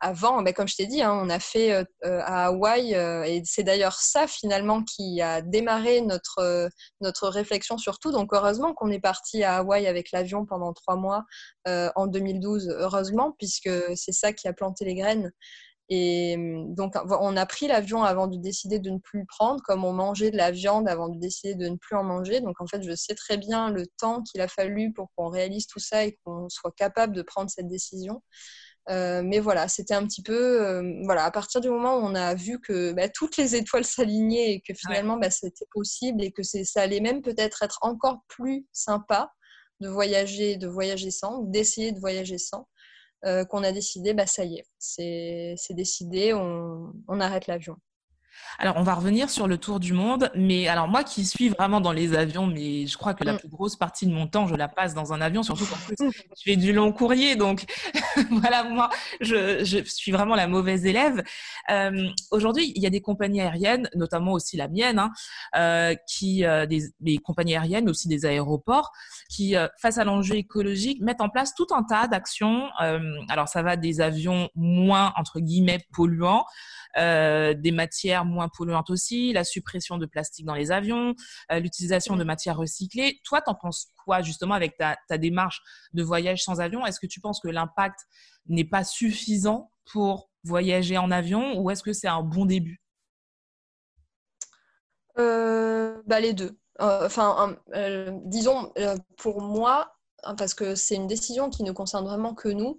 avant, 0.00 0.44
comme 0.52 0.68
je 0.68 0.76
t'ai 0.76 0.86
dit, 0.86 1.02
hein, 1.02 1.12
on 1.12 1.28
a 1.30 1.38
fait 1.38 1.72
euh, 1.72 1.84
euh, 2.04 2.20
à 2.24 2.46
Hawaï, 2.46 2.94
euh, 2.94 3.22
et 3.24 3.42
c'est 3.44 3.62
d'ailleurs 3.62 3.94
ça 4.00 4.26
finalement 4.26 4.82
qui 4.82 5.20
a 5.22 5.42
démarré 5.42 6.00
notre, 6.00 6.68
notre 7.00 7.28
réflexion 7.28 7.78
sur 7.78 7.98
tout. 7.98 8.12
Donc 8.12 8.32
heureusement 8.32 8.74
qu'on 8.74 8.90
est 8.90 9.00
parti 9.00 9.44
à 9.44 9.58
Hawaï 9.58 9.86
avec 9.86 10.12
l'avion 10.12 10.46
pendant 10.46 10.72
trois 10.72 10.96
mois 10.96 11.24
en 11.66 12.06
2012, 12.06 12.74
heureusement, 12.78 13.34
puisque 13.38 13.70
c'est 13.94 14.12
ça 14.12 14.32
qui 14.32 14.48
a 14.48 14.52
planté 14.52 14.84
les 14.84 14.94
graines. 14.94 15.30
Et 15.90 16.36
mmh, 16.36 16.74
donc, 16.74 16.94
on 17.20 17.36
a 17.36 17.46
pris 17.46 17.66
l'avion 17.66 18.04
avant 18.04 18.28
de 18.28 18.36
décider 18.38 18.78
de 18.78 18.90
ne 18.90 18.98
plus 18.98 19.20
le 19.20 19.26
prendre, 19.26 19.60
comme 19.64 19.84
on 19.84 19.92
mangeait 19.92 20.30
de 20.30 20.36
la 20.36 20.52
viande 20.52 20.88
avant 20.88 21.08
de 21.08 21.18
décider 21.18 21.56
de 21.56 21.68
ne 21.68 21.76
plus 21.76 21.96
en 21.96 22.04
manger. 22.04 22.40
Donc, 22.40 22.60
en 22.60 22.66
fait, 22.66 22.82
je 22.82 22.94
sais 22.94 23.14
très 23.16 23.36
bien 23.36 23.70
le 23.70 23.86
temps 23.98 24.22
qu'il 24.22 24.40
a 24.40 24.48
fallu 24.48 24.92
pour 24.92 25.08
qu'on 25.16 25.28
réalise 25.28 25.66
tout 25.66 25.80
ça 25.80 26.04
et 26.04 26.16
qu'on 26.24 26.48
soit 26.48 26.72
capable 26.76 27.14
de 27.14 27.22
prendre 27.22 27.50
cette 27.50 27.68
décision. 27.68 28.22
mais 28.88 29.40
voilà, 29.40 29.68
c'était 29.68 29.94
un 29.94 30.06
petit 30.06 30.22
peu, 30.22 30.80
voilà, 31.04 31.24
à 31.24 31.30
partir 31.30 31.60
du 31.60 31.68
moment 31.70 31.96
où 31.98 32.02
on 32.02 32.14
a 32.14 32.34
vu 32.34 32.60
que 32.60 32.92
bah, 32.92 33.08
toutes 33.08 33.36
les 33.36 33.56
étoiles 33.56 33.84
s'alignaient 33.84 34.52
et 34.54 34.60
que 34.60 34.74
finalement 34.74 35.16
bah, 35.16 35.30
c'était 35.30 35.66
possible 35.72 36.22
et 36.22 36.32
que 36.32 36.42
ça 36.42 36.82
allait 36.82 37.00
même 37.00 37.22
peut-être 37.22 37.62
être 37.62 37.78
encore 37.82 38.22
plus 38.28 38.66
sympa 38.72 39.32
de 39.80 39.88
voyager, 39.88 40.56
de 40.56 40.68
voyager 40.68 41.10
sans, 41.10 41.42
d'essayer 41.44 41.92
de 41.92 42.00
voyager 42.00 42.38
sans, 42.38 42.68
qu'on 43.48 43.62
a 43.64 43.72
décidé, 43.72 44.14
bah 44.14 44.26
ça 44.26 44.44
y 44.44 44.56
est, 44.56 44.66
c'est 44.78 45.74
décidé, 45.74 46.32
on 46.34 47.20
arrête 47.20 47.46
l'avion. 47.46 47.76
Alors, 48.58 48.76
on 48.76 48.82
va 48.82 48.94
revenir 48.94 49.30
sur 49.30 49.46
le 49.46 49.58
tour 49.58 49.80
du 49.80 49.92
monde, 49.92 50.30
mais 50.34 50.68
alors 50.68 50.88
moi 50.88 51.04
qui 51.04 51.24
suis 51.24 51.48
vraiment 51.48 51.80
dans 51.80 51.92
les 51.92 52.14
avions, 52.14 52.46
mais 52.46 52.86
je 52.86 52.96
crois 52.96 53.14
que 53.14 53.24
la 53.24 53.34
mm. 53.34 53.38
plus 53.38 53.48
grosse 53.48 53.76
partie 53.76 54.06
de 54.06 54.12
mon 54.12 54.26
temps, 54.26 54.46
je 54.46 54.54
la 54.54 54.68
passe 54.68 54.94
dans 54.94 55.12
un 55.12 55.20
avion, 55.20 55.42
surtout 55.42 55.66
qu'en 55.66 55.76
plus, 55.76 55.96
je 56.00 56.42
fais 56.44 56.56
du 56.56 56.72
long 56.72 56.92
courrier, 56.92 57.36
donc 57.36 57.64
voilà, 58.30 58.64
moi, 58.64 58.90
je, 59.20 59.82
suis 59.84 60.12
vraiment 60.12 60.34
la 60.34 60.46
mauvaise 60.46 60.86
élève. 60.86 61.22
Euh, 61.70 62.08
aujourd'hui, 62.30 62.72
il 62.74 62.82
y 62.82 62.86
a 62.86 62.90
des 62.90 63.00
compagnies 63.00 63.40
aériennes, 63.40 63.88
notamment 63.94 64.32
aussi 64.32 64.56
la 64.56 64.68
mienne, 64.68 64.98
hein, 64.98 65.10
euh, 65.56 65.94
qui, 66.06 66.44
euh, 66.44 66.66
des, 66.66 67.18
compagnies 67.18 67.56
aériennes, 67.56 67.88
aussi 67.88 68.08
des 68.08 68.26
aéroports, 68.26 68.92
qui, 69.28 69.54
face 69.80 69.98
à 69.98 70.04
l'enjeu 70.04 70.36
écologique, 70.36 71.00
mettent 71.00 71.20
en 71.20 71.28
place 71.28 71.54
tout 71.54 71.66
un 71.70 71.82
tas 71.82 72.08
d'actions. 72.08 72.68
alors, 73.28 73.48
ça 73.48 73.62
va 73.62 73.76
des 73.76 74.00
avions 74.00 74.48
moins, 74.54 75.12
entre 75.16 75.40
guillemets, 75.40 75.80
polluants, 75.92 76.44
des 76.96 77.72
matières 77.72 78.24
moins 78.24 78.39
polluantes 78.48 78.90
aussi, 78.90 79.32
la 79.32 79.44
suppression 79.44 79.98
de 79.98 80.06
plastique 80.06 80.46
dans 80.46 80.54
les 80.54 80.72
avions, 80.72 81.14
euh, 81.52 81.58
l'utilisation 81.60 82.16
de 82.16 82.24
matières 82.24 82.56
recyclées. 82.56 83.20
Toi, 83.24 83.40
t'en 83.40 83.54
penses 83.54 83.88
quoi 84.04 84.22
justement 84.22 84.54
avec 84.54 84.76
ta, 84.76 84.96
démarche 85.18 85.60
de 85.92 86.02
voyage 86.02 86.42
sans 86.42 86.60
avion? 86.60 86.86
Est-ce 86.86 87.00
que 87.00 87.06
tu 87.06 87.20
penses 87.20 87.40
que 87.40 87.48
l'impact 87.48 88.00
n'est 88.46 88.64
pas 88.64 88.84
suffisant 88.84 89.70
pour 89.92 90.30
voyager 90.44 90.96
en 90.96 91.10
avion 91.10 91.58
ou 91.58 91.70
est-ce 91.70 91.82
que 91.82 91.92
c'est 91.92 92.08
un 92.08 92.22
bon 92.22 92.46
début? 92.46 92.82
Euh, 95.18 96.00
bah 96.06 96.20
Les 96.20 96.32
deux. 96.32 96.58
Euh, 96.80 97.06
enfin, 97.06 97.56
disons, 98.24 98.72
pour 99.18 99.42
moi, 99.42 99.92
parce 100.36 100.54
que 100.54 100.74
c'est 100.74 100.94
une 100.94 101.06
décision 101.06 101.50
qui 101.50 101.62
ne 101.62 101.72
concerne 101.72 102.04
vraiment 102.04 102.34
que 102.34 102.48
nous. 102.48 102.78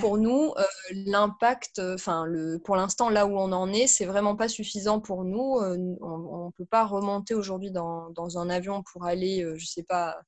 Pour 0.00 0.18
nous, 0.18 0.52
euh, 0.58 0.62
l'impact, 1.06 1.78
euh, 1.78 1.94
enfin, 1.94 2.24
le, 2.26 2.58
pour 2.58 2.76
l'instant, 2.76 3.08
là 3.08 3.26
où 3.26 3.38
on 3.38 3.52
en 3.52 3.72
est, 3.72 3.86
c'est 3.86 4.04
vraiment 4.04 4.36
pas 4.36 4.48
suffisant 4.48 5.00
pour 5.00 5.24
nous. 5.24 5.58
Euh, 5.58 5.76
on 6.02 6.46
ne 6.46 6.50
peut 6.58 6.66
pas 6.66 6.84
remonter 6.84 7.34
aujourd'hui 7.34 7.70
dans, 7.70 8.10
dans, 8.10 8.38
un 8.38 8.50
avion 8.50 8.82
pour 8.92 9.04
aller, 9.04 9.46
je 9.56 9.66
sais 9.66 9.84
pas, 9.84 10.18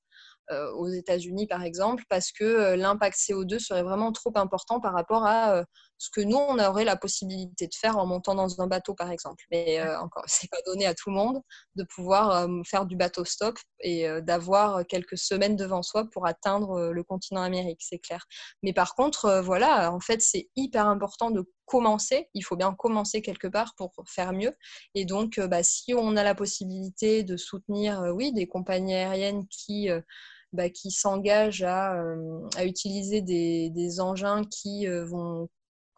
euh, 0.53 0.73
aux 0.73 0.89
États-Unis, 0.89 1.47
par 1.47 1.63
exemple, 1.63 2.03
parce 2.09 2.33
que 2.33 2.43
euh, 2.43 2.77
l'impact 2.77 3.17
CO2 3.17 3.61
serait 3.61 3.85
vraiment 3.85 4.11
trop 4.11 4.33
important 4.35 4.81
par 4.81 4.93
rapport 4.95 5.25
à 5.25 5.55
euh, 5.55 5.65
ce 6.01 6.09
que 6.09 6.23
nous, 6.23 6.39
on 6.39 6.59
aurait 6.59 6.87
la 6.87 6.97
possibilité 6.97 7.67
de 7.67 7.75
faire 7.75 7.99
en 7.99 8.07
montant 8.07 8.35
dans 8.35 8.59
un 8.63 8.67
bateau, 8.67 8.95
par 8.95 9.11
exemple. 9.11 9.45
Mais 9.51 9.83
encore, 9.97 10.25
c'est 10.27 10.51
pas 10.51 10.61
donné 10.65 10.87
à 10.87 10.95
tout 10.95 11.11
le 11.11 11.17
monde 11.17 11.43
de 11.77 11.85
pouvoir 11.85 12.49
faire 12.67 12.87
du 12.87 12.97
bateau 12.97 13.27
stop 13.27 13.59
et 13.81 14.09
d'avoir 14.23 14.87
quelques 14.87 15.19
semaines 15.19 15.57
devant 15.57 15.83
soi 15.83 16.07
pour 16.11 16.27
atteindre 16.27 16.91
le 16.91 17.05
continent 17.05 17.43
américain, 17.43 17.77
c'est 17.79 17.99
clair. 17.99 18.25
Mais 18.63 18.73
par 18.73 18.95
contre, 18.95 19.43
voilà, 19.45 19.93
en 19.93 20.01
fait, 20.01 20.23
c'est 20.23 20.49
hyper 20.57 20.87
important 20.87 21.31
de 21.31 21.45
commencer. 21.67 22.31
Il 22.33 22.43
faut 22.43 22.57
bien 22.57 22.73
commencer 22.73 23.21
quelque 23.21 23.47
part 23.47 23.75
pour 23.77 23.93
faire 24.09 24.33
mieux. 24.33 24.55
Et 24.95 25.05
donc, 25.05 25.39
bah, 25.39 25.63
si 25.63 25.93
on 25.93 26.17
a 26.17 26.25
la 26.25 26.35
possibilité 26.35 27.25
de 27.25 27.37
soutenir, 27.37 28.11
oui, 28.15 28.33
des 28.33 28.49
compagnies 28.49 28.95
aériennes 28.95 29.47
qui 29.49 29.91
bah, 30.53 30.69
qui 30.69 30.91
s'engagent 30.91 31.63
à, 31.63 31.95
euh, 31.95 32.49
à, 32.57 32.65
utiliser 32.65 33.23
des, 33.23 33.71
des, 33.71 34.01
engins 34.01 34.43
qui 34.45 34.89
euh, 34.89 35.05
vont 35.05 35.49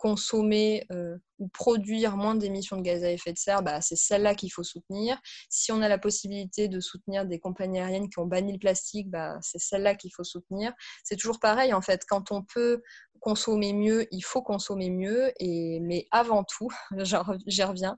consommer 0.03 0.85
euh, 0.91 1.17
ou 1.39 1.47
produire 1.47 2.17
moins 2.17 2.35
d'émissions 2.35 2.77
de 2.77 2.83
gaz 2.83 3.05
à 3.05 3.13
effet 3.13 3.33
de 3.33 3.39
serre, 3.39 3.63
bah, 3.63 3.81
c'est 3.81 3.95
celle-là 3.95 4.35
qu'il 4.35 4.53
faut 4.53 4.65
soutenir. 4.65 5.17
Si 5.49 5.71
on 5.71 5.81
a 5.81 5.89
la 5.89 5.97
possibilité 5.97 6.67
de 6.67 6.81
soutenir 6.81 7.25
des 7.25 7.39
compagnies 7.39 7.79
aériennes 7.79 8.11
qui 8.11 8.19
ont 8.19 8.27
banni 8.27 8.53
le 8.53 8.59
plastique, 8.59 9.09
bah, 9.09 9.39
c'est 9.43 9.61
celle-là 9.61 9.95
qu'il 9.95 10.13
faut 10.13 10.25
soutenir. 10.25 10.73
C'est 11.05 11.15
toujours 11.15 11.39
pareil, 11.39 11.73
en 11.73 11.81
fait, 11.83 12.03
quand 12.09 12.33
on 12.33 12.43
peut 12.43 12.83
consommer 13.21 13.73
mieux, 13.73 14.09
il 14.11 14.23
faut 14.23 14.43
consommer 14.43 14.91
mieux, 14.91 15.31
mais 15.41 16.09
avant 16.11 16.43
tout, 16.43 16.69
j'y 17.47 17.63
reviens, 17.63 17.97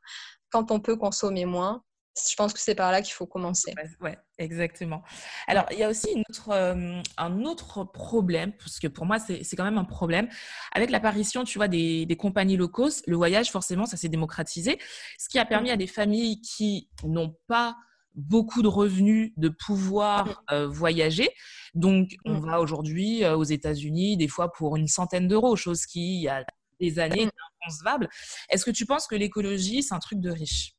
quand 0.51 0.71
on 0.73 0.81
peut 0.81 0.97
consommer 0.97 1.47
moins, 1.47 1.83
je 2.17 2.37
pense 2.37 2.53
que 2.53 2.61
c'est 2.61 2.75
par 2.75 2.93
là 2.93 3.03
qu'il 3.03 3.13
faut 3.13 3.27
commencer. 3.27 3.75
Oui, 4.01 4.11
exactement. 4.39 5.03
Alors, 5.47 5.67
il 5.73 5.79
y 5.79 5.83
a 5.83 5.89
aussi 5.89 6.11
une 6.13 6.23
autre, 6.29 6.51
euh, 6.51 7.01
un 7.19 7.45
autre 7.45 7.85
problème, 7.85 8.53
parce 8.53 8.79
que 8.79 8.87
pour 8.87 9.07
moi, 9.07 9.19
c'est 9.19 9.57
quand 9.57 9.65
même 9.65 9.79
un 9.79 9.85
problème. 9.85 10.29
Avec 10.73 10.91
l'apparition, 10.91 11.45
tu 11.45 11.59
vois, 11.59 11.69
des, 11.69 12.07
des, 12.07 12.17
compagnies 12.17 12.57
low 12.57 12.69
cost, 12.69 13.05
le 13.07 13.17
voyage, 13.17 13.51
forcément, 13.51 13.87
ça 13.87 13.97
s'est 13.97 14.09
démocratisé, 14.09 14.79
ce 15.19 15.29
qui 15.29 15.39
a 15.39 15.45
permis 15.45 15.71
à 15.71 15.77
des 15.77 15.87
familles 15.87 16.41
qui 16.41 16.89
n'ont 17.05 17.37
pas 17.47 17.77
beaucoup 18.15 18.63
de 18.63 18.69
revenus 18.69 19.33
de 19.37 19.49
pouvoir 19.49 20.27
mm. 20.27 20.35
euh, 20.53 20.69
voyager. 20.69 21.31
Donc, 21.75 22.11
on 22.25 22.35
mm. 22.35 22.47
va 22.47 22.61
aujourd'hui 22.61 23.25
euh, 23.25 23.37
aux 23.37 23.45
États-Unis, 23.45 24.17
des 24.17 24.29
fois 24.29 24.53
pour 24.53 24.77
une 24.77 24.89
centaine 24.89 25.29
d'euros, 25.29 25.57
chose 25.57 25.87
qui, 25.87 26.17
il 26.17 26.23
y 26.23 26.29
a 26.29 26.45
des 26.81 26.99
années, 26.99 27.27
mm. 27.27 27.29
est 27.29 27.67
inconcevable. 27.67 28.09
Est-ce 28.51 28.65
que 28.65 28.71
tu 28.71 28.87
penses 28.87 29.07
que 29.07 29.17
l'écologie, 29.17 29.83
c'est 29.83 29.95
un 29.95 30.01
truc 30.01 30.21
de 30.21 30.31
riche? 30.31 30.74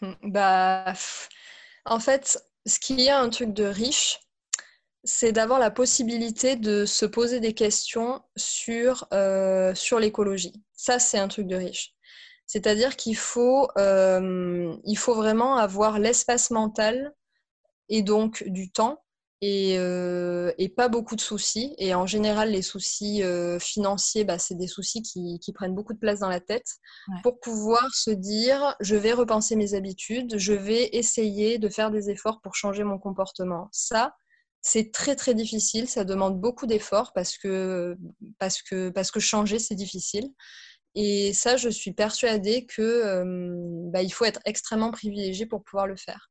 Bah, 0.22 0.92
en 1.84 2.00
fait, 2.00 2.42
ce 2.66 2.78
qui 2.78 3.06
est 3.06 3.10
un 3.10 3.28
truc 3.30 3.52
de 3.52 3.64
riche, 3.64 4.20
c'est 5.04 5.32
d'avoir 5.32 5.58
la 5.58 5.70
possibilité 5.70 6.56
de 6.56 6.86
se 6.86 7.04
poser 7.06 7.40
des 7.40 7.54
questions 7.54 8.22
sur, 8.36 9.06
euh, 9.12 9.74
l'écologie. 10.00 10.54
Ça, 10.72 10.98
c'est 10.98 11.18
un 11.18 11.28
truc 11.28 11.46
de 11.46 11.56
riche. 11.56 11.94
C'est-à-dire 12.46 12.96
qu'il 12.96 13.16
faut, 13.16 13.68
euh, 13.78 14.74
vraiment 15.14 15.56
avoir 15.58 15.98
l'espace 15.98 16.50
mental 16.50 17.14
et 17.90 18.02
donc 18.02 18.44
du 18.46 18.70
temps 18.72 19.03
euh, 19.78 20.52
et, 20.58 20.68
pas 20.68 20.88
beaucoup 20.88 21.16
de 21.16 21.20
soucis. 21.20 21.74
Et 21.78 21.94
en 21.94 22.06
général, 22.06 22.50
les 22.50 22.62
soucis 22.62 23.22
euh, 23.22 23.58
financiers, 23.58 24.24
bah, 24.24 24.38
c'est 24.38 24.54
des 24.54 24.66
soucis 24.66 25.02
qui, 25.02 25.52
prennent 25.54 25.74
beaucoup 25.74 25.92
de 25.92 25.98
place 25.98 26.20
dans 26.20 26.28
la 26.28 26.40
tête 26.40 26.66
pour 27.22 27.38
pouvoir 27.40 27.94
se 27.94 28.10
dire, 28.10 28.74
je 28.80 28.96
vais 28.96 29.12
repenser 29.12 29.56
mes 29.56 29.74
habitudes, 29.74 30.36
je 30.38 30.52
vais 30.52 30.90
essayer 30.92 31.58
de 31.58 31.68
faire 31.68 31.90
des 31.90 32.10
efforts 32.10 32.40
pour 32.42 32.54
changer 32.54 32.84
mon 32.84 32.98
comportement. 32.98 33.68
Ça, 33.72 34.14
c'est 34.62 34.92
très 34.92 35.14
très 35.14 35.34
difficile, 35.34 35.88
ça 35.88 36.04
demande 36.04 36.40
beaucoup 36.40 36.66
d'efforts 36.66 37.12
parce 37.12 37.36
que, 37.36 37.96
parce, 38.38 38.62
que, 38.62 38.90
parce 38.90 39.10
que 39.10 39.20
changer, 39.20 39.58
c'est 39.58 39.74
difficile. 39.74 40.30
Et 40.94 41.32
ça, 41.32 41.56
je 41.56 41.68
suis 41.68 41.92
persuadée 41.92 42.66
que 42.66 42.82
euh, 42.82 43.52
bah, 43.90 44.02
il 44.02 44.10
faut 44.10 44.24
être 44.24 44.40
extrêmement 44.44 44.90
privilégié 44.90 45.46
pour 45.46 45.62
pouvoir 45.64 45.86
le 45.86 45.96
faire. 45.96 46.30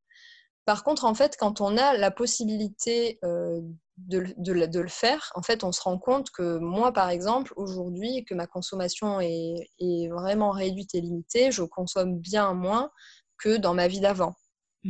Par 0.65 0.83
contre, 0.83 1.05
en 1.05 1.13
fait, 1.13 1.35
quand 1.37 1.59
on 1.61 1.77
a 1.77 1.97
la 1.97 2.11
possibilité 2.11 3.19
euh, 3.23 3.59
de, 3.97 4.51
le 4.51 4.87
faire, 4.87 5.31
en 5.35 5.41
fait, 5.41 5.63
on 5.63 5.71
se 5.71 5.81
rend 5.81 5.97
compte 5.97 6.29
que 6.31 6.57
moi, 6.57 6.93
par 6.93 7.09
exemple, 7.09 7.53
aujourd'hui, 7.57 8.23
que 8.23 8.33
ma 8.33 8.47
consommation 8.47 9.19
est, 9.19 10.07
vraiment 10.09 10.51
réduite 10.51 10.95
et 10.95 11.01
limitée, 11.01 11.51
je 11.51 11.63
consomme 11.63 12.17
bien 12.17 12.53
moins 12.53 12.91
que 13.37 13.57
dans 13.57 13.73
ma 13.73 13.87
vie 13.87 13.99
d'avant. 13.99 14.35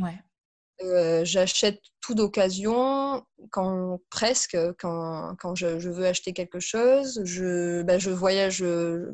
Ouais. 0.00 0.18
Euh, 0.82 1.24
j'achète 1.24 1.80
tout 2.00 2.14
d'occasion, 2.14 3.24
quand, 3.50 4.00
presque, 4.10 4.56
quand, 4.78 5.54
je, 5.54 5.66
veux 5.66 6.06
acheter 6.06 6.32
quelque 6.32 6.60
chose. 6.60 7.20
Je, 7.24 7.82
bah, 7.82 7.98
je 7.98 8.10
voyage, 8.10 8.64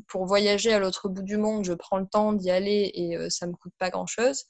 pour 0.08 0.26
voyager 0.26 0.74
à 0.74 0.78
l'autre 0.78 1.08
bout 1.08 1.22
du 1.22 1.38
monde, 1.38 1.64
je 1.64 1.72
prends 1.72 1.98
le 1.98 2.06
temps 2.06 2.34
d'y 2.34 2.50
aller 2.50 2.90
et 2.94 3.16
euh, 3.16 3.30
ça 3.30 3.46
ne 3.46 3.52
me 3.52 3.56
coûte 3.56 3.74
pas 3.78 3.88
grand-chose. 3.88 4.44
Euh, 4.44 4.46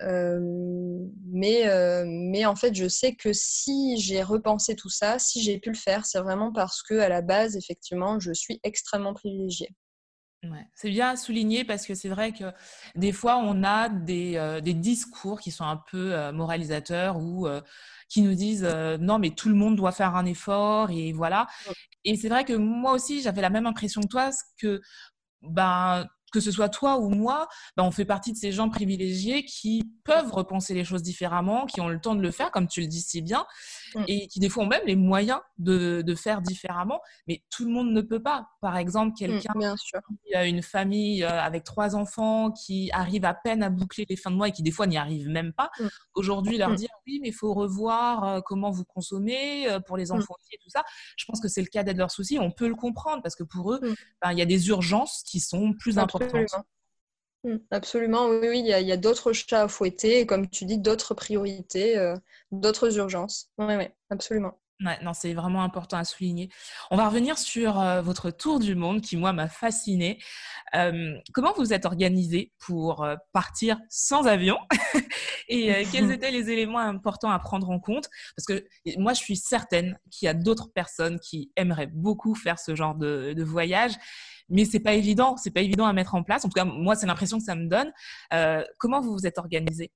mais, 0.00 1.68
euh, 1.68 2.04
mais 2.06 2.44
en 2.46 2.56
fait, 2.56 2.74
je 2.74 2.88
sais 2.88 3.14
que 3.14 3.32
si 3.32 3.96
j'ai 3.98 4.22
repensé 4.22 4.76
tout 4.76 4.88
ça, 4.88 5.18
si 5.18 5.42
j'ai 5.42 5.58
pu 5.58 5.70
le 5.70 5.76
faire, 5.76 6.06
c'est 6.06 6.20
vraiment 6.20 6.52
parce 6.52 6.82
que 6.82 6.94
à 6.94 7.08
la 7.08 7.22
base, 7.22 7.56
effectivement, 7.56 8.18
je 8.20 8.32
suis 8.32 8.60
extrêmement 8.62 9.14
privilégiée. 9.14 9.70
Ouais, 10.42 10.66
c'est 10.74 10.90
bien 10.90 11.10
à 11.10 11.16
souligner 11.16 11.64
parce 11.64 11.86
que 11.86 11.94
c'est 11.94 12.10
vrai 12.10 12.32
que 12.32 12.44
des 12.96 13.12
fois, 13.12 13.38
on 13.38 13.64
a 13.64 13.88
des, 13.88 14.36
euh, 14.36 14.60
des 14.60 14.74
discours 14.74 15.40
qui 15.40 15.50
sont 15.50 15.64
un 15.64 15.80
peu 15.90 16.30
moralisateurs 16.32 17.16
ou 17.16 17.48
qui 18.08 18.20
nous 18.20 18.34
disent 18.34 18.68
non, 19.00 19.18
mais 19.18 19.30
tout 19.30 19.48
le 19.48 19.54
monde 19.54 19.76
doit 19.76 19.92
faire 19.92 20.16
un 20.16 20.26
effort 20.26 20.90
et 20.90 21.12
voilà. 21.12 21.46
Et 22.04 22.16
c'est 22.16 22.28
vrai 22.28 22.44
que 22.44 22.52
moi 22.52 22.92
aussi, 22.92 23.22
j'avais 23.22 23.40
la 23.40 23.48
même 23.48 23.66
impression 23.66 24.02
que 24.02 24.08
toi, 24.08 24.30
que 24.58 24.82
ben, 25.40 26.06
que 26.34 26.40
ce 26.40 26.50
soit 26.50 26.68
toi 26.68 26.98
ou 26.98 27.10
moi, 27.10 27.46
ben, 27.76 27.84
on 27.84 27.92
fait 27.92 28.04
partie 28.04 28.32
de 28.32 28.36
ces 28.36 28.50
gens 28.50 28.68
privilégiés 28.68 29.44
qui 29.44 29.84
peuvent 30.04 30.32
repenser 30.32 30.74
les 30.74 30.82
choses 30.82 31.02
différemment, 31.02 31.64
qui 31.64 31.80
ont 31.80 31.88
le 31.88 32.00
temps 32.00 32.16
de 32.16 32.20
le 32.20 32.32
faire, 32.32 32.50
comme 32.50 32.66
tu 32.66 32.80
le 32.80 32.88
dis 32.88 33.00
si 33.00 33.22
bien. 33.22 33.46
Mm. 33.94 34.04
et 34.08 34.28
qui 34.28 34.40
des 34.40 34.48
fois 34.48 34.64
ont 34.64 34.68
même 34.68 34.82
les 34.86 34.96
moyens 34.96 35.40
de, 35.58 36.02
de, 36.02 36.14
faire 36.14 36.42
différemment, 36.42 37.00
mais 37.26 37.42
tout 37.50 37.64
le 37.64 37.70
monde 37.70 37.92
ne 37.92 38.00
peut 38.00 38.22
pas. 38.22 38.48
Par 38.60 38.76
exemple, 38.76 39.12
mm, 39.12 39.14
quelqu'un 39.14 39.74
qui 40.24 40.34
a 40.34 40.46
une 40.46 40.62
famille 40.62 41.24
euh, 41.24 41.40
avec 41.40 41.64
trois 41.64 41.96
enfants, 41.96 42.50
qui 42.50 42.90
arrive 42.92 43.24
à 43.24 43.34
peine 43.34 43.62
à 43.62 43.70
boucler 43.70 44.06
les 44.08 44.16
fins 44.16 44.30
de 44.30 44.36
mois 44.36 44.48
et 44.48 44.52
qui 44.52 44.62
des 44.62 44.70
fois 44.70 44.86
n'y 44.86 44.96
arrive 44.96 45.28
même 45.28 45.52
pas. 45.52 45.70
Mm. 45.78 45.86
Aujourd'hui, 46.14 46.58
leur 46.58 46.74
dire 46.74 46.88
oui, 47.06 47.20
mais 47.22 47.28
il 47.28 47.34
faut 47.34 47.54
revoir 47.54 48.24
euh, 48.24 48.40
comment 48.40 48.70
vous 48.70 48.84
consommez 48.84 49.68
euh, 49.68 49.80
pour 49.80 49.96
les 49.96 50.12
enfants 50.12 50.36
et 50.52 50.58
tout 50.58 50.70
ça. 50.70 50.82
Je 51.16 51.24
pense 51.26 51.40
que 51.40 51.48
c'est 51.48 51.62
le 51.62 51.68
cas 51.68 51.82
d'être 51.82 51.98
leur 51.98 52.10
souci. 52.10 52.38
On 52.38 52.50
peut 52.50 52.68
le 52.68 52.74
comprendre 52.74 53.22
parce 53.22 53.36
que 53.36 53.44
pour 53.44 53.72
eux, 53.72 53.80
ben, 54.22 54.32
il 54.32 54.38
y 54.38 54.42
a 54.42 54.46
des 54.46 54.68
urgences 54.68 55.22
qui 55.26 55.40
sont 55.40 55.72
plus 55.72 55.98
importantes. 55.98 56.54
Absolument, 57.70 58.28
oui, 58.28 58.60
il 58.60 58.66
y 58.66 58.92
a, 58.92 58.96
d'autres 58.96 59.32
chats 59.32 59.62
à 59.62 59.68
fouetter, 59.68 60.20
et 60.20 60.26
comme 60.26 60.48
tu 60.48 60.64
dis, 60.64 60.78
d'autres 60.78 61.14
priorités, 61.14 62.14
d'autres 62.50 62.96
urgences. 62.96 63.50
Oui, 63.58 63.74
oui, 63.76 63.88
absolument 64.10 64.58
non, 65.02 65.14
c'est 65.14 65.32
vraiment 65.34 65.62
important 65.62 65.96
à 65.96 66.04
souligner. 66.04 66.50
On 66.90 66.96
va 66.96 67.08
revenir 67.08 67.38
sur 67.38 67.80
euh, 67.80 68.02
votre 68.02 68.30
tour 68.30 68.60
du 68.60 68.74
monde 68.74 69.00
qui, 69.00 69.16
moi, 69.16 69.32
m'a 69.32 69.48
fasciné. 69.48 70.18
comment 71.32 71.52
vous 71.56 71.72
êtes 71.72 71.86
organisé 71.86 72.52
pour 72.58 73.04
euh, 73.04 73.16
partir 73.32 73.78
sans 73.88 74.26
avion? 74.26 74.58
Et 75.48 75.72
euh, 75.72 75.84
quels 75.90 76.10
étaient 76.12 76.30
les 76.30 76.50
éléments 76.50 76.78
importants 76.78 77.30
à 77.30 77.38
prendre 77.38 77.70
en 77.70 77.78
compte? 77.78 78.08
Parce 78.36 78.46
que 78.46 78.66
moi, 78.98 79.12
je 79.12 79.20
suis 79.20 79.36
certaine 79.36 79.98
qu'il 80.10 80.26
y 80.26 80.28
a 80.28 80.34
d'autres 80.34 80.70
personnes 80.74 81.18
qui 81.20 81.52
aimeraient 81.56 81.90
beaucoup 81.92 82.34
faire 82.34 82.58
ce 82.58 82.74
genre 82.74 82.94
de, 82.94 83.34
voyage. 83.44 83.92
Mais 84.48 84.64
c'est 84.64 84.80
pas 84.80 84.94
évident, 84.94 85.36
c'est 85.36 85.50
pas 85.50 85.62
évident 85.62 85.86
à 85.86 85.92
mettre 85.92 86.14
en 86.14 86.22
place. 86.22 86.44
En 86.44 86.48
tout 86.48 86.54
cas, 86.54 86.64
moi, 86.64 86.94
c'est 86.94 87.06
l'impression 87.06 87.38
que 87.38 87.44
ça 87.44 87.54
me 87.54 87.68
donne. 87.68 87.92
comment 88.78 89.00
vous 89.00 89.12
vous 89.12 89.26
êtes 89.26 89.38
organisé? 89.38 89.90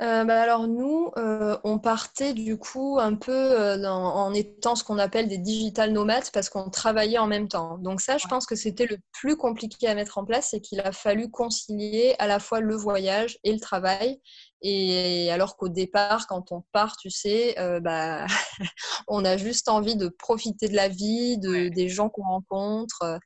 Euh, 0.00 0.24
bah, 0.24 0.40
alors 0.40 0.66
nous, 0.68 1.12
euh, 1.18 1.56
on 1.64 1.78
partait 1.78 2.32
du 2.32 2.56
coup 2.56 2.98
un 2.98 3.14
peu 3.14 3.32
euh, 3.32 3.86
en 3.86 4.32
étant 4.32 4.74
ce 4.74 4.82
qu'on 4.84 4.98
appelle 4.98 5.28
des 5.28 5.38
digital 5.38 5.92
nomades 5.92 6.30
parce 6.32 6.48
qu'on 6.48 6.70
travaillait 6.70 7.18
en 7.18 7.26
même 7.26 7.46
temps. 7.46 7.78
Donc 7.78 8.00
ça, 8.00 8.16
je 8.16 8.26
pense 8.26 8.46
que 8.46 8.56
c'était 8.56 8.86
le 8.86 8.96
plus 9.12 9.36
compliqué 9.36 9.86
à 9.86 9.94
mettre 9.94 10.18
en 10.18 10.24
place, 10.24 10.48
c'est 10.50 10.60
qu'il 10.60 10.80
a 10.80 10.92
fallu 10.92 11.30
concilier 11.30 12.16
à 12.18 12.26
la 12.26 12.40
fois 12.40 12.60
le 12.60 12.74
voyage 12.74 13.38
et 13.44 13.52
le 13.52 13.60
travail. 13.60 14.20
Et 14.62 15.30
alors 15.30 15.56
qu'au 15.56 15.68
départ, 15.68 16.26
quand 16.26 16.52
on 16.52 16.62
part, 16.72 16.96
tu 16.96 17.10
sais, 17.10 17.54
bah, 17.82 18.26
on 19.08 19.24
a 19.24 19.36
juste 19.36 19.68
envie 19.68 19.96
de 19.96 20.08
profiter 20.08 20.68
de 20.68 20.76
la 20.76 20.88
vie, 20.88 21.38
de, 21.38 21.68
des 21.68 21.88
gens 21.88 22.08
qu'on 22.08 22.22
rencontre. 22.22 23.18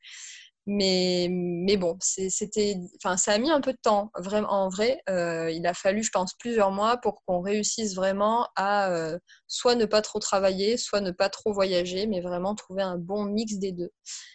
Mais, 0.69 1.29
mais 1.31 1.77
bon, 1.77 1.97
c'était, 2.01 2.77
enfin, 2.97 3.17
ça 3.17 3.33
a 3.33 3.39
mis 3.39 3.51
un 3.51 3.61
peu 3.61 3.73
de 3.73 3.79
temps, 3.81 4.11
vraiment, 4.17 4.51
en 4.51 4.69
vrai. 4.69 5.01
Euh, 5.09 5.49
il 5.53 5.65
a 5.65 5.75
fallu, 5.75 6.03
je 6.03 6.11
pense, 6.11 6.35
plusieurs 6.35 6.73
mois 6.73 6.97
pour 6.97 7.23
qu'on 7.25 7.41
réussisse 7.41 7.95
vraiment 7.95 8.49
à 8.57 8.91
euh, 8.91 9.17
soit 9.49 9.75
ne 9.75 9.85
pas 9.85 10.03
trop 10.03 10.19
travailler, 10.19 10.77
soit 10.77 11.01
ne 11.01 11.11
pas 11.11 11.29
trop 11.29 11.53
voyager, 11.53 12.07
mais 12.07 12.21
vraiment 12.21 12.55
trouver 12.55 12.83
un 12.83 12.99
bon 12.99 13.25
mix 13.25 13.55
des 13.55 13.73
deux. 13.73 13.91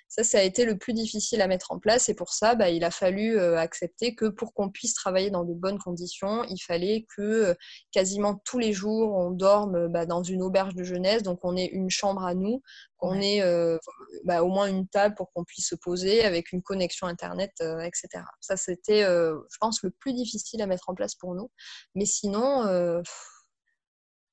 Ça, 0.08 0.26
ça 0.26 0.40
a 0.40 0.42
été 0.42 0.66
le 0.66 0.78
plus 0.78 0.92
difficile 0.92 1.42
à 1.42 1.48
mettre 1.48 1.72
en 1.72 1.80
place 1.80 2.10
et 2.10 2.14
pour 2.14 2.34
ça, 2.34 2.56
bah, 2.56 2.70
il 2.70 2.84
a 2.84 2.92
fallu 2.92 3.38
euh, 3.38 3.58
accepter 3.58 4.14
que 4.14 4.26
pour 4.26 4.54
qu'on 4.54 4.70
puisse 4.70 4.94
travailler 4.94 5.30
dans 5.30 5.46
de 5.46 5.54
bonnes 5.54 5.80
conditions, 5.80 6.44
il 6.50 6.60
fallait 6.60 7.06
que 7.16 7.22
euh, 7.22 7.54
quasiment 7.94 8.42
tous 8.44 8.60
les 8.60 8.74
jours, 8.74 9.16
on 9.16 9.32
dorme 9.32 9.88
bah, 9.88 10.06
dans 10.06 10.22
une 10.22 10.44
auberge 10.44 10.76
de 10.76 10.84
jeunesse, 10.84 11.24
donc 11.24 11.40
on 11.44 11.56
ait 11.56 11.68
une 11.68 11.90
chambre 11.90 12.26
à 12.26 12.34
nous, 12.34 12.62
qu'on 12.98 13.22
ait 13.22 13.42
euh, 13.42 13.78
bah, 14.26 14.44
au 14.44 14.50
moins 14.50 14.68
une 14.68 14.86
table 14.86 15.16
pour 15.16 15.32
qu'on 15.32 15.46
puisse 15.46 15.70
se 15.70 15.76
poser 15.76 16.26
avec 16.26 16.52
une 16.52 16.62
connexion 16.62 17.08
Internet, 17.08 17.52
etc. 17.62 18.26
Ça, 18.42 18.58
c'était, 18.58 19.04
je 19.04 19.58
pense, 19.60 19.82
le 19.82 19.92
plus 19.92 20.14
difficile 20.14 20.62
à 20.62 20.68
mettre 20.68 20.90
en 20.90 20.94
place 20.94 21.16
pour 21.16 21.36
nous. 21.36 21.50
Mais 21.96 22.06
sinon... 22.06 23.02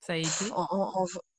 ça 0.09 0.15
a 0.15 0.17
été 0.17 0.45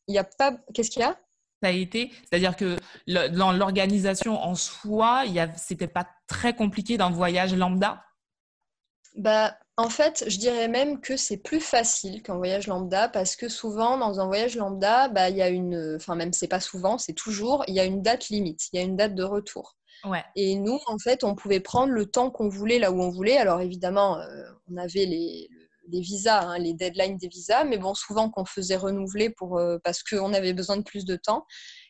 Il 0.07 0.11
n'y 0.11 0.17
a 0.17 0.23
pas... 0.23 0.57
Qu'est-ce 0.73 0.91
qu'il 0.91 1.01
y 1.01 1.05
a? 1.05 1.19
Ça 1.61 1.69
a 1.69 1.71
été 1.71 2.11
C'est-à-dire 2.29 2.55
que 2.55 2.77
dans 3.07 3.51
l'organisation 3.51 4.41
en 4.41 4.55
soi, 4.55 5.23
c'était 5.57 5.87
pas 5.87 6.07
très 6.27 6.55
compliqué 6.55 6.97
d'un 6.97 7.09
voyage 7.09 7.53
lambda? 7.55 8.03
Bah, 9.15 9.57
en 9.75 9.89
fait, 9.89 10.23
je 10.27 10.37
dirais 10.37 10.67
même 10.67 11.01
que 11.01 11.17
c'est 11.17 11.37
plus 11.37 11.59
facile 11.59 12.21
qu'un 12.21 12.37
voyage 12.37 12.67
lambda 12.67 13.09
parce 13.09 13.35
que 13.35 13.49
souvent, 13.49 13.97
dans 13.97 14.19
un 14.19 14.27
voyage 14.27 14.55
lambda, 14.55 15.09
bah, 15.09 15.29
il 15.29 15.37
y 15.37 15.41
a 15.41 15.49
une. 15.49 15.95
Enfin, 15.95 16.15
même 16.15 16.31
c'est 16.31 16.47
pas 16.47 16.59
souvent, 16.59 16.97
c'est 16.97 17.13
toujours, 17.13 17.63
il 17.67 17.73
y 17.73 17.79
a 17.79 17.85
une 17.85 18.01
date 18.01 18.29
limite, 18.29 18.67
il 18.71 18.77
y 18.77 18.79
a 18.79 18.85
une 18.85 18.95
date 18.95 19.15
de 19.15 19.23
retour. 19.23 19.75
Ouais. 20.05 20.23
Et 20.35 20.55
nous, 20.55 20.79
en 20.85 20.97
fait, 20.97 21.23
on 21.25 21.35
pouvait 21.35 21.59
prendre 21.59 21.91
le 21.91 22.05
temps 22.05 22.29
qu'on 22.29 22.47
voulait 22.47 22.79
là 22.79 22.91
où 22.91 23.01
on 23.01 23.09
voulait. 23.09 23.37
Alors, 23.37 23.59
évidemment, 23.59 24.17
euh, 24.19 24.43
on 24.71 24.77
avait 24.77 25.05
les, 25.05 25.49
les 25.91 26.01
visas, 26.01 26.41
hein, 26.41 26.57
les 26.57 26.73
deadlines 26.73 27.17
des 27.17 27.27
visas, 27.27 27.63
mais 27.63 27.77
bon, 27.77 27.93
souvent 27.93 28.29
qu'on 28.29 28.45
faisait 28.45 28.75
renouveler 28.75 29.29
pour, 29.29 29.57
euh, 29.57 29.77
parce 29.83 30.03
qu'on 30.03 30.33
avait 30.33 30.53
besoin 30.53 30.77
de 30.77 30.83
plus 30.83 31.05
de 31.05 31.15
temps. 31.15 31.45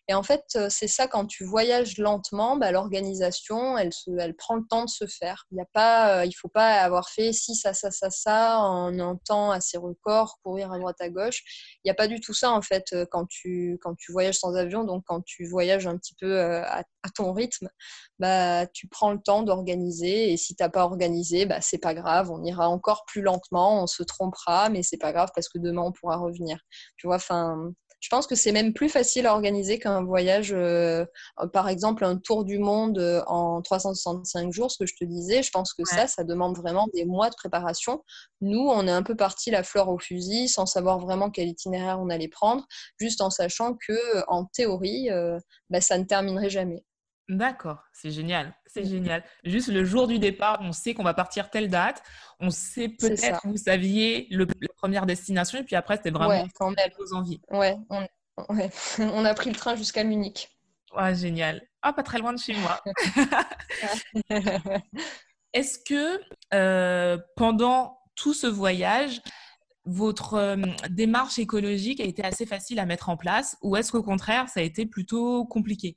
Et 0.10 0.14
en 0.16 0.24
fait, 0.24 0.43
euh, 0.55 0.70
c'est 0.72 0.88
ça, 0.88 1.07
quand 1.07 1.28
tu 1.28 1.43
voyages 1.43 1.99
lentement, 1.99 2.57
bah, 2.57 2.72
l'organisation, 2.72 3.78
elle, 3.78 3.91
prend 4.36 4.55
le 4.55 4.66
temps 4.68 4.86
de 4.86 4.89
se 4.89 5.05
faire. 5.05 5.45
Il 5.51 5.57
ne 5.57 6.26
euh, 6.26 6.30
faut 6.36 6.47
pas 6.49 6.82
avoir 6.82 7.10
fait 7.12 7.32
ci, 7.32 7.53
ça, 7.53 7.76
ça, 7.76 7.91
ça, 7.91 8.10
ça 8.10 8.57
en 8.57 8.97
un 8.99 9.18
temps 9.18 9.51
assez 9.51 9.78
record, 9.78 10.39
courir 10.43 10.72
à 10.72 10.80
droite 10.80 10.99
à 10.99 11.10
gauche. 11.10 11.43
Il 11.76 11.88
n'y 11.88 11.91
a 11.91 11.93
pas 11.93 12.07
du 12.07 12.20
tout 12.22 12.34
ça, 12.34 12.51
en 12.51 12.64
fait, 12.64 12.86
euh, 12.93 13.05
quand 13.12 13.28
tu, 13.28 13.78
quand 13.84 13.93
tu 13.93 14.12
voyages 14.12 14.39
sans 14.39 14.55
avion. 14.55 14.84
Donc, 14.84 15.03
quand 15.05 15.22
tu 15.24 15.45
voyages 15.45 15.86
un 15.86 15.95
petit 15.95 16.16
peu 16.20 16.39
à, 16.41 16.84
ton 17.16 17.32
rythme, 17.32 17.70
bah, 18.18 18.66
tu 18.66 18.88
prends 18.88 19.12
le 19.12 19.20
temps 19.22 19.43
d'organiser. 19.43 20.34
Et 20.34 20.38
si 20.38 20.55
tu 20.55 20.64
n'as 20.64 20.70
pas 20.70 20.86
organisé, 20.86 21.45
bah, 21.45 21.62
c'est 21.62 21.78
pas 21.78 21.93
grave. 21.93 22.32
On 22.32 22.43
ira 22.43 22.68
encore 22.68 23.05
plus 23.05 23.22
lentement, 23.22 23.84
on 23.84 23.88
se 23.88 24.01
trompera, 24.01 24.70
mais 24.70 24.82
c'est 24.82 24.97
pas 24.97 25.14
grave 25.14 25.30
parce 25.36 25.49
que 25.49 25.60
demain, 25.60 25.84
on 25.84 25.91
pourra 25.91 26.18
revenir. 26.18 26.57
Tu 26.97 27.05
vois, 27.05 27.18
enfin 27.18 27.74
je 28.00 28.10
pense 28.10 28.28
que 28.28 28.36
c'est 28.36 28.52
même 28.52 28.74
plus 28.74 28.89
facile 28.89 29.28
à 29.28 29.34
organiser 29.34 29.80
qu'un 29.80 30.04
voyage, 30.04 30.54
euh, 30.54 31.06
par 31.54 31.68
exemple 31.70 32.06
un 32.06 32.18
tour 32.18 32.45
du 32.45 32.58
monde 32.58 32.97
euh, 32.97 33.22
en 33.28 33.62
365 33.62 34.54
jours, 34.54 34.72
ce 34.72 34.78
que 34.78 34.86
je 34.86 34.95
te 34.95 35.04
disais. 35.04 35.43
Je 35.43 35.52
pense 35.52 35.74
que 35.74 35.84
ça, 35.86 36.08
ça 36.08 36.24
demande 36.24 36.58
vraiment 36.58 36.88
des 36.93 37.06
mois 37.06 37.30
de 37.30 37.36
préparation. 37.36 38.04
Nous, 38.41 38.60
on 38.60 38.88
est 38.88 38.91
un 38.91 39.04
peu 39.04 39.16
parti 39.16 39.52
la 39.52 39.64
fleur 39.64 39.89
au 39.89 40.00
fusil, 40.00 40.47
sans 40.47 40.66
savoir 40.66 41.00
vraiment 41.00 41.30
quel 41.30 41.47
itinéraire 41.47 42.00
on 42.00 42.10
allait 42.10 42.30
prendre, 42.30 42.66
juste 43.00 43.22
en 43.22 43.30
sachant 43.30 43.74
que, 43.76 44.24
en 44.28 44.45
théorie, 44.45 45.10
euh, 45.12 45.38
bah, 45.70 45.82
ça 45.82 45.97
ne 45.97 46.04
terminerait 46.06 46.50
jamais. 46.50 46.84
D'accord, 47.30 47.84
c'est 47.94 48.10
génial, 48.10 48.56
c'est 48.66 48.86
génial. 48.86 49.24
Juste 49.44 49.68
le 49.68 49.86
jour 49.86 50.08
du 50.08 50.18
départ, 50.18 50.58
on 50.62 50.72
sait 50.72 50.96
qu'on 50.96 51.04
va 51.04 51.14
partir 51.14 51.52
telle 51.52 51.70
date, 51.70 52.02
on 52.40 52.50
sait 52.50 52.90
peut-être, 52.90 53.42
vous 53.46 53.56
saviez, 53.56 54.26
le, 54.32 54.48
la 54.60 54.74
première 54.76 55.06
destination, 55.06 55.60
et 55.60 55.64
puis 55.64 55.76
après, 55.76 55.98
c'était 55.98 56.10
vraiment 56.10 56.44
ouais, 56.44 56.92
vos 56.98 57.14
envies. 57.14 57.40
Ouais 57.52 57.78
on, 57.92 58.08
on, 59.00 59.26
a 59.26 59.34
pris 59.36 59.52
le 59.52 59.56
train 59.56 59.76
jusqu'à 59.76 60.04
Munich. 60.04 60.50
Ouais, 60.98 61.14
génial. 61.14 61.62
Ah, 61.84 61.94
pas 61.94 62.02
très 62.02 62.18
loin 62.18 62.34
de 62.34 62.40
chez 62.40 62.56
moi. 62.56 62.82
Est-ce 65.54 65.78
que 65.86 66.20
euh, 66.56 67.20
pendant 67.36 68.00
tout 68.16 68.34
ce 68.34 68.48
voyage, 68.48 69.22
votre 69.86 70.34
euh, 70.34 70.58
démarche 70.90 71.38
écologique 71.38 72.00
a 72.00 72.06
été 72.06 72.24
assez 72.24 72.48
facile 72.48 72.80
à 72.80 72.88
mettre 72.88 73.10
en 73.10 73.18
place, 73.18 73.56
ou 73.62 73.76
est-ce 73.76 73.92
qu'au 73.92 74.04
contraire, 74.04 74.50
ça 74.50 74.62
a 74.62 74.64
été 74.64 74.88
plutôt 74.88 75.46
compliqué? 75.46 75.96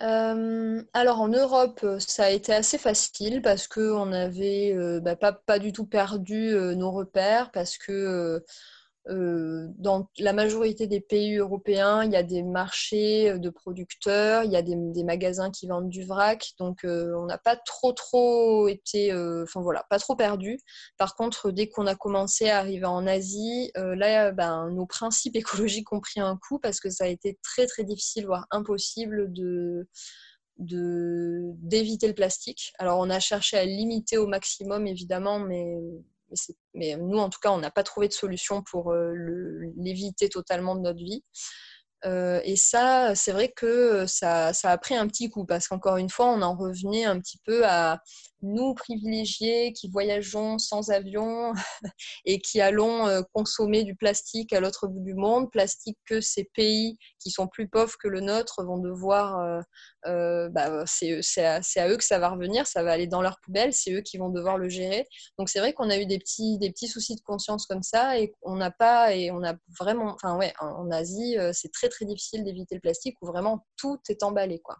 Euh, 0.00 0.82
alors 0.94 1.20
en 1.20 1.28
Europe, 1.28 1.84
ça 1.98 2.24
a 2.24 2.30
été 2.30 2.52
assez 2.54 2.78
facile 2.78 3.42
parce 3.42 3.68
qu'on 3.68 4.06
n'avait 4.06 4.72
euh, 4.74 5.00
bah, 5.00 5.16
pas, 5.16 5.58
du 5.58 5.72
tout 5.72 5.86
perdu 5.86 6.54
euh, 6.54 6.74
nos 6.74 6.90
repères, 6.90 7.50
parce 7.52 7.76
que 7.76 8.42
euh, 9.08 9.66
dans 9.78 10.08
la 10.18 10.32
majorité 10.32 10.86
des 10.86 11.00
pays 11.00 11.36
européens, 11.36 12.04
il 12.04 12.12
y 12.12 12.16
a 12.16 12.22
des 12.22 12.42
marchés 12.44 13.36
de 13.36 13.50
producteurs, 13.50 14.44
il 14.44 14.52
y 14.52 14.56
a 14.56 14.62
des, 14.62 14.76
magasins 15.02 15.50
qui 15.50 15.66
vendent 15.66 15.88
du 15.88 16.04
vrac, 16.04 16.52
donc 16.58 16.84
euh, 16.84 17.12
on 17.16 17.26
n'a 17.26 17.38
pas 17.38 17.56
trop 17.56 17.92
trop 17.92 18.68
été, 18.68 19.12
euh, 19.12 19.42
enfin 19.42 19.60
voilà, 19.60 19.84
pas 19.90 19.98
trop 19.98 20.14
perdu. 20.14 20.58
Par 20.98 21.16
contre, 21.16 21.50
dès 21.50 21.68
qu'on 21.68 21.86
a 21.86 21.96
commencé 21.96 22.48
à 22.48 22.58
arriver 22.58 22.86
en 22.86 23.06
Asie, 23.06 23.72
là, 23.74 24.30
ben, 24.30 24.70
nos 24.70 24.86
principes 24.86 25.36
écologiques 25.66 25.92
ont 25.92 26.00
pris 26.00 26.20
un 26.20 26.36
coup 26.36 26.58
parce 26.60 26.78
que 26.78 26.90
ça 26.90 27.04
a 27.04 27.08
été 27.08 27.38
très 27.42 27.66
très 27.66 27.84
difficile, 27.84 28.26
voire 28.26 28.46
impossible 28.50 29.32
de 29.32 29.88
d'éviter 30.58 32.06
le 32.06 32.14
plastique. 32.14 32.72
Alors 32.78 33.00
on 33.00 33.10
a 33.10 33.18
cherché 33.18 33.56
à 33.56 33.64
limiter 33.64 34.16
au 34.18 34.28
maximum 34.28 34.86
évidemment, 34.86 35.40
mais 35.40 35.76
mais, 36.74 36.96
nous, 36.96 37.18
en 37.18 37.28
tout 37.28 37.38
cas, 37.40 37.50
on 37.50 37.58
n'a 37.58 37.70
pas 37.70 37.82
trouvé 37.82 38.08
de 38.08 38.12
solution 38.12 38.62
pour 38.62 38.92
euh, 38.92 39.12
l'éviter 39.76 40.28
totalement 40.28 40.74
de 40.74 40.80
notre 40.80 40.98
vie. 40.98 41.22
Euh, 42.04 42.40
et 42.44 42.56
ça, 42.56 43.14
c'est 43.14 43.32
vrai 43.32 43.52
que 43.54 44.06
ça, 44.06 44.52
ça, 44.52 44.70
a 44.70 44.78
pris 44.78 44.96
un 44.96 45.06
petit 45.06 45.30
coup 45.30 45.44
parce 45.44 45.68
qu'encore 45.68 45.98
une 45.98 46.10
fois, 46.10 46.26
on 46.26 46.42
en 46.42 46.56
revenait 46.56 47.04
un 47.04 47.20
petit 47.20 47.38
peu 47.44 47.64
à 47.64 48.00
nous 48.42 48.74
privilégiés 48.74 49.72
qui 49.72 49.88
voyageons 49.88 50.58
sans 50.58 50.90
avion 50.90 51.52
et 52.24 52.40
qui 52.40 52.60
allons 52.60 53.06
euh, 53.06 53.22
consommer 53.32 53.84
du 53.84 53.94
plastique 53.94 54.52
à 54.52 54.60
l'autre 54.60 54.86
bout 54.88 55.00
du 55.00 55.14
monde, 55.14 55.50
plastique 55.50 55.98
que 56.06 56.20
ces 56.20 56.44
pays 56.44 56.98
qui 57.18 57.30
sont 57.30 57.46
plus 57.46 57.68
pauvres 57.68 57.96
que 57.98 58.08
le 58.08 58.20
nôtre 58.20 58.64
vont 58.64 58.78
devoir, 58.78 59.38
euh, 59.40 59.60
euh, 60.06 60.48
bah, 60.50 60.84
c'est 60.86 61.44
à, 61.44 61.88
eux 61.88 61.96
que 61.96 62.04
ça 62.04 62.18
va 62.18 62.30
revenir, 62.30 62.66
ça 62.66 62.82
va 62.82 62.92
aller 62.92 63.06
dans 63.06 63.22
leur 63.22 63.38
poubelle, 63.40 63.72
c'est 63.72 63.92
eux 63.92 64.00
qui 64.00 64.18
vont 64.18 64.30
devoir 64.30 64.58
le 64.58 64.68
gérer. 64.68 65.06
Donc 65.38 65.48
c'est 65.48 65.60
vrai 65.60 65.72
qu'on 65.72 65.90
a 65.90 65.98
eu 65.98 66.06
des 66.06 66.18
petits, 66.18 66.58
des 66.58 66.70
petits 66.70 66.88
soucis 66.88 67.16
de 67.16 67.22
conscience 67.22 67.66
comme 67.66 67.82
ça 67.82 68.18
et 68.18 68.32
on 68.42 68.56
n'a 68.56 68.70
pas, 68.70 69.14
et 69.14 69.30
on 69.30 69.42
a 69.42 69.54
vraiment, 69.78 70.14
enfin 70.14 70.36
ouais, 70.36 70.52
en 70.60 70.90
Asie, 70.90 71.36
c'est 71.52 71.72
très 71.72 71.88
très 71.88 72.04
difficile 72.04 72.44
d'éviter 72.44 72.74
le 72.74 72.80
plastique 72.80 73.16
où 73.22 73.26
vraiment 73.26 73.66
tout 73.76 74.00
est 74.08 74.22
emballé 74.22 74.60
quoi. 74.60 74.76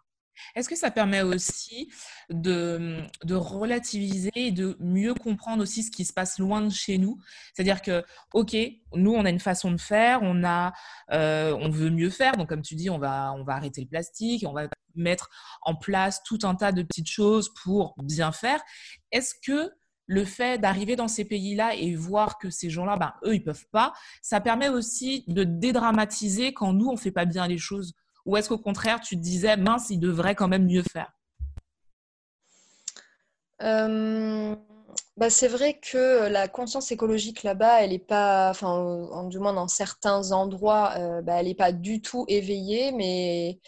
Est-ce 0.55 0.69
que 0.69 0.75
ça 0.75 0.91
permet 0.91 1.21
aussi 1.21 1.91
de, 2.29 2.99
de, 3.23 3.35
relativiser 3.35 4.31
et 4.35 4.51
de 4.51 4.77
mieux 4.79 5.13
comprendre 5.13 5.63
aussi 5.63 5.83
ce 5.83 5.91
qui 5.91 6.05
se 6.05 6.13
passe 6.13 6.39
loin 6.39 6.61
de 6.61 6.69
chez 6.69 6.97
nous? 6.97 7.19
C'est-à-dire 7.53 7.81
que, 7.81 8.03
OK, 8.33 8.55
nous, 8.95 9.13
on 9.13 9.25
a 9.25 9.29
une 9.29 9.39
façon 9.39 9.71
de 9.71 9.79
faire, 9.79 10.19
on, 10.21 10.43
a, 10.43 10.73
euh, 11.11 11.55
on 11.59 11.69
veut 11.69 11.89
mieux 11.89 12.09
faire. 12.09 12.37
Donc, 12.37 12.49
comme 12.49 12.61
tu 12.61 12.75
dis, 12.75 12.89
on 12.89 12.99
va, 12.99 13.33
on 13.33 13.43
va 13.43 13.53
arrêter 13.53 13.81
le 13.81 13.87
plastique, 13.87 14.45
on 14.47 14.53
va 14.53 14.67
mettre 14.95 15.29
en 15.63 15.75
place 15.75 16.21
tout 16.23 16.39
un 16.43 16.55
tas 16.55 16.71
de 16.71 16.83
petites 16.83 17.09
choses 17.09 17.51
pour 17.63 17.95
bien 18.01 18.31
faire. 18.31 18.61
Est-ce 19.11 19.33
que 19.45 19.71
le 20.05 20.25
fait 20.25 20.59
d'arriver 20.59 20.95
dans 20.95 21.07
ces 21.07 21.25
pays-là 21.25 21.75
et 21.75 21.95
voir 21.95 22.37
que 22.37 22.49
ces 22.49 22.69
gens-là, 22.69 22.97
ben, 22.97 23.13
eux, 23.25 23.35
ils 23.35 23.43
peuvent 23.43 23.67
pas, 23.71 23.93
ça 24.21 24.41
permet 24.41 24.69
aussi 24.69 25.23
de 25.27 25.43
dédramatiser 25.43 26.53
quand 26.53 26.73
nous, 26.73 26.89
on 26.89 26.97
fait 26.97 27.11
pas 27.11 27.25
bien 27.25 27.47
les 27.47 27.57
choses? 27.57 27.93
Ou 28.25 28.37
est-ce 28.37 28.49
qu'au 28.49 28.57
contraire, 28.57 29.01
tu 29.01 29.15
te 29.15 29.21
disais, 29.21 29.57
mince, 29.57 29.89
il 29.89 29.99
devrait 29.99 30.35
quand 30.35 30.47
même 30.47 30.65
mieux 30.65 30.83
faire? 30.83 31.11
Euh, 33.61 34.55
bah 35.15 35.29
c'est 35.29 35.47
vrai 35.47 35.79
que 35.79 36.27
la 36.27 36.47
conscience 36.47 36.91
écologique 36.91 37.43
là-bas, 37.43 37.83
elle 37.83 37.91
n'est 37.91 37.99
pas, 37.99 38.49
enfin, 38.49 39.27
du 39.29 39.39
moins 39.39 39.53
dans 39.53 39.67
certains 39.67 40.31
endroits, 40.31 40.93
euh, 40.97 41.21
bah, 41.21 41.35
elle 41.39 41.47
n'est 41.47 41.55
pas 41.55 41.71
du 41.71 42.01
tout 42.01 42.25
éveillée, 42.27 42.91
mais, 42.91 43.59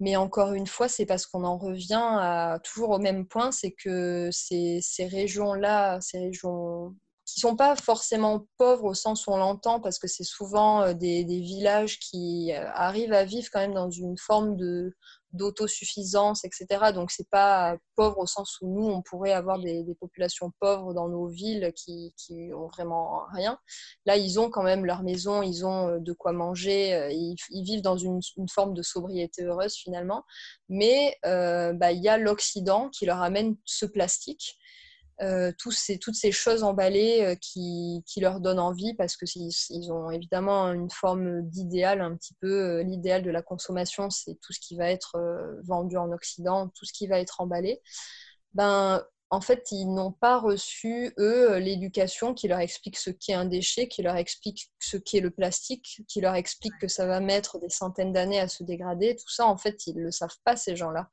mais 0.00 0.16
encore 0.16 0.52
une 0.52 0.66
fois, 0.66 0.88
c'est 0.88 1.06
parce 1.06 1.26
qu'on 1.26 1.44
en 1.44 1.56
revient 1.56 2.58
toujours 2.64 2.90
au 2.90 2.98
même 2.98 3.26
point, 3.26 3.52
c'est 3.52 3.72
que 3.72 4.28
ces, 4.32 4.80
ces 4.82 5.06
régions-là, 5.06 6.00
ces 6.00 6.18
régions 6.18 6.94
qui 7.28 7.40
sont 7.40 7.56
pas 7.56 7.76
forcément 7.76 8.46
pauvres 8.56 8.84
au 8.84 8.94
sens 8.94 9.26
où 9.26 9.32
on 9.32 9.36
l'entend, 9.36 9.80
parce 9.80 9.98
que 9.98 10.08
c'est 10.08 10.24
souvent 10.24 10.82
euh, 10.82 10.94
des, 10.94 11.24
villages 11.24 11.98
qui 11.98 12.52
euh, 12.54 12.70
arrivent 12.72 13.12
à 13.12 13.24
vivre 13.24 13.48
quand 13.52 13.60
même 13.60 13.74
dans 13.74 13.90
une 13.90 14.16
forme 14.16 14.56
de 14.56 14.94
d'autosuffisance, 15.34 16.42
etc. 16.46 16.90
Donc 16.94 17.10
c'est 17.10 17.28
pas 17.28 17.76
pauvre 17.96 18.16
au 18.16 18.26
sens 18.26 18.56
où 18.62 18.66
nous 18.66 18.86
on 18.86 19.02
pourrait 19.02 19.34
avoir 19.34 19.58
des, 19.58 19.84
populations 20.00 20.50
pauvres 20.58 20.94
dans 20.94 21.10
nos 21.10 21.26
villes 21.26 21.70
qui, 21.76 22.14
qui 22.16 22.50
ont 22.54 22.68
vraiment 22.68 23.26
rien. 23.34 23.58
Là 24.06 24.16
ils 24.16 24.40
ont 24.40 24.48
quand 24.48 24.62
même 24.62 24.86
leur 24.86 25.02
maison, 25.02 25.42
ils 25.42 25.66
ont 25.66 25.88
euh, 25.88 25.98
de 25.98 26.14
quoi 26.14 26.32
manger, 26.32 27.10
ils, 27.12 27.62
vivent 27.62 27.82
dans 27.82 27.98
une, 27.98 28.20
forme 28.50 28.72
de 28.72 28.80
sobriété 28.80 29.44
heureuse 29.44 29.74
finalement. 29.74 30.24
Mais 30.70 31.18
bah, 31.22 31.92
il 31.92 32.02
y 32.02 32.08
a 32.08 32.16
l'Occident 32.16 32.88
qui 32.88 33.04
leur 33.04 33.20
amène 33.20 33.54
ce 33.66 33.84
plastique 33.84 34.56
euh, 35.20 35.52
ces, 35.70 35.98
toutes 35.98 36.14
ces 36.14 36.30
choses 36.30 36.62
emballées 36.62 37.22
euh, 37.22 37.34
qui, 37.34 38.04
qui, 38.06 38.20
leur 38.20 38.40
donnent 38.40 38.60
envie 38.60 38.94
parce 38.94 39.16
qu'ils 39.16 39.50
ils 39.70 39.92
ont 39.92 40.10
évidemment 40.10 40.72
une 40.72 40.90
forme 40.90 41.42
d'idéal 41.42 42.00
un 42.00 42.16
petit 42.16 42.34
peu. 42.40 42.78
Euh, 42.78 42.82
l'idéal 42.82 43.22
de 43.22 43.30
la 43.30 43.42
consommation, 43.42 44.10
c'est 44.10 44.36
tout 44.40 44.52
ce 44.52 44.60
qui 44.60 44.76
va 44.76 44.90
être 44.90 45.16
vendu 45.64 45.96
en 45.96 46.12
Occident, 46.12 46.68
tout 46.68 46.84
ce 46.84 46.92
qui 46.92 47.08
va 47.08 47.18
être 47.18 47.40
emballé. 47.40 47.82
Ben, 48.54 49.02
en 49.30 49.42
fait, 49.42 49.68
ils 49.72 49.86
n'ont 49.86 50.12
pas 50.12 50.38
reçu, 50.38 51.12
eux, 51.18 51.58
l'éducation 51.58 52.32
qui 52.32 52.48
leur 52.48 52.60
explique 52.60 52.96
ce 52.96 53.10
qu'est 53.10 53.34
un 53.34 53.44
déchet, 53.44 53.86
qui 53.86 54.02
leur 54.02 54.16
explique 54.16 54.70
ce 54.78 54.96
qu'est 54.96 55.20
le 55.20 55.30
plastique, 55.30 56.02
qui 56.08 56.22
leur 56.22 56.34
explique 56.34 56.72
que 56.80 56.88
ça 56.88 57.04
va 57.04 57.20
mettre 57.20 57.58
des 57.58 57.68
centaines 57.68 58.14
d'années 58.14 58.40
à 58.40 58.48
se 58.48 58.64
dégrader. 58.64 59.16
Tout 59.16 59.28
ça, 59.28 59.46
en 59.46 59.58
fait, 59.58 59.86
ils 59.86 59.96
ne 59.96 60.04
le 60.04 60.10
savent 60.10 60.36
pas, 60.44 60.56
ces 60.56 60.76
gens-là. 60.76 61.10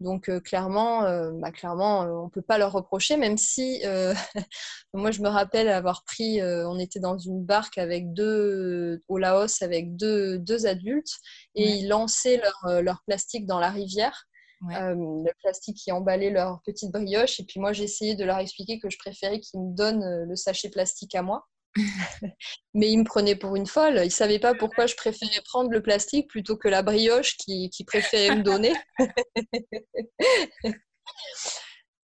Donc, 0.00 0.30
euh, 0.30 0.40
clairement, 0.40 1.04
euh, 1.04 1.30
bah, 1.34 1.52
clairement 1.52 2.04
euh, 2.04 2.12
on 2.12 2.24
ne 2.26 2.30
peut 2.30 2.42
pas 2.42 2.56
leur 2.56 2.72
reprocher, 2.72 3.18
même 3.18 3.36
si, 3.36 3.82
moi, 4.94 5.10
je 5.10 5.20
me 5.20 5.28
rappelle 5.28 5.68
avoir 5.68 6.04
pris, 6.04 6.42
on 6.42 6.78
était 6.78 7.00
dans 7.00 7.18
une 7.18 7.44
barque 7.44 7.76
avec 7.76 8.14
deux, 8.14 9.02
au 9.08 9.18
Laos, 9.18 9.60
avec 9.60 9.94
deux, 9.94 10.38
deux 10.38 10.66
adultes, 10.66 11.18
et 11.54 11.68
ils 11.68 11.88
lançaient 11.88 12.38
leur, 12.38 12.82
leur 12.82 13.02
plastique 13.06 13.46
dans 13.46 13.60
la 13.60 13.70
rivière. 13.70 14.26
Euh, 14.64 14.94
le 14.94 15.30
plastique 15.40 15.76
qui 15.76 15.92
emballait 15.92 16.30
leur 16.30 16.60
petite 16.64 16.90
brioche. 16.90 17.38
Et 17.40 17.44
puis 17.44 17.60
moi, 17.60 17.72
j'ai 17.72 17.84
essayé 17.84 18.16
de 18.16 18.24
leur 18.24 18.38
expliquer 18.38 18.78
que 18.80 18.90
je 18.90 18.98
préférais 18.98 19.40
qu'ils 19.40 19.60
me 19.60 19.74
donnent 19.74 20.02
euh, 20.02 20.24
le 20.26 20.36
sachet 20.36 20.68
plastique 20.68 21.14
à 21.14 21.22
moi. 21.22 21.46
Mais 22.74 22.90
ils 22.90 22.98
me 22.98 23.04
prenaient 23.04 23.36
pour 23.36 23.54
une 23.54 23.66
folle. 23.66 23.98
Ils 23.98 24.06
ne 24.06 24.10
savaient 24.10 24.40
pas 24.40 24.54
pourquoi 24.54 24.86
je 24.86 24.96
préférais 24.96 25.40
prendre 25.44 25.70
le 25.70 25.82
plastique 25.82 26.28
plutôt 26.28 26.56
que 26.56 26.68
la 26.68 26.82
brioche 26.82 27.36
qu'ils 27.36 27.70
qui 27.70 27.84
préféraient 27.84 28.36
me 28.36 28.42
donner. 28.42 28.72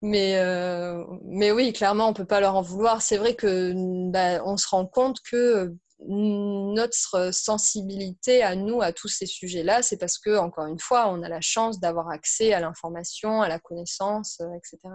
mais, 0.02 0.36
euh, 0.36 1.04
mais 1.24 1.50
oui, 1.50 1.72
clairement, 1.72 2.06
on 2.06 2.10
ne 2.10 2.16
peut 2.16 2.24
pas 2.26 2.40
leur 2.40 2.54
en 2.54 2.62
vouloir. 2.62 3.02
C'est 3.02 3.16
vrai 3.16 3.34
que 3.34 3.72
bah, 4.10 4.42
on 4.44 4.56
se 4.56 4.68
rend 4.68 4.86
compte 4.86 5.18
que 5.28 5.74
notre 6.06 7.30
sensibilité 7.32 8.42
à 8.42 8.56
nous, 8.56 8.82
à 8.82 8.92
tous 8.92 9.08
ces 9.08 9.26
sujets-là, 9.26 9.82
c'est 9.82 9.96
parce 9.96 10.18
que, 10.18 10.36
encore 10.38 10.66
une 10.66 10.78
fois, 10.78 11.08
on 11.08 11.22
a 11.22 11.28
la 11.28 11.40
chance 11.40 11.80
d'avoir 11.80 12.08
accès 12.10 12.52
à 12.52 12.60
l'information, 12.60 13.42
à 13.42 13.48
la 13.48 13.58
connaissance, 13.58 14.38
euh, 14.40 14.48
etc. 14.54 14.94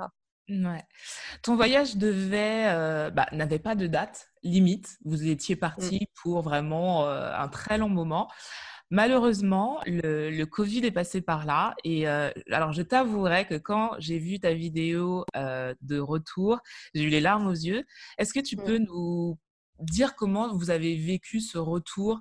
Ouais. 0.50 0.84
Ton 1.44 1.56
voyage 1.56 1.98
devait, 1.98 2.66
euh, 2.68 3.12
bah, 3.12 3.28
n'avait 3.32 3.60
pas 3.60 3.76
de 3.76 3.88
date 3.88 4.30
limite. 4.44 4.98
Vous 5.06 5.28
étiez 5.28 5.56
parti 5.56 6.00
mm. 6.02 6.14
pour 6.22 6.42
vraiment 6.42 7.06
euh, 7.06 7.32
un 7.34 7.48
très 7.48 7.78
long 7.78 7.90
moment. 7.90 8.28
Malheureusement, 8.92 9.80
le, 9.86 10.44
Covid 10.46 10.84
est 10.84 10.92
passé 10.92 11.22
par 11.22 11.46
là. 11.46 11.76
Et 11.84 12.08
alors, 12.08 12.74
je 12.74 12.82
t'avouerai 12.82 13.46
que 13.46 13.54
quand 13.54 13.92
j'ai 14.00 14.18
vu 14.18 14.40
ta 14.40 14.56
vidéo 14.56 15.26
de 15.36 16.00
retour, 16.00 16.58
j'ai 16.96 17.04
eu 17.04 17.10
les 17.10 17.22
larmes 17.22 17.46
aux 17.46 17.52
yeux. 17.52 17.86
Est-ce 18.18 18.34
que 18.34 18.40
tu 18.40 18.58
mm. 18.58 18.64
peux 18.64 18.78
nous 18.80 19.38
dire 19.80 20.16
comment 20.16 20.54
vous 20.54 20.70
avez 20.70 20.96
vécu 20.96 21.40
ce 21.40 21.58
retour 21.58 22.20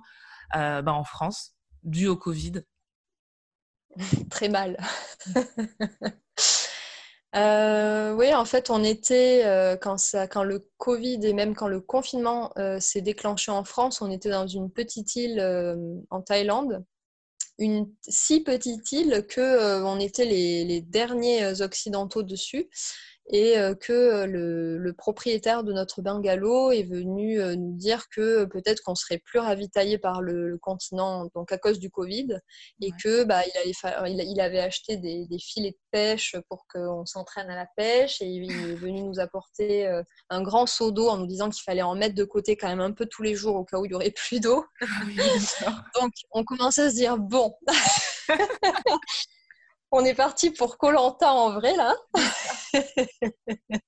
euh, 0.55 0.81
bah, 0.81 0.93
en 0.93 1.03
France 1.03 1.55
dû 1.83 2.07
au 2.07 2.17
Covid? 2.17 2.63
Très 4.29 4.49
mal. 4.49 4.77
Euh, 7.35 8.15
oui, 8.15 8.33
en 8.33 8.43
fait, 8.43 8.71
on 8.71 8.83
était, 8.83 9.45
euh, 9.45 9.77
quand, 9.77 10.43
le 10.43 10.67
Covid 10.77 11.19
et 11.21 11.33
même 11.33 11.53
quand 11.53 11.67
le 11.67 11.79
confinement 11.79 12.51
s'est 12.79 13.03
déclenché 13.03 13.51
en 13.51 13.63
France, 13.63 14.01
on 14.01 14.09
était 14.09 14.31
dans 14.31 14.47
une 14.47 14.71
petite 14.71 15.15
île 15.15 15.39
en 16.09 16.23
Thaïlande. 16.23 16.83
Une 17.59 17.93
si 18.01 18.41
petite 18.41 18.91
île 18.91 19.27
que 19.29 19.83
on 19.83 19.99
était 19.99 20.25
les, 20.25 20.81
derniers 20.81 21.61
occidentaux 21.61 22.23
dessus 22.23 22.67
et 23.29 23.57
euh, 23.57 23.75
que 23.75 23.93
euh, 23.93 24.25
le, 24.25 24.93
propriétaire 24.93 25.63
de 25.63 25.71
notre 25.71 26.01
bungalow 26.01 26.71
est 26.71 26.83
venu 26.83 27.39
euh, 27.39 27.55
nous 27.55 27.73
dire 27.73 28.09
que 28.09 28.45
peut-être 28.45 28.81
qu'on 28.81 28.95
serait 28.95 29.19
plus 29.19 29.39
ravitaillé 29.39 29.99
par 29.99 30.21
le, 30.21 30.57
continent 30.61 31.29
donc 31.35 31.51
à 31.51 31.57
cause 31.57 31.79
du 31.79 31.89
Covid 31.89 32.39
et 32.81 32.91
que 33.01 33.23
bah, 33.23 33.41
il, 33.45 34.19
il, 34.19 34.41
avait 34.41 34.59
acheté 34.59 34.97
des, 34.97 35.27
filets 35.39 35.71
de 35.71 35.77
pêche 35.91 36.35
pour 36.49 36.65
qu'on 36.67 37.05
s'entraîne 37.05 37.49
à 37.49 37.55
la 37.55 37.67
pêche 37.77 38.21
et 38.21 38.25
il 38.25 38.51
est 38.51 38.75
venu 38.75 39.03
nous 39.03 39.19
apporter 39.19 39.87
un 40.29 40.41
grand 40.41 40.65
seau 40.65 40.91
d'eau 40.91 41.07
en 41.07 41.17
nous 41.17 41.27
disant 41.27 41.49
qu'il 41.49 41.63
fallait 41.63 41.81
en 41.81 41.95
mettre 41.95 42.15
de 42.15 42.23
côté 42.23 42.57
quand 42.57 42.67
même 42.67 42.81
un 42.81 42.91
peu 42.91 43.05
tous 43.05 43.21
les 43.21 43.35
jours 43.35 43.55
au 43.55 43.63
cas 43.63 43.77
où 43.77 43.85
il 43.85 43.91
y 43.91 43.93
aurait 43.93 44.11
plus 44.15 44.39
d'eau. 44.39 44.65
Ah 44.81 45.83
donc 46.01 46.11
on 46.31 46.43
commençait 46.43 46.83
à 46.83 46.89
se 46.89 46.95
dire 46.95 47.17
bon 47.17 47.55
on 49.91 50.05
est 50.05 50.13
parti 50.13 50.51
pour 50.51 50.77
Colanta 50.77 51.31
en 51.31 51.51
vrai 51.53 51.75
là. 51.75 51.95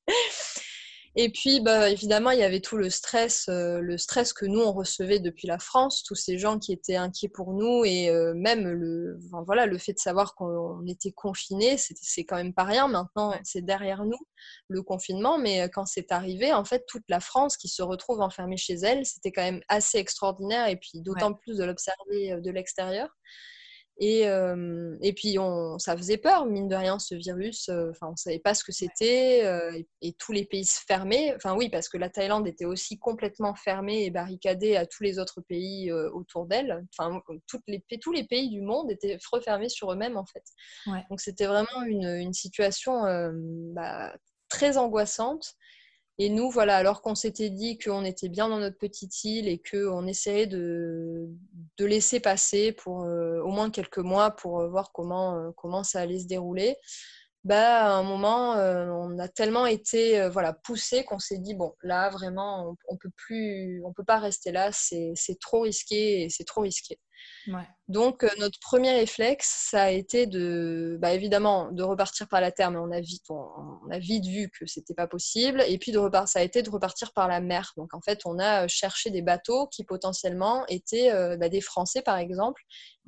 Et 1.18 1.30
puis, 1.30 1.60
bah, 1.60 1.90
évidemment, 1.90 2.32
il 2.32 2.40
y 2.40 2.44
avait 2.44 2.62
tout 2.62 2.78
le 2.78 2.90
stress, 2.90 3.48
euh, 3.50 3.82
le 3.82 3.98
stress 3.98 4.32
que 4.32 4.46
nous 4.46 4.62
on 4.62 4.72
recevait 4.72 5.20
depuis 5.20 5.46
la 5.46 5.60
France, 5.60 6.04
tous 6.04 6.16
ces 6.16 6.38
gens 6.38 6.58
qui 6.58 6.72
étaient 6.72 6.96
inquiets 6.96 7.28
pour 7.28 7.52
nous, 7.54 7.84
et 7.84 8.10
euh, 8.10 8.34
même 8.34 8.66
le, 8.66 9.20
voilà, 9.46 9.66
le 9.66 9.78
fait 9.78 9.92
de 9.92 10.00
savoir 10.00 10.36
qu'on 10.36 10.86
était 10.88 11.12
confinés, 11.12 11.76
c'est 11.78 12.24
quand 12.24 12.38
même 12.38 12.54
pas 12.54 12.64
rien. 12.64 12.88
Maintenant, 12.88 13.34
c'est 13.44 13.62
derrière 13.62 14.06
nous 14.06 14.20
le 14.70 14.82
confinement, 14.84 15.38
mais 15.38 15.62
euh, 15.64 15.68
quand 15.68 15.86
c'est 15.86 16.14
arrivé, 16.14 16.54
en 16.54 16.64
fait, 16.64 16.86
toute 16.88 17.04
la 17.10 17.20
France 17.20 17.58
qui 17.58 17.68
se 17.68 17.82
retrouve 17.82 18.22
enfermée 18.22 18.56
chez 18.58 18.76
elle, 18.76 19.06
c'était 19.06 19.34
quand 19.34 19.44
même 19.44 19.62
assez 19.68 19.98
extraordinaire, 19.98 20.70
et 20.70 20.78
puis 20.78 21.02
d'autant 21.02 21.34
plus 21.34 21.58
de 21.58 21.66
l'observer 21.66 22.40
de 22.42 22.52
l'extérieur. 22.52 23.10
Et, 24.04 24.28
euh, 24.28 24.98
et 25.04 25.14
puis, 25.14 25.38
on, 25.38 25.78
ça 25.78 25.96
faisait 25.96 26.18
peur, 26.18 26.48
mine 26.48 26.68
de 26.68 26.76
rien, 26.76 26.98
ce 26.98 27.14
virus. 27.14 27.70
Euh, 27.70 27.92
enfin, 27.92 28.08
on 28.08 28.12
ne 28.14 28.18
savait 28.18 28.40
pas 28.40 28.56
ce 28.56 28.64
que 28.64 28.72
c'était. 28.72 29.46
Euh, 29.46 29.80
et, 30.02 30.14
tous 30.14 30.32
les 30.32 30.44
pays 30.44 30.66
se 30.66 30.80
fermaient. 30.88 31.36
Enfin, 31.36 31.56
oui, 31.56 31.70
parce 31.70 31.88
que 31.88 32.00
la 32.00 32.10
Thaïlande 32.10 32.48
était 32.48 32.66
aussi 32.66 32.98
complètement 32.98 33.54
fermée 33.54 34.04
et 34.04 34.10
barricadée 34.10 34.76
à 34.76 34.88
tous 34.88 35.04
les 35.04 35.20
autres 35.20 35.42
pays 35.42 35.92
autour 35.92 36.48
d'elle. 36.48 36.84
Enfin, 36.98 37.22
toutes 37.46 37.62
les, 37.68 37.84
tous 38.02 38.12
les 38.12 38.24
pays 38.24 38.50
du 38.50 38.62
monde 38.62 38.90
étaient 38.90 39.20
refermés 39.32 39.70
sur 39.70 39.92
eux-mêmes, 39.92 40.18
en 40.18 40.26
fait. 40.26 40.44
Donc, 41.12 41.22
c'était 41.22 41.46
vraiment 41.46 41.84
une, 41.86 42.08
une 42.08 42.34
situation 42.34 43.04
bah, 43.76 44.16
très 44.50 44.78
angoissante. 44.78 45.54
Et 46.24 46.30
nous, 46.30 46.52
voilà, 46.52 46.78
alors 46.78 47.02
qu'on 47.02 47.16
s'était 47.16 47.50
dit 47.50 47.80
qu'on 47.80 48.06
était 48.06 48.30
bien 48.30 48.48
dans 48.48 48.60
notre 48.60 48.78
petite 48.78 49.24
île 49.24 49.48
et 49.48 49.60
qu'on 49.60 50.06
essayait 50.06 50.46
de, 50.46 51.28
de, 51.80 51.86
laisser 51.86 52.20
passer 52.20 52.74
pour 52.74 52.98
au 52.98 53.48
moins 53.48 53.72
quelques 53.72 53.98
mois 53.98 54.30
pour 54.30 54.70
voir 54.70 54.92
comment, 54.92 55.52
comment 55.58 55.84
ça 55.84 56.02
allait 56.02 56.20
se 56.20 56.28
dérouler, 56.28 56.76
bah, 57.44 57.88
à 57.88 57.94
un 57.94 58.04
moment, 58.04 58.52
on 58.52 59.18
a 59.18 59.30
tellement 59.30 59.66
été 59.66 60.30
voilà, 60.30 60.54
poussé 60.54 61.04
qu'on 61.06 61.18
s'est 61.18 61.40
dit, 61.40 61.56
bon, 61.56 61.74
là, 61.82 62.12
vraiment, 62.12 62.76
on 62.88 62.94
ne 62.94 63.00
peut, 63.00 63.92
peut 63.96 64.06
pas 64.06 64.20
rester 64.20 64.52
là, 64.52 64.70
c'est 64.72 65.40
trop 65.40 65.62
risqué 65.62 66.22
et 66.22 66.30
c'est 66.30 66.44
trop 66.46 66.62
risqué. 66.62 67.00
Donc, 67.88 68.24
euh, 68.24 68.30
notre 68.40 68.60
premier 68.60 68.92
réflexe, 68.92 69.68
ça 69.70 69.84
a 69.84 69.90
été 69.90 70.26
de, 70.26 70.98
bah, 71.02 71.14
évidemment, 71.14 71.72
de 71.72 71.84
repartir 71.84 72.28
par 72.30 72.40
la 72.40 72.52
terre, 72.52 72.72
mais 72.72 72.78
on 72.78 72.92
a 72.92 73.02
vite, 73.02 73.24
on, 73.30 73.90
a 73.92 74.00
vite 74.00 74.26
vu 74.26 74.50
que 74.50 74.66
c'était 74.66 74.94
pas 74.94 75.08
possible. 75.08 75.62
Et 75.68 75.78
puis, 75.78 75.92
de 75.92 75.98
repartir, 75.98 76.30
ça 76.30 76.40
a 76.40 76.44
été 76.44 76.62
de 76.62 76.70
repartir 76.70 77.12
par 77.12 77.28
la 77.28 77.42
mer. 77.42 77.74
Donc, 77.76 77.94
en 77.94 78.02
fait, 78.02 78.22
on 78.26 78.40
a 78.40 78.64
euh, 78.64 78.68
cherché 78.68 79.10
des 79.10 79.22
bateaux 79.22 79.68
qui 79.68 79.84
potentiellement 79.84 80.66
étaient 80.68 81.12
euh, 81.12 81.36
bah, 81.38 81.50
des 81.50 81.62
Français, 81.62 82.02
par 82.02 82.18
exemple, 82.18 82.62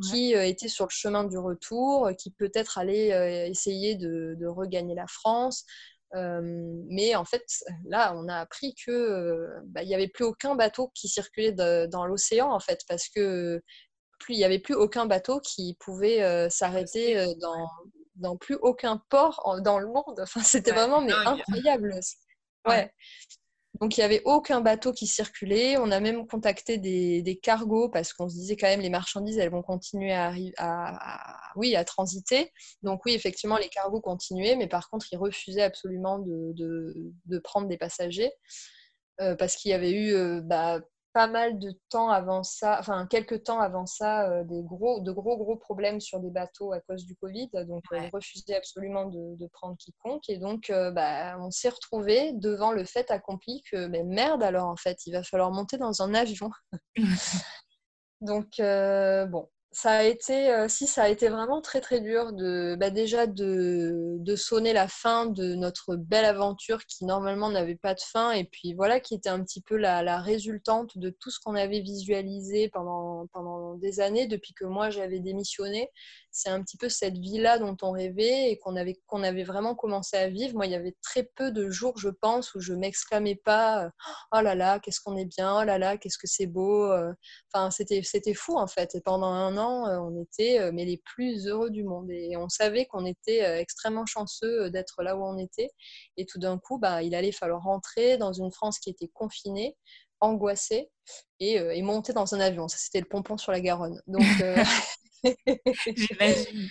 qui 0.09 0.33
étaient 0.33 0.67
sur 0.67 0.85
le 0.85 0.91
chemin 0.91 1.23
du 1.23 1.37
retour, 1.37 2.09
qui 2.17 2.31
peut-être 2.31 2.79
allaient 2.79 3.47
essayer 3.49 3.95
de, 3.95 4.45
regagner 4.47 4.95
la 4.95 5.05
France. 5.07 5.65
mais 6.13 7.15
en 7.15 7.25
fait, 7.25 7.45
là, 7.85 8.13
on 8.17 8.27
a 8.27 8.37
appris 8.37 8.73
que 8.85 9.47
bah, 9.67 9.83
il 9.83 9.87
n'y 9.87 9.95
avait 9.95 10.07
plus 10.07 10.25
aucun 10.25 10.55
bateau 10.55 10.91
qui 10.95 11.07
circulait 11.07 11.51
dans 11.51 12.05
l'océan, 12.07 12.51
en 12.51 12.59
fait, 12.59 12.81
parce 12.87 13.07
que 13.07 13.61
il 14.29 14.37
n'y 14.37 14.43
avait 14.43 14.59
plus 14.59 14.75
aucun 14.75 15.05
bateau 15.05 15.39
qui 15.39 15.75
pouvait 15.79 16.21
euh, 16.21 16.49
s'arrêter 16.49 17.17
euh, 17.17 17.33
dans, 17.41 17.67
dans, 18.15 18.37
plus 18.37 18.55
aucun 18.61 19.01
port 19.09 19.59
dans 19.61 19.79
le 19.79 19.87
monde. 19.87 20.19
Enfin, 20.21 20.41
c'était 20.43 20.71
vraiment 20.71 21.01
mais 21.01 21.13
incroyable. 21.13 21.99
Ouais. 22.67 22.91
Donc 23.81 23.97
il 23.97 24.01
n'y 24.01 24.05
avait 24.05 24.21
aucun 24.25 24.61
bateau 24.61 24.93
qui 24.93 25.07
circulait. 25.07 25.77
On 25.77 25.89
a 25.91 25.99
même 25.99 26.27
contacté 26.27 26.77
des, 26.77 27.21
des 27.23 27.35
cargos 27.37 27.89
parce 27.89 28.13
qu'on 28.13 28.29
se 28.29 28.35
disait 28.35 28.55
quand 28.55 28.67
même 28.67 28.81
les 28.81 28.89
marchandises 28.89 29.39
elles 29.39 29.49
vont 29.49 29.63
continuer 29.63 30.13
à, 30.13 30.31
à, 30.57 31.51
oui, 31.55 31.75
à 31.75 31.83
transiter. 31.83 32.51
Donc 32.83 33.03
oui, 33.05 33.13
effectivement, 33.13 33.57
les 33.57 33.69
cargos 33.69 34.01
continuaient, 34.01 34.55
mais 34.55 34.67
par 34.67 34.89
contre 34.89 35.07
ils 35.11 35.17
refusaient 35.17 35.63
absolument 35.63 36.19
de, 36.19 36.53
de, 36.53 36.93
de 37.25 37.39
prendre 37.39 37.67
des 37.67 37.77
passagers. 37.77 38.31
Euh, 39.21 39.35
parce 39.35 39.55
qu'il 39.55 39.69
y 39.71 39.73
avait 39.73 39.91
eu 39.91 40.41
bah, 40.41 40.79
pas 41.13 41.27
mal 41.27 41.59
de 41.59 41.71
temps 41.89 42.09
avant 42.09 42.41
ça, 42.43 42.77
enfin 42.79 43.05
quelques 43.05 43.43
temps 43.43 43.59
avant 43.59 43.85
ça, 43.85 44.29
euh, 44.29 44.43
des 44.43 44.63
gros, 44.63 44.99
de 44.99 45.11
gros 45.11 45.37
gros 45.37 45.55
problèmes 45.55 45.99
sur 46.01 46.19
des 46.19 46.31
bateaux 46.31 46.73
à 46.73 46.79
cause 46.81 47.05
du 47.05 47.15
Covid. 47.15 47.49
Donc 47.67 47.83
euh, 47.91 47.99
ils 47.99 48.09
refusaient 48.11 48.55
absolument 48.55 49.05
de, 49.05 49.47
prendre 49.53 49.77
quiconque. 49.77 50.27
Et 50.27 50.39
donc 50.39 50.69
euh, 50.71 50.91
bah, 50.91 51.37
on 51.39 51.51
s'est 51.51 51.69
retrouvé 51.69 52.33
devant 52.33 52.71
le 52.71 52.83
fait 52.83 53.11
accompli 53.11 53.61
que 53.71 53.87
mais 53.87 54.03
merde 54.03 54.43
alors 54.43 54.67
en 54.67 54.75
fait, 54.75 55.05
il 55.05 55.13
va 55.13 55.23
falloir 55.23 55.51
monter 55.51 55.77
dans 55.77 56.01
un 56.01 56.15
avion. 56.15 56.49
donc 58.21 58.49
bon, 58.57 59.47
ça 59.73 59.91
a 59.91 60.03
été, 60.03 60.51
euh, 60.51 60.67
si 60.69 60.85
ça 60.87 61.03
a 61.03 61.09
été 61.09 61.29
vraiment 61.29 61.59
très 61.59 61.81
très 61.81 61.99
dur 61.99 62.31
de, 62.31 62.75
bah, 62.79 62.91
déjà 62.91 63.25
de, 63.27 64.35
sonner 64.35 64.73
la 64.73 64.87
fin 64.87 65.25
de 65.25 65.55
notre 65.55 65.95
belle 65.95 66.25
aventure 66.25 66.85
qui 66.85 67.05
normalement 67.05 67.49
n'avait 67.49 67.75
pas 67.75 67.93
de 67.93 67.99
fin 67.99 68.31
et 68.31 68.45
puis 68.45 68.73
voilà 68.73 68.99
qui 68.99 69.13
était 69.15 69.29
un 69.29 69.43
petit 69.43 69.61
peu 69.61 69.77
la, 69.77 70.01
la 70.01 70.19
résultante 70.19 70.97
de 70.97 71.09
tout 71.09 71.29
ce 71.29 71.39
qu'on 71.39 71.55
avait 71.55 71.81
visualisé 71.81 72.69
pendant 72.69 73.27
des 73.75 73.99
années 73.99 74.27
depuis 74.27 74.53
que 74.53 74.65
moi 74.65 74.89
j'avais 74.89 75.19
démissionné 75.19 75.89
c'est 76.33 76.49
un 76.49 76.63
petit 76.63 76.77
peu 76.77 76.89
cette 76.89 77.17
vie-là 77.17 77.59
dont 77.59 77.77
on 77.83 77.91
rêvait 77.91 78.49
et 78.49 78.57
qu'on 78.57 78.75
avait, 78.75 78.99
avait 79.11 79.43
vraiment 79.43 79.75
commencé 79.75 80.17
à 80.17 80.29
vivre. 80.29 80.55
Moi, 80.55 80.65
il 80.65 80.71
y 80.71 80.75
avait 80.75 80.95
très 81.03 81.29
peu 81.35 81.51
de 81.51 81.69
jours, 81.69 81.97
je 81.99 82.09
pense, 82.09 82.55
où 82.55 82.59
je 82.59 82.73
m'exclamais 82.73 83.35
pas 83.35 83.91
Oh 84.33 84.41
là 84.41 84.55
là, 84.55 84.79
qu'est-ce 84.79 84.99
qu'on 84.99 85.15
est 85.15 85.25
bien, 85.25 85.61
oh 85.61 85.63
là 85.63 85.77
là, 85.77 85.97
qu'est-ce 85.97 86.17
que 86.17 86.25
c'est 86.27 86.47
beau. 86.47 86.91
Euh. 86.91 87.13
Enfin, 87.53 87.69
c'était, 87.69 88.01
fou 88.33 88.57
en 88.57 88.65
fait. 88.65 88.95
Et 88.95 89.01
pendant 89.01 89.27
un 89.27 89.57
an, 89.57 89.87
euh, 89.87 89.99
on 89.99 90.19
était 90.23 90.59
euh, 90.59 90.71
mais 90.73 90.85
les 90.85 90.97
plus 91.05 91.47
heureux 91.47 91.69
du 91.69 91.83
monde. 91.83 92.09
Et 92.09 92.35
on 92.35 92.49
savait 92.49 92.87
qu'on 92.87 93.05
était 93.05 93.41
extrêmement 93.59 94.07
chanceux 94.07 94.71
d'être 94.71 95.03
là 95.03 95.15
où 95.15 95.23
on 95.23 95.37
était. 95.37 95.69
Et 96.17 96.25
tout 96.25 96.39
d'un 96.39 96.57
coup, 96.57 96.79
bah, 96.79 97.03
il 97.03 97.13
allait 97.13 97.31
falloir 97.31 97.61
rentrer 97.61 98.17
dans 98.17 98.33
une 98.33 98.51
France 98.51 98.79
qui 98.79 98.89
était 98.89 99.09
confinée 99.13 99.77
angoissée 100.19 100.89
et, 101.41 101.55
et, 101.55 101.81
monter 101.81 102.13
dans 102.13 102.33
un 102.33 102.39
avion. 102.39 102.69
Ça, 102.69 102.77
c'était 102.79 103.01
le 103.01 103.07
pompon 103.07 103.37
sur 103.37 103.51
la 103.51 103.59
Garonne. 103.59 104.01
Donc, 104.07 104.23
J'imagine. 105.95 106.69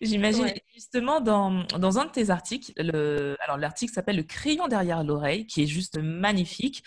J'imagine. 0.00 0.52
Justement, 0.74 1.20
dans, 1.20 1.64
dans, 1.78 1.98
un 1.98 2.04
de 2.04 2.10
tes 2.10 2.30
articles, 2.30 2.72
le, 2.76 3.36
alors 3.40 3.56
l'article 3.56 3.92
s'appelle 3.92 4.16
Le 4.16 4.22
crayon 4.22 4.68
derrière 4.68 5.02
l'oreille, 5.02 5.46
qui 5.46 5.62
est 5.62 5.66
juste 5.66 5.98
magnifique. 5.98 6.84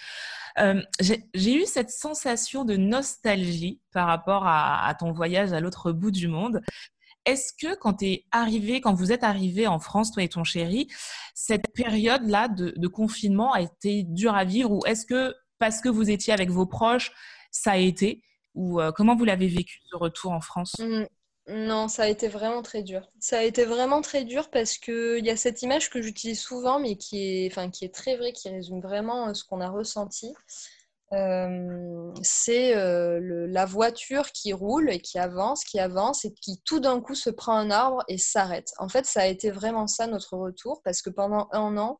Euh, 0.59 0.81
j'ai 0.99 1.55
eu 1.55 1.65
cette 1.65 1.89
sensation 1.89 2.65
de 2.65 2.75
nostalgie 2.75 3.79
par 3.91 4.07
rapport 4.07 4.43
à, 4.45 4.93
ton 4.99 5.11
voyage 5.11 5.53
à 5.53 5.59
l'autre 5.59 5.91
bout 5.91 6.11
du 6.11 6.27
monde. 6.27 6.61
Est-ce 7.25 7.53
que 7.53 7.75
quand 7.75 8.01
es 8.01 8.25
arrivé, 8.31 8.81
quand 8.81 8.93
vous 8.93 9.11
êtes 9.11 9.23
arrivé 9.23 9.67
en 9.67 9.79
France, 9.79 10.11
toi 10.11 10.23
et 10.23 10.29
ton 10.29 10.43
chéri, 10.43 10.87
cette 11.35 11.71
période-là 11.73 12.47
de, 12.47 12.73
de, 12.75 12.87
confinement 12.87 13.53
a 13.53 13.61
été 13.61 14.03
dure 14.03 14.35
à 14.35 14.43
vivre 14.43 14.71
ou 14.71 14.79
est-ce 14.85 15.05
que 15.05 15.35
parce 15.59 15.81
que 15.81 15.89
vous 15.89 16.09
étiez 16.09 16.33
avec 16.33 16.49
vos 16.49 16.65
proches, 16.65 17.11
ça 17.51 17.73
a 17.73 17.77
été? 17.77 18.23
Ou 18.55 18.81
euh, 18.81 18.91
comment 18.91 19.15
vous 19.15 19.25
l'avez 19.25 19.47
vécu 19.47 19.79
ce 19.89 19.95
retour 19.95 20.31
en 20.31 20.41
France? 20.41 20.75
Mmh. 20.79 21.05
Non, 21.47 21.87
ça 21.87 22.03
a 22.03 22.07
été 22.07 22.27
vraiment 22.27 22.61
très 22.61 22.83
dur. 22.83 23.09
Ça 23.19 23.39
a 23.39 23.43
été 23.43 23.65
vraiment 23.65 24.01
très 24.01 24.23
dur 24.23 24.49
parce 24.51 24.77
qu'il 24.77 25.25
y 25.25 25.29
a 25.29 25.35
cette 25.35 25.61
image 25.63 25.89
que 25.89 26.01
j'utilise 26.01 26.39
souvent, 26.39 26.79
mais 26.79 26.95
qui 26.97 27.45
est, 27.45 27.51
enfin, 27.51 27.69
qui 27.69 27.83
est 27.83 27.93
très 27.93 28.15
vraie, 28.15 28.31
qui 28.31 28.49
résume 28.49 28.79
vraiment 28.79 29.29
euh, 29.29 29.33
ce 29.33 29.43
qu'on 29.43 29.59
a 29.59 29.69
ressenti. 29.69 30.33
Euh, 31.13 32.13
c'est 32.21 32.73
la 32.73 33.65
voiture 33.65 34.31
qui 34.31 34.53
roule 34.53 34.89
et 34.89 35.01
qui 35.01 35.19
avance, 35.19 35.65
qui 35.65 35.77
avance 35.77 36.23
et 36.23 36.33
qui 36.33 36.61
tout 36.63 36.79
d'un 36.79 37.01
coup 37.01 37.15
se 37.15 37.29
prend 37.29 37.53
un 37.53 37.69
arbre 37.69 38.03
et 38.07 38.17
s'arrête. 38.17 38.71
En 38.77 38.87
fait, 38.87 39.05
ça 39.05 39.23
a 39.23 39.25
été 39.25 39.51
vraiment 39.51 39.87
ça 39.87 40.07
notre 40.07 40.37
retour 40.37 40.81
parce 40.85 41.01
que 41.01 41.09
pendant 41.09 41.49
un 41.51 41.77
an, 41.77 41.99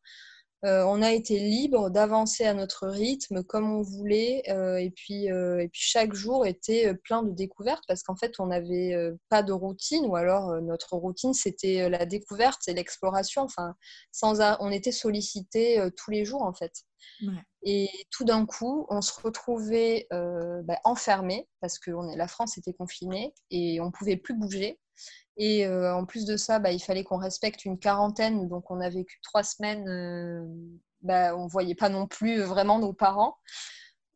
euh, 0.63 0.83
on 0.83 1.01
a 1.01 1.11
été 1.11 1.39
libre 1.39 1.89
d'avancer 1.89 2.45
à 2.45 2.53
notre 2.53 2.87
rythme 2.87 3.43
comme 3.43 3.71
on 3.71 3.81
voulait 3.81 4.43
euh, 4.49 4.77
et, 4.77 4.91
puis, 4.91 5.31
euh, 5.31 5.59
et 5.59 5.67
puis 5.69 5.81
chaque 5.81 6.13
jour 6.13 6.45
était 6.45 6.93
plein 7.03 7.23
de 7.23 7.31
découvertes 7.31 7.83
parce 7.87 8.03
qu'en 8.03 8.15
fait 8.15 8.39
on 8.39 8.47
n'avait 8.47 8.95
pas 9.29 9.41
de 9.41 9.53
routine 9.53 10.05
ou 10.05 10.15
alors 10.15 10.61
notre 10.61 10.95
routine 10.97 11.33
c'était 11.33 11.89
la 11.89 12.05
découverte 12.05 12.67
et 12.67 12.73
l'exploration. 12.73 13.41
Enfin 13.41 13.75
sans 14.11 14.41
on 14.59 14.71
était 14.71 14.91
sollicité 14.91 15.83
tous 15.97 16.11
les 16.11 16.25
jours 16.25 16.43
en 16.43 16.53
fait. 16.53 16.73
Et 17.63 17.89
tout 18.11 18.23
d'un 18.23 18.45
coup 18.45 18.85
on 18.89 19.01
se 19.01 19.19
retrouvait 19.19 20.07
bah, 20.11 20.79
enfermé 20.83 21.47
parce 21.59 21.79
que 21.79 21.91
la 22.15 22.27
France 22.27 22.57
était 22.57 22.73
confinée 22.73 23.33
et 23.49 23.79
on 23.81 23.91
pouvait 23.91 24.17
plus 24.17 24.35
bouger 24.35 24.79
et 25.37 25.65
euh, 25.65 25.93
en 25.95 26.05
plus 26.05 26.25
de 26.25 26.37
ça, 26.37 26.59
bah, 26.59 26.71
il 26.71 26.79
fallait 26.79 27.03
qu'on 27.03 27.17
respecte 27.17 27.65
une 27.65 27.79
quarantaine. 27.79 28.47
Donc, 28.47 28.69
on 28.69 28.79
a 28.81 28.89
vécu 28.89 29.19
trois 29.23 29.43
semaines. 29.43 29.87
Euh, 29.87 30.45
bah, 31.01 31.35
on 31.35 31.45
ne 31.45 31.49
voyait 31.49 31.75
pas 31.75 31.89
non 31.89 32.07
plus 32.07 32.41
vraiment 32.41 32.79
nos 32.79 32.93
parents. 32.93 33.37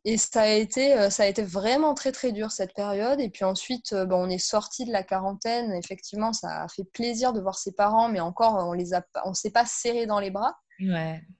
Et 0.04 0.18
ça 0.18 0.42
a, 0.42 0.48
été, 0.48 0.96
euh, 0.96 1.10
ça 1.10 1.24
a 1.24 1.26
été 1.26 1.42
vraiment 1.42 1.94
très, 1.94 2.12
très 2.12 2.30
dur 2.30 2.52
cette 2.52 2.74
période. 2.74 3.20
Et 3.20 3.28
puis 3.28 3.44
ensuite, 3.44 3.92
bah, 3.92 4.16
on 4.16 4.30
est 4.30 4.38
sorti 4.38 4.84
de 4.84 4.92
la 4.92 5.02
quarantaine. 5.02 5.72
Effectivement, 5.72 6.32
ça 6.32 6.62
a 6.62 6.68
fait 6.68 6.84
plaisir 6.84 7.32
de 7.32 7.40
voir 7.40 7.58
ses 7.58 7.72
parents, 7.72 8.08
mais 8.08 8.20
encore, 8.20 8.54
on 8.54 8.74
ne 8.76 9.34
s'est 9.34 9.50
pas 9.50 9.66
serré 9.66 10.06
dans 10.06 10.20
les 10.20 10.30
bras. 10.30 10.56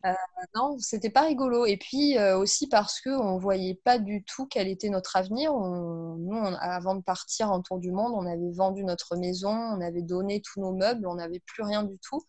Euh, 0.07 0.12
non, 0.55 0.78
c'était 0.78 1.11
pas 1.11 1.22
rigolo. 1.22 1.66
Et 1.66 1.76
puis 1.76 2.16
euh, 2.18 2.39
aussi 2.39 2.68
parce 2.68 3.01
qu'on 3.01 3.39
voyait 3.39 3.74
pas 3.74 3.99
du 3.99 4.24
tout 4.24 4.47
quel 4.47 4.68
était 4.68 4.89
notre 4.89 5.16
avenir. 5.16 5.53
nous, 5.53 6.43
avant 6.61 6.95
de 6.95 7.03
partir 7.03 7.51
en 7.51 7.61
tour 7.62 7.78
du 7.78 7.91
monde, 7.91 8.12
on 8.14 8.26
avait 8.26 8.53
vendu 8.53 8.84
notre 8.84 9.16
maison, 9.16 9.51
on 9.51 9.80
avait 9.80 10.03
donné 10.03 10.41
tous 10.43 10.61
nos 10.61 10.72
meubles, 10.72 11.07
on 11.07 11.16
n'avait 11.16 11.43
plus 11.47 11.62
rien 11.62 11.82
du 11.82 11.99
tout. 11.99 12.22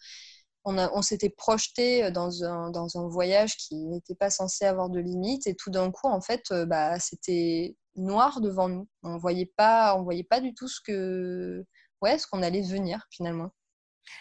On, 0.65 0.77
on 0.77 1.01
s'était 1.01 1.29
projeté 1.29 2.11
dans 2.11 2.43
un, 2.43 2.71
dans 2.71 2.97
un, 2.97 3.07
voyage 3.07 3.55
qui 3.55 3.85
n'était 3.85 4.15
pas 4.15 4.29
censé 4.29 4.65
avoir 4.65 4.89
de 4.89 4.99
limite. 4.99 5.47
Et 5.47 5.55
tout 5.55 5.69
d'un 5.71 5.91
coup, 5.91 6.07
en 6.07 6.19
fait, 6.19 6.43
euh, 6.51 6.65
bah, 6.65 6.99
c'était 6.99 7.77
noir 7.95 8.41
devant 8.41 8.67
nous. 8.67 8.87
On 9.03 9.17
voyait 9.17 9.51
pas, 9.55 9.95
on 9.97 10.03
voyait 10.03 10.25
pas 10.25 10.41
du 10.41 10.53
tout 10.53 10.67
ce 10.67 10.81
que, 10.81 11.65
ouais, 12.01 12.17
ce 12.17 12.27
qu'on 12.27 12.43
allait 12.43 12.61
devenir 12.61 13.07
finalement. 13.11 13.51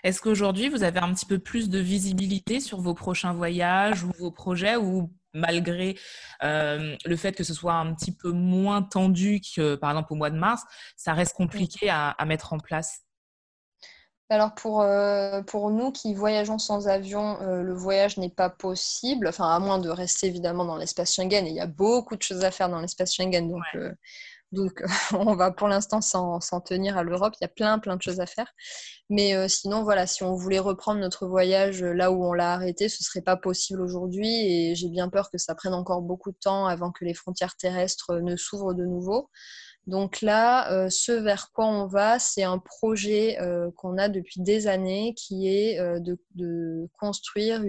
Est-ce 0.02 0.20
qu'aujourd'hui, 0.20 0.68
vous 0.68 0.82
avez 0.82 1.00
un 1.00 1.12
petit 1.12 1.26
peu 1.26 1.38
plus 1.38 1.68
de 1.68 1.78
visibilité 1.78 2.60
sur 2.60 2.80
vos 2.80 2.94
prochains 2.94 3.32
voyages 3.32 4.04
ou 4.04 4.12
vos 4.18 4.30
projets 4.30 4.76
ou 4.76 5.10
malgré 5.36 5.98
euh, 6.42 6.96
le 7.04 7.16
fait 7.16 7.32
que 7.32 7.44
ce 7.44 7.54
soit 7.54 7.74
un 7.74 7.94
petit 7.94 8.12
peu 8.12 8.30
moins 8.30 8.82
tendu 8.82 9.40
que, 9.40 9.74
par 9.76 9.90
exemple, 9.90 10.12
au 10.12 10.16
mois 10.16 10.30
de 10.30 10.38
mars, 10.38 10.62
ça 10.96 11.12
reste 11.12 11.36
compliqué 11.36 11.88
à, 11.90 12.16
mettre 12.26 12.52
en 12.52 12.58
place? 12.58 13.02
Alors 14.28 14.56
pour, 14.56 14.80
euh, 14.80 15.42
pour 15.42 15.70
nous 15.70 15.92
qui 15.92 16.12
voyageons 16.12 16.58
sans 16.58 16.88
avion, 16.88 17.40
euh, 17.42 17.62
le 17.62 17.74
voyage 17.74 18.16
n'est 18.16 18.30
pas 18.30 18.50
possible, 18.50 19.28
enfin 19.28 19.48
à 19.54 19.60
moins 19.60 19.78
de 19.78 19.88
rester 19.88 20.26
évidemment 20.26 20.64
dans 20.64 20.76
l'espace 20.76 21.14
Schengen, 21.14 21.46
et 21.46 21.50
il 21.50 21.54
y 21.54 21.60
a 21.60 21.68
beaucoup 21.68 22.16
de 22.16 22.22
choses 22.22 22.42
à 22.42 22.50
faire 22.50 22.68
dans 22.68 22.80
l'espace 22.80 23.14
Schengen, 23.14 23.48
donc 23.48 23.62
Donc, 24.52 24.82
on 25.12 25.34
va 25.34 25.50
pour 25.50 25.68
l'instant 25.68 26.00
s'en 26.00 26.60
tenir 26.60 26.96
à 26.96 27.02
l'Europe. 27.02 27.34
Il 27.40 27.44
y 27.44 27.46
a 27.46 27.48
plein, 27.48 27.78
plein 27.78 27.96
de 27.96 28.02
choses 28.02 28.20
à 28.20 28.26
faire. 28.26 28.50
Mais 29.10 29.34
euh, 29.34 29.48
sinon, 29.48 29.82
voilà, 29.82 30.06
si 30.06 30.22
on 30.22 30.34
voulait 30.34 30.58
reprendre 30.58 31.00
notre 31.00 31.26
voyage 31.26 31.82
là 31.82 32.10
où 32.12 32.24
on 32.24 32.32
l'a 32.32 32.52
arrêté, 32.54 32.88
ce 32.88 33.02
serait 33.02 33.22
pas 33.22 33.36
possible 33.36 33.80
aujourd'hui. 33.80 34.28
Et 34.28 34.74
j'ai 34.74 34.88
bien 34.88 35.08
peur 35.08 35.30
que 35.30 35.38
ça 35.38 35.54
prenne 35.54 35.74
encore 35.74 36.02
beaucoup 36.02 36.30
de 36.30 36.38
temps 36.40 36.66
avant 36.66 36.92
que 36.92 37.04
les 37.04 37.14
frontières 37.14 37.56
terrestres 37.56 38.14
ne 38.16 38.36
s'ouvrent 38.36 38.74
de 38.74 38.84
nouveau. 38.84 39.30
Donc 39.86 40.20
là, 40.20 40.72
euh, 40.72 40.90
ce 40.90 41.12
vers 41.12 41.52
quoi 41.52 41.66
on 41.66 41.86
va, 41.86 42.18
c'est 42.18 42.42
un 42.42 42.58
projet 42.58 43.38
euh, 43.40 43.70
qu'on 43.76 43.98
a 43.98 44.08
depuis 44.08 44.40
des 44.40 44.66
années 44.66 45.14
qui 45.14 45.46
est 45.48 45.78
euh, 45.78 46.00
de, 46.00 46.88
construire 46.98 47.62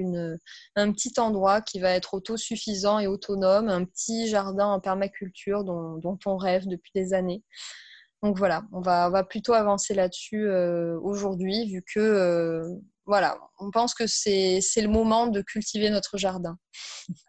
un 0.75 0.91
petit 0.91 1.13
endroit 1.19 1.61
qui 1.61 1.79
va 1.79 1.91
être 1.91 2.15
autosuffisant 2.15 2.97
et 2.97 3.05
autonome, 3.05 3.69
un 3.69 3.85
petit 3.85 4.27
jardin 4.27 4.65
en 4.65 4.79
permaculture 4.79 5.63
dont, 5.63 6.19
on 6.25 6.37
rêve 6.37 6.67
depuis 6.67 6.91
des 6.95 7.13
années. 7.13 7.43
Donc 8.23 8.37
voilà, 8.37 8.63
on 8.73 8.81
va, 8.81 9.07
on 9.07 9.11
va 9.11 9.23
plutôt 9.23 9.53
avancer 9.53 9.93
là-dessus 9.93 10.49
aujourd'hui 11.03 11.71
vu 11.71 11.83
que 11.83 12.63
voilà, 13.07 13.39
on 13.57 13.71
pense 13.71 13.93
que 13.93 14.05
c'est 14.05 14.61
le 14.75 14.89
moment 14.89 15.27
de 15.27 15.41
cultiver 15.41 15.89
notre 15.89 16.17
jardin. 16.17 16.57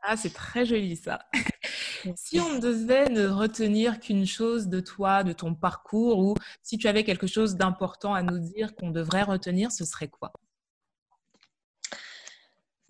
Ah, 0.03 0.17
c'est 0.17 0.35
très 0.35 0.67
joli 0.67 0.97
ça. 0.97 1.21
si 2.17 2.41
on 2.41 2.59
devait 2.59 3.09
ne 3.09 3.29
retenir 3.29 4.01
qu'une 4.01 4.27
chose 4.27 4.67
de 4.67 4.81
toi, 4.81 5.23
de 5.23 5.33
ton 5.33 5.55
parcours, 5.55 6.19
ou 6.19 6.35
si 6.63 6.79
tu 6.79 6.89
avais 6.89 7.05
quelque 7.05 7.29
chose 7.29 7.55
d'important 7.55 8.13
à 8.13 8.23
nous 8.23 8.41
dire 8.41 8.75
qu'on 8.75 8.91
devrait 8.91 9.23
retenir, 9.23 9.71
ce 9.71 9.85
serait 9.85 10.09
quoi? 10.09 10.33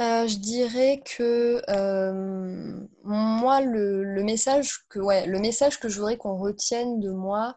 Euh, 0.01 0.29
je 0.29 0.37
dirais 0.37 1.03
que 1.05 1.61
euh, 1.69 2.87
moi, 3.03 3.61
le, 3.61 4.23
message 4.23 4.87
que, 4.89 5.01
le 5.01 5.39
message 5.41 5.81
que 5.81 5.89
je 5.89 5.97
voudrais 5.97 6.17
qu'on 6.17 6.39
retienne 6.39 7.01
de 7.01 7.11
moi, 7.11 7.57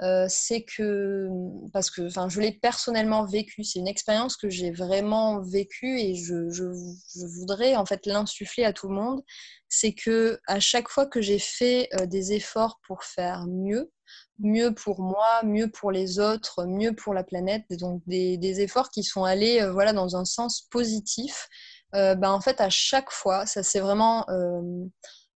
euh, 0.00 0.26
c'est 0.28 0.62
que, 0.62 1.28
parce 1.72 1.90
que 1.90 2.08
je 2.08 2.40
l'ai 2.40 2.52
personnellement 2.52 3.24
vécu, 3.24 3.64
c'est 3.64 3.80
une 3.80 3.88
expérience 3.88 4.36
que 4.36 4.48
j'ai 4.48 4.70
vraiment 4.70 5.40
vécue 5.40 5.98
et 5.98 6.14
je, 6.14 6.48
je, 6.50 6.64
voudrais 7.40 7.74
en 7.74 7.84
fait 7.84 8.06
l'insuffler 8.06 8.62
à 8.62 8.72
tout 8.72 8.86
le 8.86 8.94
monde, 8.94 9.20
c'est 9.68 9.92
que 9.92 10.38
à 10.46 10.60
chaque 10.60 10.88
fois 10.88 11.06
que 11.06 11.20
j'ai 11.20 11.40
fait 11.40 11.88
des 12.06 12.34
efforts 12.34 12.78
pour 12.86 13.02
faire 13.02 13.46
mieux, 13.48 13.90
mieux 14.38 14.72
pour 14.72 15.00
moi, 15.00 15.42
mieux 15.42 15.68
pour 15.68 15.90
les 15.90 16.20
autres, 16.20 16.66
mieux 16.66 16.94
pour 16.94 17.14
la 17.14 17.24
planète, 17.24 17.64
donc 17.70 18.00
des, 18.06 18.36
des 18.36 18.60
efforts 18.60 18.90
qui 18.90 19.02
sont 19.02 19.24
allés 19.24 19.68
voilà, 19.72 19.92
dans 19.92 20.14
un 20.14 20.24
sens 20.24 20.68
positif, 20.70 21.48
euh, 21.94 22.14
ben, 22.14 22.30
en 22.30 22.40
fait, 22.40 22.60
à 22.60 22.70
chaque 22.70 23.10
fois, 23.10 23.46
ça 23.46 23.62
s'est 23.62 23.80
vraiment 23.80 24.28
euh, 24.28 24.60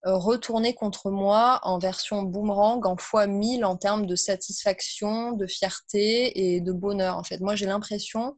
euh, 0.07 0.17
retourné 0.17 0.75
contre 0.75 1.11
moi 1.11 1.61
en 1.63 1.79
version 1.79 2.23
boomerang, 2.23 2.87
en 2.87 2.97
fois 2.97 3.27
1000 3.27 3.65
en 3.65 3.77
termes 3.77 4.07
de 4.07 4.17
satisfaction, 4.17 5.33
de 5.33 5.47
fierté 5.47 6.55
et 6.55 6.61
de 6.61 6.73
bonheur. 6.73 7.17
En 7.17 7.25
fait, 7.25 7.41
moi, 7.41 7.55
j'ai 7.57 7.67
l'impression, 7.67 8.37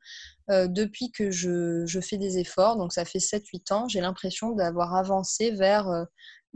depuis 0.48 1.10
que 1.10 1.32
je, 1.32 2.00
fais 2.00 2.18
des 2.18 2.38
efforts, 2.38 2.76
donc 2.76 2.92
ça 2.92 3.04
fait 3.04 3.18
7-8 3.18 3.72
ans, 3.72 3.88
j'ai 3.88 4.00
l'impression 4.00 4.52
d'avoir 4.52 4.94
avancé 4.94 5.50
vers 5.50 6.06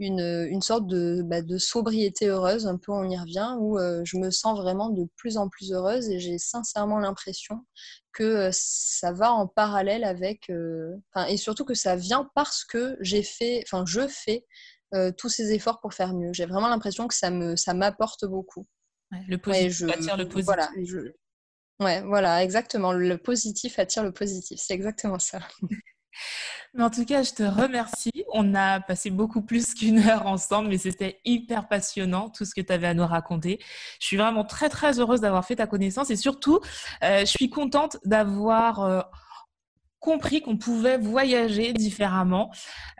une, 0.01 0.61
sorte 0.61 0.87
bah, 1.23 1.41
de, 1.41 1.57
sobriété 1.57 2.27
heureuse, 2.27 2.67
un 2.67 2.77
peu 2.77 2.91
on 2.91 3.07
y 3.09 3.17
revient, 3.17 3.55
où 3.59 3.77
euh, 3.77 4.01
je 4.03 4.17
me 4.17 4.31
sens 4.31 4.57
vraiment 4.57 4.89
de 4.89 5.07
plus 5.15 5.37
en 5.37 5.47
plus 5.47 5.71
heureuse 5.71 6.09
et 6.09 6.19
j'ai 6.19 6.37
sincèrement 6.37 6.99
l'impression 6.99 7.65
que 8.11 8.23
euh, 8.23 8.49
ça 8.51 9.11
va 9.11 9.31
en 9.31 9.47
parallèle 9.47 10.03
avec, 10.03 10.49
euh, 10.49 10.95
et 11.27 11.37
surtout 11.37 11.65
que 11.65 11.75
ça 11.75 11.95
vient 11.95 12.29
parce 12.35 12.63
que 12.65 12.97
j'ai 13.01 13.23
fait, 13.23 13.63
enfin 13.65 13.85
je 13.85 14.07
fais 14.07 14.45
tous 15.17 15.29
ces 15.29 15.53
efforts 15.53 15.79
pour 15.79 15.93
faire 15.93 16.13
mieux. 16.13 16.33
J'ai 16.33 16.45
vraiment 16.45 16.67
l'impression 16.67 17.07
que 17.07 17.13
ça 17.13 17.31
me, 17.31 17.55
ça 17.55 17.73
m'apporte 17.73 18.25
beaucoup. 18.25 18.67
le 19.11 19.37
positif 19.37 19.87
attire 19.89 20.17
le 20.17 20.27
positif. 20.27 20.45
Voilà, 20.45 20.69
ouais, 21.79 22.01
voilà, 22.01 22.43
exactement. 22.43 22.91
Le 22.91 23.17
positif 23.17 23.79
attire 23.79 24.03
le 24.03 24.11
positif. 24.11 24.59
C'est 24.61 24.73
exactement 24.73 25.17
ça. 25.17 25.39
Mais 26.73 26.83
en 26.83 26.89
tout 26.89 27.05
cas, 27.05 27.23
je 27.23 27.31
te 27.31 27.43
remercie. 27.43 28.25
On 28.33 28.55
a 28.55 28.79
passé 28.79 29.09
beaucoup 29.09 29.41
plus 29.41 29.73
qu'une 29.75 29.99
heure 29.99 30.25
ensemble, 30.27 30.69
mais 30.69 30.77
c'était 30.77 31.19
hyper 31.25 31.67
passionnant 31.67 32.29
tout 32.29 32.45
ce 32.45 32.55
que 32.55 32.61
tu 32.61 32.71
avais 32.71 32.87
à 32.87 32.93
nous 32.93 33.05
raconter. 33.05 33.59
Je 33.99 34.07
suis 34.07 34.17
vraiment 34.17 34.45
très 34.45 34.69
très 34.69 34.99
heureuse 34.99 35.21
d'avoir 35.21 35.45
fait 35.45 35.57
ta 35.57 35.67
connaissance 35.67 36.09
et 36.09 36.15
surtout, 36.15 36.59
euh, 37.03 37.19
je 37.21 37.25
suis 37.25 37.49
contente 37.49 37.97
d'avoir 38.05 38.81
euh, 38.81 39.01
compris 40.01 40.41
qu'on 40.41 40.57
pouvait 40.57 40.97
voyager 40.97 41.73
différemment. 41.73 42.51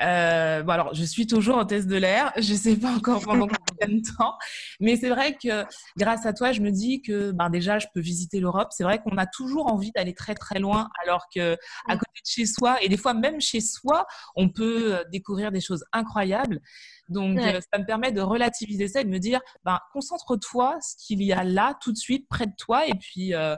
Euh, 0.02 0.62
bon, 0.64 0.72
alors, 0.72 0.93
je 0.93 1.04
suis 1.04 1.28
toujours 1.28 1.58
en 1.58 1.66
test 1.66 1.88
de 1.88 1.97
l'air. 1.97 2.32
Je 2.38 2.54
ne 2.54 2.58
sais 2.58 2.76
pas 2.78 2.91
encore 2.91 3.22
pendant 3.22 3.47
combien 3.82 3.97
de 3.97 4.02
temps. 4.18 4.38
Mais 4.80 4.95
c'est 4.95 5.10
vrai 5.10 5.36
que 5.36 5.66
grâce 5.97 6.26
à 6.26 6.34
toi, 6.34 6.52
je 6.52 6.62
me 6.62 6.70
dis 6.70 7.02
que 7.02 7.32
ben, 7.32 7.49
déjà, 7.49 7.80
je 7.80 7.88
peux 7.93 7.99
visiter 7.99 8.39
l'Europe. 8.39 8.70
C'est 8.72 8.84
vrai 8.84 8.99
qu'on 8.99 9.18
a 9.18 9.26
toujours 9.26 9.72
envie 9.72 9.91
d'aller 9.91 10.14
très, 10.14 10.36
très 10.36 10.60
loin, 10.60 10.89
alors 11.04 11.26
que 11.34 11.58
à 11.88 11.93
côté 11.97 12.22
de 12.24 12.30
chez 12.30 12.45
soi, 12.45 12.82
et 12.84 12.88
des 12.88 12.97
fois 12.97 13.14
même 13.14 13.41
chez 13.41 13.62
soi, 13.62 14.06
on 14.36 14.49
peut 14.49 14.95
euh, 14.95 15.04
découvrir 15.12 15.52
des 15.52 15.62
choses 15.62 15.84
incroyables. 15.91 16.62
Donc, 17.10 17.39
euh, 17.39 17.60
ça 17.74 17.80
me 17.80 17.86
permet 17.86 18.12
de 18.12 18.22
relativiser 18.22 18.88
ça 18.88 19.02
et 19.02 19.04
de 19.04 19.10
me 19.10 19.20
dire, 19.20 19.41
ben, 19.66 19.80
concentre-toi 19.91 20.78
ce 20.82 20.95
qu'il 21.04 21.24
y 21.24 21.34
a 21.34 21.43
là, 21.43 21.78
tout 21.82 21.91
de 21.91 21.97
suite, 21.97 22.28
près 22.30 22.45
de 22.45 22.56
toi, 22.58 22.88
et 22.88 22.93
puis 22.93 23.34
euh, 23.34 23.56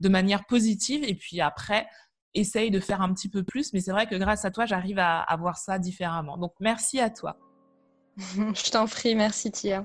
de 0.00 0.08
manière 0.08 0.44
positive. 0.44 1.04
Et 1.04 1.14
puis 1.14 1.40
après, 1.40 1.86
essaye 2.34 2.70
de 2.70 2.80
faire 2.80 3.00
un 3.00 3.12
petit 3.12 3.28
peu 3.28 3.42
plus. 3.42 3.72
Mais 3.72 3.80
c'est 3.80 3.92
vrai 3.92 4.06
que 4.06 4.14
grâce 4.14 4.44
à 4.44 4.50
toi, 4.50 4.66
j'arrive 4.66 4.98
à, 4.98 5.20
à, 5.20 5.36
voir 5.36 5.58
ça 5.58 5.78
différemment. 5.78 6.38
Donc, 6.38 6.52
merci 6.60 7.00
à 7.00 7.10
toi. 7.10 7.36
Je 8.16 8.70
t'en 8.70 8.86
prie, 8.86 9.14
merci 9.14 9.50
Tia. 9.50 9.84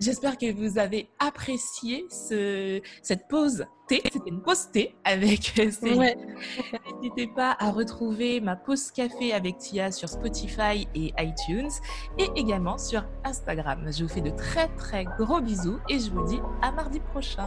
J'espère 0.00 0.38
que 0.38 0.50
vous 0.50 0.78
avez 0.78 1.10
apprécié 1.18 2.06
ce, 2.08 2.80
cette 3.02 3.28
pause 3.28 3.66
thé. 3.86 4.00
C'était 4.10 4.30
une 4.30 4.40
pause 4.40 4.70
thé 4.70 4.96
avec 5.04 5.42
Céline. 5.72 6.14
N'hésitez 7.02 7.26
pas 7.26 7.54
à 7.58 7.70
retrouver 7.70 8.40
ma 8.40 8.56
pause 8.56 8.90
café 8.92 9.34
avec 9.34 9.58
Tia 9.58 9.92
sur 9.92 10.08
Spotify 10.08 10.88
et 10.94 11.12
iTunes 11.18 11.68
et 12.16 12.30
également 12.34 12.78
sur 12.78 13.04
Instagram. 13.24 13.92
Je 13.92 14.04
vous 14.04 14.08
fais 14.08 14.22
de 14.22 14.30
très 14.30 14.68
très 14.76 15.04
gros 15.04 15.42
bisous 15.42 15.78
et 15.90 15.98
je 15.98 16.10
vous 16.10 16.24
dis 16.24 16.40
à 16.62 16.72
mardi 16.72 17.00
prochain. 17.00 17.46